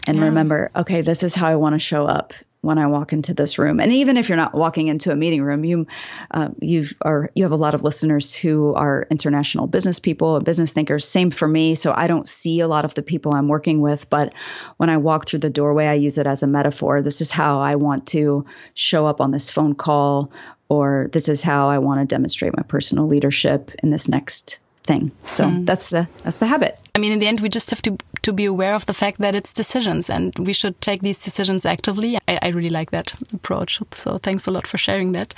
and 0.08 0.18
yeah. 0.18 0.26
remember, 0.26 0.72
okay, 0.76 1.02
this 1.02 1.24
is 1.24 1.36
how 1.36 1.48
I 1.48 1.56
want 1.56 1.76
to 1.76 1.80
show 1.80 2.06
up 2.06 2.34
when 2.64 2.78
I 2.78 2.88
walk 2.88 3.12
into 3.12 3.34
this 3.34 3.60
room. 3.60 3.82
And 3.82 3.92
even 3.92 4.16
if 4.16 4.30
you're 4.30 4.38
not 4.38 4.56
walking 4.56 4.88
into 4.88 5.12
a 5.12 5.18
meeting 5.18 5.44
room, 5.44 5.66
you 5.66 5.86
uh, 6.32 6.48
you 6.62 6.88
are 7.02 7.30
you 7.36 7.44
have 7.44 7.52
a 7.52 7.58
lot 7.58 7.76
of 7.76 7.84
listeners 7.84 8.34
who 8.34 8.74
are 8.74 9.06
international 9.12 9.68
business 9.68 10.00
people 10.00 10.38
and 10.38 10.46
business 10.46 10.72
thinkers. 10.72 11.06
Same 11.06 11.30
for 11.30 11.46
me. 11.46 11.76
So 11.76 11.94
I 11.94 12.08
don't 12.08 12.28
see 12.28 12.62
a 12.62 12.68
lot 12.70 12.86
of 12.86 12.96
the 12.96 13.02
people 13.02 13.36
I'm 13.36 13.50
working 13.50 13.82
with, 13.82 14.10
but 14.10 14.34
when 14.78 14.90
I 14.90 14.96
walk 14.96 15.28
through 15.28 15.40
the 15.40 15.50
doorway, 15.50 15.88
I 15.88 15.96
use 15.96 16.18
it 16.18 16.26
as 16.26 16.42
a 16.42 16.48
metaphor. 16.48 17.02
This 17.02 17.20
is 17.20 17.32
how 17.32 17.60
I 17.60 17.76
want 17.76 18.08
to 18.08 18.46
show 18.76 19.06
up 19.08 19.20
on 19.20 19.32
this 19.32 19.50
phone 19.50 19.76
call, 19.76 20.32
or 20.70 21.10
this 21.12 21.28
is 21.28 21.42
how 21.42 21.68
I 21.68 21.80
want 21.80 22.00
to 22.00 22.06
demonstrate 22.06 22.56
my 22.56 22.64
personal 22.64 23.08
leadership 23.08 23.72
in 23.84 23.90
this 23.90 24.08
next 24.08 24.60
thing. 24.84 25.12
So 25.26 25.48
hmm. 25.48 25.66
that's 25.66 25.90
the 25.90 26.08
that's 26.24 26.40
the 26.40 26.46
habit. 26.46 26.80
I 26.96 27.00
mean, 27.00 27.12
in 27.12 27.20
the 27.20 27.28
end, 27.28 27.42
we 27.42 27.50
just 27.50 27.70
have 27.70 27.82
to 27.84 27.98
to 28.22 28.34
be 28.34 28.46
aware 28.46 28.74
of 28.74 28.86
the 28.86 28.94
fact 28.94 29.20
that 29.20 29.36
it's 29.36 29.54
decisions, 29.54 30.10
and 30.10 30.34
we 30.40 30.54
should 30.54 30.80
take 30.82 31.02
these 31.02 31.20
decisions 31.20 31.66
actively. 31.66 32.18
I, 32.28 32.40
I 32.42 32.48
really 32.50 32.70
like 32.70 32.92
that 32.92 33.14
approach. 33.34 33.82
So 33.92 34.18
thanks 34.18 34.48
a 34.48 34.52
lot 34.52 34.68
for 34.68 34.78
sharing 34.78 35.14
that. 35.14 35.34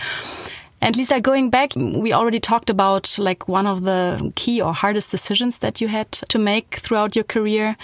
And 0.82 0.96
Lisa, 0.96 1.20
going 1.20 1.50
back, 1.50 1.72
we 1.76 2.14
already 2.14 2.40
talked 2.40 2.70
about 2.70 3.18
like 3.18 3.48
one 3.48 3.66
of 3.66 3.84
the 3.84 4.32
key 4.36 4.62
or 4.62 4.74
hardest 4.74 5.10
decisions 5.10 5.60
that 5.60 5.82
you 5.82 5.88
had 5.88 6.12
to 6.12 6.38
make 6.38 6.76
throughout 6.76 7.16
your 7.16 7.24
career. 7.24 7.76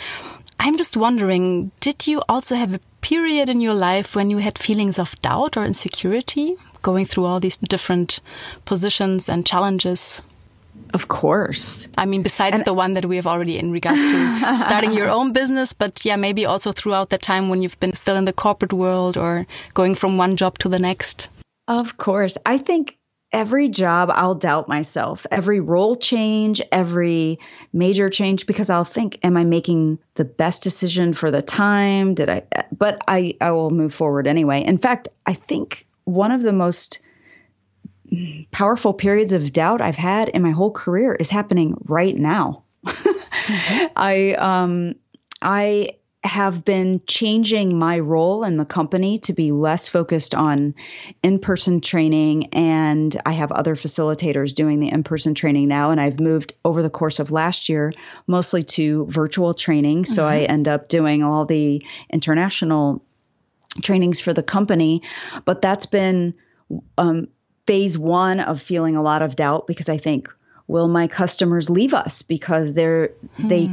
I'm 0.59 0.77
just 0.77 0.95
wondering, 0.95 1.71
did 1.79 2.05
you 2.05 2.21
also 2.29 2.55
have 2.55 2.75
a 2.75 2.79
period 3.01 3.49
in 3.49 3.61
your 3.61 3.73
life 3.73 4.15
when 4.15 4.29
you 4.29 4.37
had 4.37 4.59
feelings 4.59 4.99
of 4.99 5.19
doubt 5.21 5.57
or 5.57 5.65
insecurity 5.65 6.55
going 6.83 7.05
through 7.05 7.25
all 7.25 7.39
these 7.39 7.57
different 7.57 8.19
positions 8.65 9.29
and 9.29 9.47
challenges? 9.47 10.21
Of 10.93 11.07
course. 11.07 11.87
I 11.97 12.05
mean, 12.05 12.21
besides 12.21 12.59
and 12.59 12.65
the 12.65 12.73
one 12.73 12.93
that 12.95 13.05
we 13.05 13.15
have 13.15 13.27
already 13.27 13.57
in 13.57 13.71
regards 13.71 14.01
to 14.03 14.59
starting 14.61 14.93
your 14.93 15.09
own 15.09 15.31
business, 15.31 15.73
but 15.73 16.03
yeah, 16.03 16.15
maybe 16.15 16.45
also 16.45 16.71
throughout 16.71 17.09
the 17.09 17.17
time 17.17 17.49
when 17.49 17.61
you've 17.61 17.79
been 17.79 17.93
still 17.93 18.15
in 18.15 18.25
the 18.25 18.33
corporate 18.33 18.73
world 18.73 19.17
or 19.17 19.45
going 19.73 19.95
from 19.95 20.17
one 20.17 20.35
job 20.35 20.57
to 20.59 20.69
the 20.69 20.79
next. 20.79 21.27
Of 21.67 21.97
course. 21.97 22.37
I 22.45 22.57
think 22.57 22.97
every 23.31 23.69
job 23.69 24.11
I'll 24.13 24.35
doubt 24.35 24.67
myself, 24.67 25.25
every 25.31 25.59
role 25.59 25.95
change, 25.95 26.61
every 26.71 27.39
major 27.71 28.09
change, 28.09 28.45
because 28.45 28.69
I'll 28.69 28.83
think, 28.83 29.19
am 29.23 29.37
I 29.37 29.43
making 29.45 29.99
the 30.15 30.25
best 30.25 30.63
decision 30.63 31.13
for 31.13 31.31
the 31.31 31.41
time? 31.41 32.13
Did 32.13 32.29
I, 32.29 32.43
but 32.77 33.01
I, 33.07 33.35
I 33.39 33.51
will 33.51 33.69
move 33.69 33.93
forward 33.93 34.27
anyway. 34.27 34.63
In 34.63 34.77
fact, 34.77 35.07
I 35.25 35.33
think 35.33 35.85
one 36.03 36.31
of 36.31 36.41
the 36.41 36.51
most 36.53 36.99
powerful 38.51 38.93
periods 38.93 39.31
of 39.31 39.53
doubt 39.53 39.81
I've 39.81 39.95
had 39.95 40.29
in 40.29 40.41
my 40.41 40.51
whole 40.51 40.71
career 40.71 41.13
is 41.13 41.29
happening 41.29 41.75
right 41.85 42.15
now. 42.15 42.63
mm-hmm. 42.85 43.85
I 43.95 44.33
um 44.33 44.95
I 45.41 45.89
have 46.23 46.63
been 46.63 47.01
changing 47.07 47.77
my 47.77 47.97
role 47.97 48.43
in 48.43 48.57
the 48.57 48.65
company 48.65 49.17
to 49.17 49.33
be 49.33 49.51
less 49.51 49.89
focused 49.89 50.35
on 50.35 50.75
in-person 51.23 51.81
training 51.81 52.53
and 52.53 53.19
I 53.25 53.31
have 53.31 53.51
other 53.51 53.75
facilitators 53.75 54.53
doing 54.53 54.79
the 54.79 54.89
in-person 54.89 55.33
training 55.33 55.67
now 55.67 55.89
and 55.89 55.99
I've 55.99 56.19
moved 56.19 56.53
over 56.63 56.83
the 56.83 56.91
course 56.91 57.17
of 57.17 57.31
last 57.31 57.69
year 57.69 57.91
mostly 58.27 58.61
to 58.61 59.07
virtual 59.07 59.55
training 59.55 60.05
so 60.05 60.21
mm-hmm. 60.21 60.31
I 60.31 60.39
end 60.41 60.67
up 60.67 60.89
doing 60.89 61.23
all 61.23 61.45
the 61.45 61.83
international 62.11 63.03
trainings 63.81 64.21
for 64.21 64.33
the 64.33 64.43
company 64.43 65.01
but 65.43 65.61
that's 65.63 65.87
been 65.87 66.35
um, 66.99 67.29
phase 67.71 67.97
one 67.97 68.41
of 68.41 68.61
feeling 68.61 68.97
a 68.97 69.01
lot 69.01 69.21
of 69.21 69.37
doubt 69.37 69.65
because 69.65 69.87
I 69.87 69.95
think, 69.95 70.27
will 70.67 70.89
my 70.89 71.07
customers 71.07 71.69
leave 71.69 71.93
us 71.93 72.21
because 72.21 72.73
they're 72.73 73.13
hmm. 73.37 73.47
they 73.47 73.71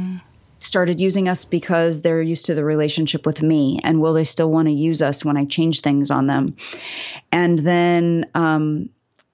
started 0.59 1.01
using 1.01 1.27
us 1.27 1.43
because 1.43 1.99
they're 1.99 2.21
used 2.21 2.45
to 2.45 2.55
the 2.55 2.63
relationship 2.63 3.25
with 3.25 3.41
me 3.41 3.81
and 3.83 3.99
will 3.99 4.13
they 4.13 4.23
still 4.23 4.49
want 4.49 4.69
to 4.69 4.73
use 4.73 5.01
us 5.01 5.25
when 5.25 5.35
i 5.37 5.45
change 5.45 5.81
things 5.81 6.11
on 6.11 6.27
them 6.27 6.55
and 7.31 7.59
then 7.59 8.25
um, 8.35 8.89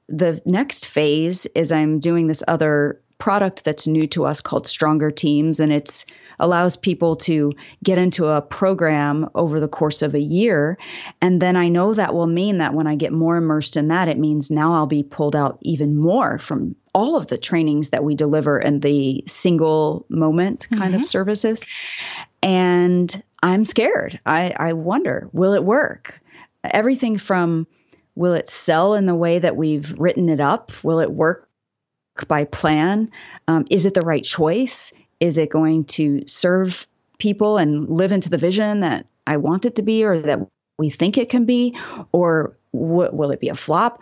the 0.07 0.39
next 0.45 0.87
phase 0.87 1.47
is 1.55 1.71
i'm 1.71 1.99
doing 1.99 2.27
this 2.27 2.43
other 2.47 3.01
product 3.17 3.63
that's 3.63 3.87
new 3.87 4.07
to 4.07 4.25
us 4.25 4.41
called 4.41 4.67
stronger 4.67 5.11
teams 5.11 5.59
and 5.59 5.71
it's 5.71 6.05
allows 6.39 6.75
people 6.75 7.15
to 7.15 7.53
get 7.83 7.97
into 7.97 8.27
a 8.27 8.41
program 8.41 9.29
over 9.35 9.59
the 9.59 9.67
course 9.67 10.01
of 10.01 10.13
a 10.13 10.19
year. 10.19 10.77
And 11.21 11.41
then 11.41 11.55
I 11.55 11.69
know 11.69 11.93
that 11.93 12.13
will 12.13 12.27
mean 12.27 12.57
that 12.57 12.73
when 12.73 12.87
I 12.87 12.95
get 12.95 13.13
more 13.13 13.37
immersed 13.37 13.77
in 13.77 13.87
that, 13.89 14.07
it 14.07 14.17
means 14.17 14.51
now 14.51 14.73
I'll 14.73 14.85
be 14.85 15.03
pulled 15.03 15.35
out 15.35 15.57
even 15.61 15.97
more 15.97 16.39
from 16.39 16.75
all 16.93 17.15
of 17.15 17.27
the 17.27 17.37
trainings 17.37 17.89
that 17.89 18.03
we 18.03 18.15
deliver 18.15 18.57
and 18.57 18.81
the 18.81 19.23
single 19.27 20.05
moment 20.09 20.67
kind 20.71 20.93
mm-hmm. 20.93 21.03
of 21.03 21.07
services. 21.07 21.61
And 22.41 23.23
I'm 23.43 23.65
scared. 23.65 24.19
I, 24.25 24.53
I 24.57 24.73
wonder, 24.73 25.29
will 25.31 25.53
it 25.53 25.63
work? 25.63 26.19
Everything 26.63 27.17
from 27.17 27.67
will 28.15 28.33
it 28.33 28.49
sell 28.49 28.95
in 28.95 29.05
the 29.05 29.15
way 29.15 29.39
that 29.39 29.57
we've 29.57 29.93
written 29.99 30.29
it 30.29 30.39
up? 30.39 30.71
Will 30.83 30.99
it 30.99 31.11
work 31.11 31.44
by 32.27 32.45
plan? 32.45 33.11
Um, 33.47 33.65
is 33.69 33.85
it 33.85 33.93
the 33.93 34.01
right 34.01 34.23
choice? 34.23 34.91
Is 35.19 35.37
it 35.37 35.49
going 35.49 35.85
to 35.85 36.23
serve 36.27 36.87
people 37.17 37.57
and 37.57 37.89
live 37.89 38.11
into 38.11 38.29
the 38.29 38.37
vision 38.37 38.81
that 38.81 39.05
I 39.27 39.37
want 39.37 39.65
it 39.65 39.75
to 39.75 39.81
be 39.81 40.03
or 40.03 40.19
that 40.19 40.39
we 40.77 40.89
think 40.89 41.17
it 41.17 41.29
can 41.29 41.45
be? 41.45 41.77
Or 42.11 42.55
w- 42.73 43.11
will 43.11 43.31
it 43.31 43.39
be 43.39 43.49
a 43.49 43.55
flop? 43.55 44.01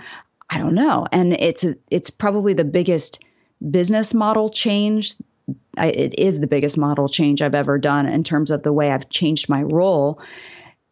I 0.50 0.58
don't 0.58 0.76
know. 0.76 1.08
And 1.12 1.34
it's 1.34 1.64
a, 1.64 1.76
it's 1.90 2.10
probably 2.10 2.54
the 2.54 2.64
biggest 2.64 3.24
business 3.70 4.14
model 4.14 4.50
change. 4.50 5.16
I, 5.78 5.88
it 5.88 6.20
is 6.20 6.40
the 6.40 6.48
biggest 6.48 6.78
model 6.78 7.08
change 7.08 7.42
I've 7.42 7.56
ever 7.56 7.78
done 7.78 8.08
in 8.08 8.24
terms 8.24 8.52
of 8.52 8.64
the 8.64 8.74
way 8.74 8.92
I've 8.92 9.10
changed 9.10 9.50
my 9.50 9.62
role 9.62 10.22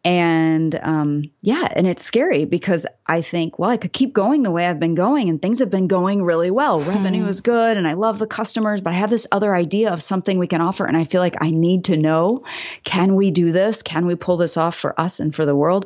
and 0.04 0.74
um, 0.82 1.24
yeah, 1.42 1.68
and 1.76 1.86
it's 1.86 2.04
scary 2.04 2.46
because 2.46 2.88
I 3.06 3.22
think, 3.22 3.60
well, 3.60 3.70
I 3.70 3.78
could 3.78 3.94
keep 3.94 4.14
going 4.14 4.42
the 4.42 4.50
way 4.50 4.66
I've 4.66 4.80
been 4.80 4.96
going, 4.96 5.30
and 5.30 5.40
things 5.40 5.60
have 5.60 5.70
been 5.70 5.88
going 5.88 6.24
really 6.24 6.50
well. 6.50 6.80
Revenue 6.80 7.24
hmm. 7.24 7.30
is 7.30 7.42
good, 7.42 7.78
and 7.78 7.88
I 7.88 7.94
love 7.94 8.18
the 8.18 8.26
customers, 8.26 8.82
but 8.82 8.94
I 8.94 8.98
have 8.98 9.12
this 9.12 9.28
other 9.32 9.56
idea 9.56 9.92
of 9.94 10.02
something 10.02 10.40
we 10.40 10.48
can 10.48 10.62
offer, 10.62 10.86
and 10.86 10.98
I 10.98 11.04
feel 11.04 11.22
like 11.22 11.36
I 11.40 11.52
need 11.52 11.86
to 11.86 11.98
know 11.98 12.44
can 12.84 13.16
we 13.16 13.30
do 13.30 13.52
this? 13.52 13.84
Can 13.84 14.08
we 14.08 14.16
pull 14.16 14.38
this 14.38 14.58
off 14.58 14.76
for 14.76 15.00
us 15.00 15.20
and 15.20 15.36
for 15.36 15.46
the 15.46 15.56
world? 15.56 15.86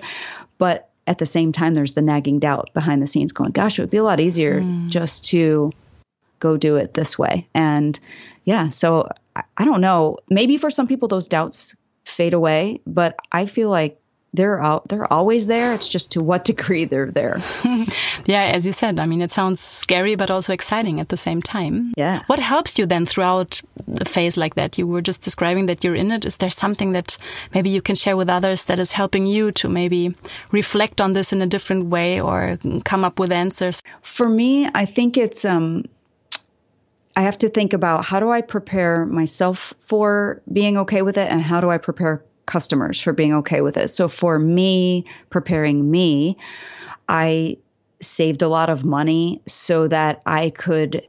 But 0.57 0.89
at 1.07 1.18
the 1.18 1.26
same 1.26 1.51
time, 1.51 1.74
there's 1.74 1.93
the 1.93 2.01
nagging 2.01 2.39
doubt 2.39 2.70
behind 2.74 3.01
the 3.01 3.07
scenes 3.07 3.34
going, 3.34 3.51
gosh, 3.51 3.78
it 3.78 3.82
would 3.82 3.89
be 3.89 3.97
a 3.97 4.03
lot 4.03 4.20
easier 4.20 4.61
mm. 4.61 4.89
just 4.89 5.26
to 5.26 5.72
go 6.39 6.57
do 6.57 6.78
it 6.78 6.93
this 6.93 7.18
way. 7.18 7.47
And 7.53 7.99
yeah, 8.45 8.70
so 8.70 9.09
I, 9.36 9.43
I 9.57 9.66
don't 9.66 9.82
know. 9.82 10.18
Maybe 10.30 10.57
for 10.57 10.70
some 10.70 10.88
people, 10.88 11.07
those 11.07 11.28
doubts 11.28 11.76
fade 12.05 12.34
away, 12.34 12.82
but 12.88 13.18
I 13.32 13.45
feel 13.45 13.70
like 13.70 13.99
they're 14.36 14.61
out 14.61 14.88
they're 14.88 15.11
always 15.11 15.47
there. 15.47 15.73
It's 15.73 15.88
just 15.88 16.11
to 16.11 16.23
what 16.23 16.45
degree 16.45 16.86
they're 16.86 17.11
there. 17.11 17.41
Yeah 18.25 18.43
as 18.43 18.65
you 18.65 18.71
said 18.71 18.99
i 18.99 19.05
mean 19.05 19.21
it 19.21 19.31
sounds 19.31 19.59
scary 19.59 20.15
but 20.15 20.31
also 20.31 20.53
exciting 20.53 20.99
at 20.99 21.09
the 21.09 21.17
same 21.17 21.41
time. 21.41 21.93
Yeah. 21.97 22.23
What 22.27 22.39
helps 22.39 22.77
you 22.79 22.86
then 22.86 23.05
throughout 23.05 23.61
the 23.88 24.05
phase 24.05 24.38
like 24.38 24.55
that? 24.55 24.77
You 24.77 24.88
were 24.88 25.01
just 25.01 25.21
describing 25.21 25.67
that 25.67 25.83
you're 25.83 25.95
in 25.95 26.11
it. 26.11 26.25
Is 26.25 26.38
there 26.38 26.49
something 26.49 26.93
that 26.93 27.17
maybe 27.53 27.69
you 27.69 27.81
can 27.81 27.95
share 27.95 28.17
with 28.17 28.29
others 28.29 28.65
that 28.65 28.79
is 28.79 28.91
helping 28.93 29.25
you 29.27 29.51
to 29.53 29.69
maybe 29.69 30.15
reflect 30.51 31.01
on 31.01 31.13
this 31.13 31.31
in 31.33 31.41
a 31.41 31.47
different 31.47 31.86
way 31.88 32.19
or 32.19 32.57
come 32.83 33.03
up 33.03 33.19
with 33.19 33.31
answers? 33.31 33.81
For 34.01 34.27
me 34.29 34.67
i 34.73 34.86
think 34.86 35.17
it's 35.17 35.45
um 35.45 35.86
I 37.15 37.21
have 37.21 37.38
to 37.39 37.49
think 37.49 37.73
about 37.73 38.03
how 38.03 38.19
do 38.19 38.29
I 38.29 38.41
prepare 38.41 39.05
myself 39.05 39.73
for 39.79 40.41
being 40.51 40.77
okay 40.79 41.01
with 41.01 41.17
it 41.17 41.31
and 41.31 41.41
how 41.41 41.61
do 41.61 41.69
I 41.69 41.77
prepare 41.77 42.23
customers 42.46 43.02
for 43.02 43.14
being 43.14 43.34
okay 43.34 43.62
with 43.62 43.78
it. 43.78 43.89
So 43.89 44.08
for 44.08 44.38
me, 44.39 45.06
preparing 45.30 45.89
me, 45.89 46.38
I 47.08 47.58
saved 48.02 48.41
a 48.41 48.48
lot 48.48 48.70
of 48.70 48.86
money 48.86 49.41
so 49.48 49.88
that 49.88 50.22
I 50.26 50.52
could 50.52 51.08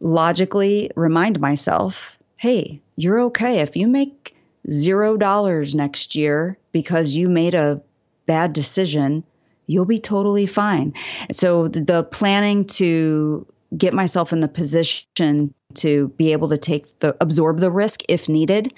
logically 0.00 0.90
remind 0.96 1.40
myself 1.40 2.16
hey, 2.36 2.80
you're 2.94 3.20
okay. 3.20 3.58
If 3.58 3.76
you 3.76 3.88
make 3.88 4.36
zero 4.70 5.16
dollars 5.16 5.74
next 5.74 6.14
year 6.14 6.56
because 6.70 7.12
you 7.12 7.28
made 7.28 7.54
a 7.54 7.82
bad 8.26 8.52
decision, 8.52 9.24
you'll 9.66 9.84
be 9.84 9.98
totally 9.98 10.46
fine. 10.46 10.94
So 11.32 11.66
the 11.66 12.04
planning 12.04 12.64
to 12.66 13.44
get 13.76 13.92
myself 13.92 14.32
in 14.32 14.40
the 14.40 14.48
position 14.48 15.52
to 15.74 16.08
be 16.16 16.32
able 16.32 16.48
to 16.48 16.56
take 16.56 17.00
the 17.00 17.16
absorb 17.20 17.58
the 17.58 17.70
risk 17.70 18.02
if 18.08 18.28
needed 18.28 18.72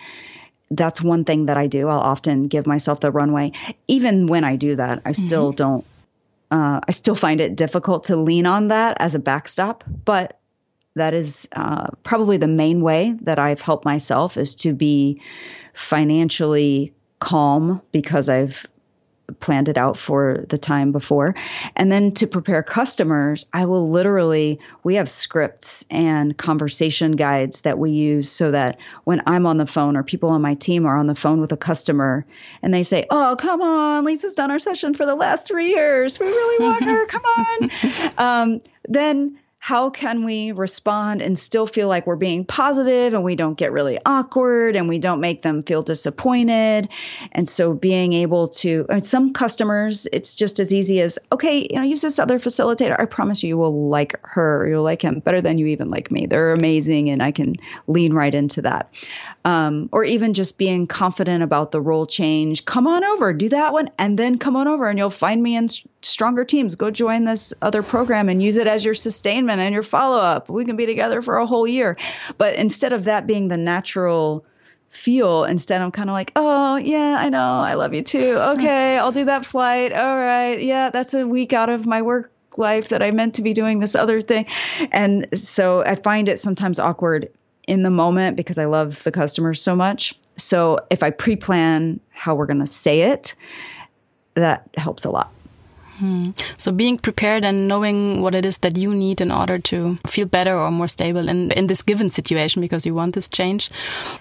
that's 0.71 1.03
one 1.03 1.25
thing 1.25 1.47
that 1.47 1.57
I 1.57 1.67
do. 1.67 1.89
I'll 1.89 2.01
often 2.01 2.47
give 2.47 2.67
myself 2.67 3.01
the 3.01 3.11
runway. 3.11 3.53
Even 3.89 4.27
when 4.27 4.45
I 4.45 4.57
do 4.57 4.77
that, 4.77 5.03
I 5.05 5.13
still 5.13 5.49
mm-hmm. 5.49 5.57
don't, 5.57 5.85
uh, 6.51 6.81
I 6.87 6.91
still 6.93 7.17
find 7.17 7.41
it 7.41 7.57
difficult 7.57 8.05
to 8.05 8.17
lean 8.17 8.47
on 8.47 8.69
that 8.69 8.97
as 9.01 9.15
a 9.15 9.19
backstop. 9.19 9.85
But 10.05 10.39
that 10.95 11.15
is 11.15 11.49
uh, 11.53 11.89
probably 12.03 12.37
the 12.37 12.49
main 12.49 12.81
way 12.81 13.15
that 13.23 13.39
I've 13.39 13.61
helped 13.61 13.85
myself 13.85 14.37
is 14.37 14.55
to 14.57 14.73
be 14.73 15.21
financially 15.73 16.93
calm 17.19 17.83
because 17.93 18.29
I've 18.29 18.67
planned 19.39 19.69
it 19.69 19.79
out 19.79 19.97
for 19.97 20.45
the 20.49 20.59
time 20.59 20.93
before. 20.93 21.35
And 21.77 21.91
then 21.91 22.13
to 22.13 22.27
prepare 22.27 22.63
customers, 22.63 23.47
I 23.53 23.65
will 23.67 23.91
literally, 23.91 24.61
we 24.83 24.97
have 24.97 25.11
scripts 25.11 25.85
and 25.91 26.37
conversation 26.37 27.13
guides 27.13 27.63
that 27.63 27.79
we 27.79 27.91
use 27.91 28.31
so 28.31 28.51
that 28.51 28.79
when 29.05 29.23
I'm 29.27 29.47
on 29.47 29.57
the 29.57 29.67
phone 29.67 29.97
or 29.97 30.03
people 30.03 30.31
on 30.31 30.43
my 30.43 30.55
team 30.55 30.87
are 30.87 30.97
on 30.97 31.07
the 31.07 31.15
phone 31.15 31.41
with 31.41 31.53
a 31.53 31.57
customer 31.57 32.27
and 32.63 32.73
they 32.73 32.83
say, 32.83 33.07
Oh, 33.11 33.37
come 33.39 33.63
on, 33.63 34.05
Lisa's 34.05 34.35
done 34.35 34.51
our 34.51 34.59
session 34.59 34.95
for 34.95 35.07
the 35.07 35.15
last 35.15 35.47
three 35.47 35.69
years. 35.69 36.19
We 36.19 36.27
really 36.27 36.65
want 36.65 36.85
her. 36.85 37.07
Come 37.07 37.23
on. 37.25 37.71
Um, 38.19 38.61
then 38.89 39.39
how 39.63 39.91
can 39.91 40.25
we 40.25 40.53
respond 40.53 41.21
and 41.21 41.39
still 41.39 41.67
feel 41.67 41.87
like 41.87 42.07
we're 42.07 42.17
being 42.17 42.47
positive 42.47 43.13
and 43.13 43.23
we 43.23 43.37
don't 43.37 43.59
get 43.59 43.73
really 43.73 43.99
awkward 44.07 44.75
and 44.75 44.89
we 44.89 44.99
don't 44.99 45.21
make 45.21 45.43
them 45.43 45.61
feel 45.61 45.83
disappointed? 45.83 46.89
And 47.33 47.47
so 47.47 47.75
being 47.75 48.15
able 48.15 48.49
to 48.49 48.87
I 48.89 48.95
mean, 48.95 49.01
some 49.03 49.35
customers 49.35 50.09
it's 50.15 50.35
just 50.35 50.61
as 50.61 50.73
easy 50.73 51.03
as 51.03 51.19
okay 51.31 51.69
you 51.71 51.77
know 51.77 51.83
use 51.83 52.01
this 52.01 52.19
other 52.19 52.39
facilitator. 52.39 52.99
I 52.99 53.05
promise 53.05 53.43
you 53.43 53.51
you 53.51 53.59
will 53.59 53.91
like 53.91 54.19
her. 54.23 54.67
You'll 54.67 54.83
like 54.83 55.03
him 55.03 55.21
better 55.21 55.43
than 55.43 55.59
you 55.59 55.67
even 55.67 55.91
like 55.91 56.11
me. 56.11 56.25
They're 56.25 56.53
amazing 56.53 57.11
and 57.11 57.23
i 57.23 57.31
can 57.31 57.57
lean 57.87 58.15
right 58.15 58.35
into 58.35 58.63
that. 58.63 58.95
Um, 59.45 59.91
or 59.93 60.05
even 60.05 60.33
just 60.33 60.57
being 60.57 60.87
confident 60.87 61.43
about 61.43 61.71
the 61.71 61.83
role 61.83 62.07
change. 62.07 62.65
Come 62.65 62.87
on 62.87 63.05
over 63.05 63.35
do 63.35 63.51
that 63.51 63.75
one 63.75 63.91
and 63.99 64.19
then 64.19 64.39
come 64.39 64.57
on 64.57 64.69
over 64.69 64.89
and 64.89 64.99
you'll 64.99 65.11
find 65.11 65.43
me 65.43 65.55
in 65.55 65.69
stronger 66.03 66.47
teams. 66.47 66.75
Go 66.77 66.91
join 66.91 67.27
this 67.27 67.53
other 67.61 67.83
program 67.83 68.31
and 68.31 68.43
use 68.43 68.57
it 68.57 68.67
as 68.67 68.87
your 68.87 68.95
sustainment 68.95 69.50
and 69.59 69.73
your 69.75 69.83
follow 69.83 70.19
up 70.19 70.49
we 70.49 70.65
can 70.65 70.77
be 70.77 70.87
together 70.87 71.23
for 71.23 71.39
a 71.39 71.47
whole 71.47 71.67
year. 71.67 71.97
But 72.39 72.55
instead 72.57 72.93
of 72.93 73.05
that 73.05 73.27
being 73.27 73.49
the 73.49 73.57
natural 73.57 74.45
feel 74.91 75.45
instead 75.45 75.81
i'm 75.81 75.93
kind 75.93 76.11
of 76.11 76.15
like 76.15 76.33
oh 76.35 76.75
yeah 76.75 77.15
i 77.21 77.29
know 77.29 77.61
i 77.61 77.75
love 77.75 77.95
you 77.95 78.03
too. 78.03 78.37
Okay 78.39 78.99
i'll 78.99 79.13
do 79.13 79.25
that 79.25 79.47
flight. 79.47 79.93
All 79.93 80.17
right. 80.17 80.61
Yeah 80.61 80.91
that's 80.91 81.15
a 81.15 81.27
week 81.27 81.53
out 81.53 81.69
of 81.69 81.87
my 81.87 82.03
work 82.03 82.33
life 82.57 82.89
that 82.89 83.01
i 83.03 83.11
meant 83.11 83.35
to 83.37 83.43
be 83.43 83.53
doing 83.53 83.79
this 83.79 83.95
other 83.95 84.21
thing. 84.21 84.47
And 84.91 85.27
so 85.33 85.85
i 85.85 85.95
find 85.95 86.29
it 86.29 86.39
sometimes 86.39 86.79
awkward 86.79 87.29
in 87.71 87.85
the 87.85 87.91
moment 87.91 88.37
because 88.37 88.59
I 88.59 88.65
love 88.65 89.01
the 89.05 89.13
customers 89.13 89.63
so 89.63 89.77
much. 89.77 90.13
So 90.37 90.81
if 90.91 91.05
I 91.05 91.11
pre 91.11 91.37
plan 91.37 92.01
how 92.11 92.35
we're 92.35 92.47
going 92.47 92.59
to 92.59 92.67
say 92.67 93.03
it, 93.03 93.37
that 94.35 94.69
helps 94.77 95.05
a 95.05 95.11
lot. 95.11 95.33
Hmm. 96.01 96.31
So 96.57 96.73
being 96.73 96.97
prepared 96.97 97.45
and 97.45 97.69
knowing 97.69 98.23
what 98.23 98.35
it 98.35 98.47
is 98.47 98.59
that 98.59 98.79
you 98.79 98.95
need 98.95 99.21
in 99.21 99.31
order 99.31 99.59
to 99.59 99.99
feel 100.07 100.27
better 100.27 100.57
or 100.57 100.71
more 100.71 100.89
stable 100.89 101.29
in, 101.29 101.51
in 101.51 101.67
this 101.67 101.83
given 101.83 102.09
situation 102.09 102.63
because 102.63 102.87
you 102.87 102.95
want 102.95 103.15
this 103.15 103.29
change. 103.29 103.71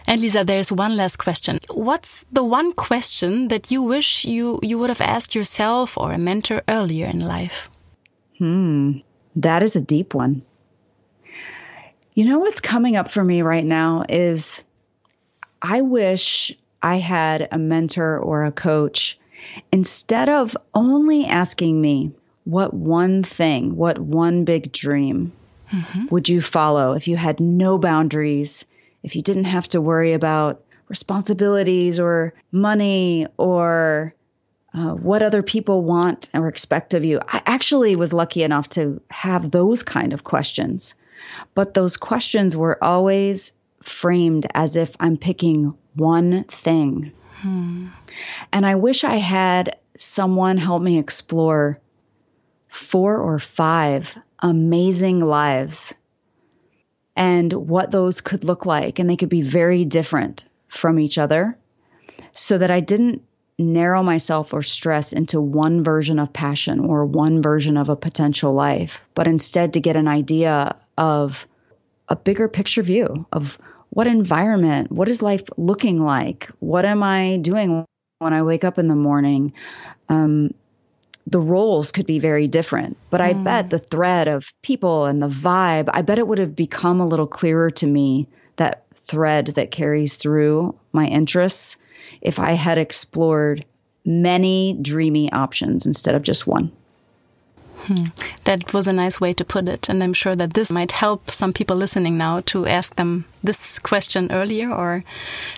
And 0.05 0.19
Lisa, 0.19 0.43
there's 0.43 0.73
one 0.73 0.97
last 0.97 1.17
question. 1.17 1.61
What's 1.69 2.25
the 2.33 2.43
one 2.43 2.73
question 2.73 3.47
that 3.47 3.71
you 3.71 3.81
wish 3.81 4.25
you, 4.25 4.59
you 4.61 4.77
would 4.77 4.89
have 4.89 4.99
asked 4.99 5.35
yourself 5.35 5.97
or 5.97 6.11
a 6.11 6.17
mentor 6.17 6.63
earlier 6.67 7.05
in 7.05 7.21
life? 7.21 7.69
Hmm. 8.39 8.97
That 9.37 9.63
is 9.63 9.77
a 9.77 9.81
deep 9.81 10.13
one. 10.13 10.41
You 12.13 12.25
know 12.25 12.39
what's 12.39 12.59
coming 12.59 12.97
up 12.97 13.09
for 13.09 13.23
me 13.23 13.41
right 13.41 13.63
now 13.63 14.03
is 14.09 14.61
I 15.61 15.79
wish 15.79 16.51
I 16.81 16.97
had 16.97 17.47
a 17.51 17.57
mentor 17.57 18.17
or 18.19 18.43
a 18.43 18.51
coach 18.51 19.18
instead 19.71 20.29
of 20.29 20.55
only 20.73 21.25
asking 21.25 21.79
me 21.79 22.11
what 22.45 22.73
one 22.73 23.23
thing, 23.23 23.75
what 23.75 23.99
one 23.99 24.43
big 24.45 24.71
dream 24.71 25.31
mm-hmm. 25.71 26.05
would 26.09 26.29
you 26.29 26.41
follow 26.41 26.93
if 26.93 27.07
you 27.07 27.17
had 27.17 27.39
no 27.39 27.77
boundaries, 27.77 28.65
if 29.03 29.15
you 29.15 29.21
didn't 29.21 29.45
have 29.45 29.67
to 29.69 29.81
worry 29.81 30.13
about 30.13 30.63
responsibilities 30.87 31.99
or 31.99 32.33
money 32.51 33.27
or 33.37 34.13
uh, 34.73 34.93
what 34.93 35.23
other 35.23 35.43
people 35.43 35.83
want 35.83 36.29
or 36.33 36.47
expect 36.47 36.93
of 36.93 37.05
you. 37.05 37.19
I 37.27 37.41
actually 37.45 37.95
was 37.95 38.13
lucky 38.13 38.43
enough 38.43 38.69
to 38.69 39.01
have 39.09 39.51
those 39.51 39.83
kind 39.83 40.13
of 40.13 40.23
questions 40.23 40.95
but 41.53 41.73
those 41.73 41.97
questions 41.97 42.55
were 42.55 42.81
always 42.83 43.53
framed 43.81 44.47
as 44.53 44.75
if 44.75 44.95
I'm 44.99 45.17
picking 45.17 45.73
one 45.95 46.43
thing. 46.45 47.11
Hmm. 47.41 47.87
And 48.51 48.65
I 48.65 48.75
wish 48.75 49.03
I 49.03 49.17
had 49.17 49.77
someone 49.95 50.57
help 50.57 50.81
me 50.81 50.97
explore 50.97 51.79
four 52.67 53.17
or 53.17 53.39
five 53.39 54.15
amazing 54.39 55.19
lives 55.19 55.93
and 57.15 57.51
what 57.51 57.91
those 57.91 58.21
could 58.21 58.43
look 58.43 58.65
like. 58.65 58.99
And 58.99 59.09
they 59.09 59.17
could 59.17 59.29
be 59.29 59.41
very 59.41 59.83
different 59.85 60.45
from 60.69 60.99
each 60.99 61.17
other 61.17 61.57
so 62.31 62.57
that 62.57 62.71
I 62.71 62.79
didn't 62.79 63.23
narrow 63.57 64.01
myself 64.01 64.53
or 64.53 64.61
stress 64.61 65.11
into 65.11 65.41
one 65.41 65.83
version 65.83 66.17
of 66.17 66.31
passion 66.31 66.79
or 66.79 67.05
one 67.05 67.41
version 67.41 67.75
of 67.75 67.89
a 67.89 67.95
potential 67.95 68.53
life, 68.53 69.01
but 69.13 69.27
instead 69.27 69.73
to 69.73 69.81
get 69.81 69.97
an 69.97 70.07
idea 70.07 70.75
of 70.97 71.45
a 72.07 72.15
bigger 72.15 72.47
picture 72.47 72.81
view 72.81 73.25
of 73.33 73.57
what 73.89 74.07
environment, 74.07 74.91
what 74.91 75.09
is 75.09 75.21
life 75.21 75.43
looking 75.57 76.01
like? 76.01 76.49
What 76.59 76.85
am 76.85 77.03
I 77.03 77.37
doing 77.37 77.85
when 78.19 78.33
I 78.33 78.43
wake 78.43 78.63
up 78.63 78.77
in 78.77 78.87
the 78.87 78.95
morning? 78.95 79.53
Um, 80.09 80.53
the 81.25 81.39
roles 81.39 81.91
could 81.91 82.05
be 82.05 82.19
very 82.19 82.47
different, 82.47 82.97
but 83.09 83.21
mm. 83.21 83.25
I 83.25 83.33
bet 83.33 83.69
the 83.69 83.79
thread 83.79 84.27
of 84.27 84.53
people 84.61 85.05
and 85.05 85.21
the 85.21 85.27
vibe, 85.27 85.89
I 85.91 86.01
bet 86.01 86.19
it 86.19 86.27
would 86.27 86.37
have 86.37 86.55
become 86.55 86.99
a 86.99 87.07
little 87.07 87.27
clearer 87.27 87.69
to 87.71 87.87
me 87.87 88.27
that 88.57 88.85
thread 88.95 89.47
that 89.47 89.71
carries 89.71 90.15
through 90.15 90.75
my 90.91 91.05
interests 91.07 91.77
if 92.21 92.39
I 92.39 92.51
had 92.53 92.77
explored 92.77 93.65
many 94.05 94.77
dreamy 94.81 95.31
options 95.31 95.85
instead 95.85 96.15
of 96.15 96.23
just 96.23 96.47
one. 96.47 96.71
Hmm. 97.87 98.07
That 98.43 98.73
was 98.73 98.87
a 98.87 98.93
nice 98.93 99.21
way 99.21 99.33
to 99.33 99.45
put 99.45 99.67
it. 99.67 99.89
And 99.89 100.03
I'm 100.03 100.13
sure 100.13 100.35
that 100.35 100.53
this 100.53 100.71
might 100.71 100.91
help 100.91 101.31
some 101.31 101.53
people 101.53 101.75
listening 101.75 102.17
now 102.17 102.41
to 102.41 102.65
ask 102.65 102.95
them 102.95 103.25
this 103.43 103.79
question 103.79 104.31
earlier 104.31 104.71
or 104.71 105.03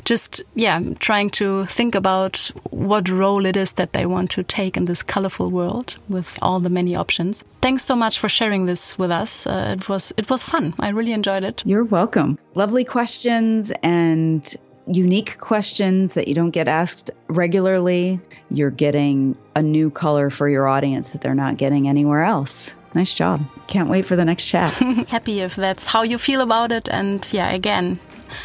just, 0.06 0.44
yeah, 0.56 0.82
trying 1.00 1.30
to 1.32 1.66
think 1.66 1.96
about 1.96 2.52
what 2.70 3.10
role 3.10 3.46
it 3.46 3.58
is 3.58 3.74
that 3.74 3.94
they 3.94 4.06
want 4.06 4.32
to 4.32 4.44
take 4.44 4.78
in 4.78 4.86
this 4.86 5.04
colorful 5.04 5.50
world 5.50 5.98
with 6.10 6.38
all 6.42 6.60
the 6.60 6.70
many 6.70 6.96
options. 6.96 7.44
Thanks 7.62 7.84
so 7.84 7.96
much 7.96 8.20
for 8.20 8.30
sharing 8.30 8.66
this 8.66 8.98
with 8.98 9.12
us. 9.12 9.48
Uh, 9.48 9.76
it 9.78 9.90
was, 9.90 10.14
it 10.18 10.30
was 10.30 10.44
fun. 10.44 10.74
I 10.80 10.90
really 10.90 11.14
enjoyed 11.14 11.44
it. 11.44 11.64
You're 11.66 11.84
welcome. 11.84 12.38
Lovely 12.56 12.86
questions 12.86 13.72
and 13.84 14.56
unique 14.96 15.38
questions 15.40 16.14
that 16.14 16.28
you 16.28 16.36
don't 16.36 16.52
get 16.52 16.68
asked 16.68 17.12
regularly. 17.28 18.20
You're 18.50 18.72
getting 18.72 19.38
a 19.56 19.62
new 19.62 19.90
color 19.90 20.30
for 20.30 20.48
your 20.50 20.68
audience 20.68 21.10
that 21.10 21.22
they're 21.22 21.36
not 21.36 21.58
getting 21.58 21.88
anywhere 21.88 22.24
else. 22.24 22.76
Nice 22.94 23.14
job. 23.14 23.42
Can't 23.68 23.90
wait 23.90 24.06
for 24.06 24.16
the 24.16 24.26
next 24.26 24.46
chat. 24.46 24.74
Happy 25.10 25.40
if 25.42 25.56
that's 25.56 25.86
how 25.86 26.04
you 26.04 26.18
feel 26.18 26.42
about 26.42 26.72
it. 26.72 26.90
And 26.90 27.28
yeah, 27.32 27.50
again, 27.52 28.00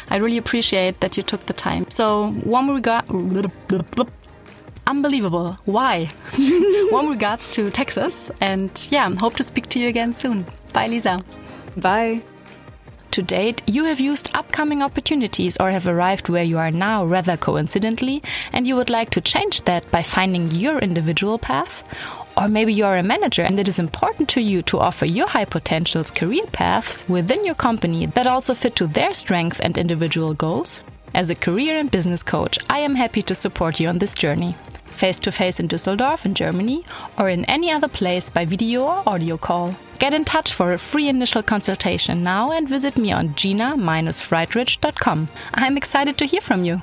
I 0.09 0.17
really 0.17 0.37
appreciate 0.37 1.01
that 1.01 1.17
you 1.17 1.23
took 1.23 1.45
the 1.45 1.53
time. 1.53 1.89
So, 1.89 2.31
one 2.31 2.69
regard. 2.69 3.05
Unbelievable. 4.87 5.57
Why? 5.65 6.09
warm 6.91 7.09
regards 7.09 7.49
to 7.49 7.69
Texas. 7.69 8.31
And 8.39 8.71
yeah, 8.89 9.13
hope 9.15 9.35
to 9.35 9.43
speak 9.43 9.67
to 9.67 9.79
you 9.79 9.89
again 9.89 10.13
soon. 10.13 10.45
Bye, 10.71 10.87
Lisa. 10.87 11.19
Bye 11.75 12.21
to 13.11 13.21
date, 13.21 13.61
you 13.67 13.85
have 13.85 13.99
used 13.99 14.29
upcoming 14.33 14.81
opportunities 14.81 15.57
or 15.57 15.71
have 15.71 15.87
arrived 15.87 16.29
where 16.29 16.43
you 16.43 16.57
are 16.57 16.71
now 16.71 17.05
rather 17.05 17.37
coincidentally, 17.37 18.21
and 18.53 18.67
you 18.67 18.75
would 18.75 18.89
like 18.89 19.09
to 19.11 19.21
change 19.21 19.63
that 19.63 19.89
by 19.91 20.03
finding 20.03 20.51
your 20.51 20.79
individual 20.79 21.37
path? 21.37 21.83
Or 22.37 22.47
maybe 22.47 22.73
you 22.73 22.85
are 22.85 22.97
a 22.97 23.03
manager 23.03 23.41
and 23.41 23.59
it 23.59 23.67
is 23.67 23.79
important 23.79 24.29
to 24.29 24.41
you 24.41 24.61
to 24.63 24.79
offer 24.79 25.05
your 25.05 25.27
high 25.27 25.45
potentials 25.45 26.11
career 26.11 26.45
paths 26.51 27.07
within 27.09 27.43
your 27.43 27.55
company 27.55 28.05
that 28.05 28.27
also 28.27 28.53
fit 28.53 28.75
to 28.75 28.87
their 28.87 29.13
strength 29.13 29.59
and 29.63 29.77
individual 29.77 30.33
goals? 30.33 30.83
As 31.13 31.29
a 31.29 31.35
career 31.35 31.79
and 31.79 31.89
business 31.89 32.21
coach, 32.21 32.59
I 32.69 32.79
am 32.79 32.95
happy 32.95 33.23
to 33.23 33.33
support 33.33 33.79
you 33.79 33.87
on 33.87 33.97
this 33.97 34.13
journey 34.13 34.55
face 34.97 35.19
to 35.19 35.31
face 35.31 35.59
in 35.59 35.67
Düsseldorf 35.67 36.25
in 36.25 36.33
Germany, 36.33 36.83
or 37.17 37.29
in 37.29 37.45
any 37.45 37.71
other 37.71 37.87
place 37.87 38.29
by 38.29 38.45
video 38.45 38.83
or 38.83 39.03
audio 39.05 39.37
call. 39.37 39.75
Get 39.99 40.13
in 40.13 40.25
touch 40.25 40.53
for 40.53 40.73
a 40.73 40.77
free 40.77 41.07
initial 41.07 41.43
consultation 41.43 42.23
now 42.23 42.51
and 42.51 42.67
visit 42.67 42.97
me 42.97 43.11
on 43.11 43.35
gina-friedrich.com. 43.35 45.27
I'm 45.53 45.77
excited 45.77 46.17
to 46.17 46.25
hear 46.25 46.41
from 46.41 46.63
you. 46.63 46.81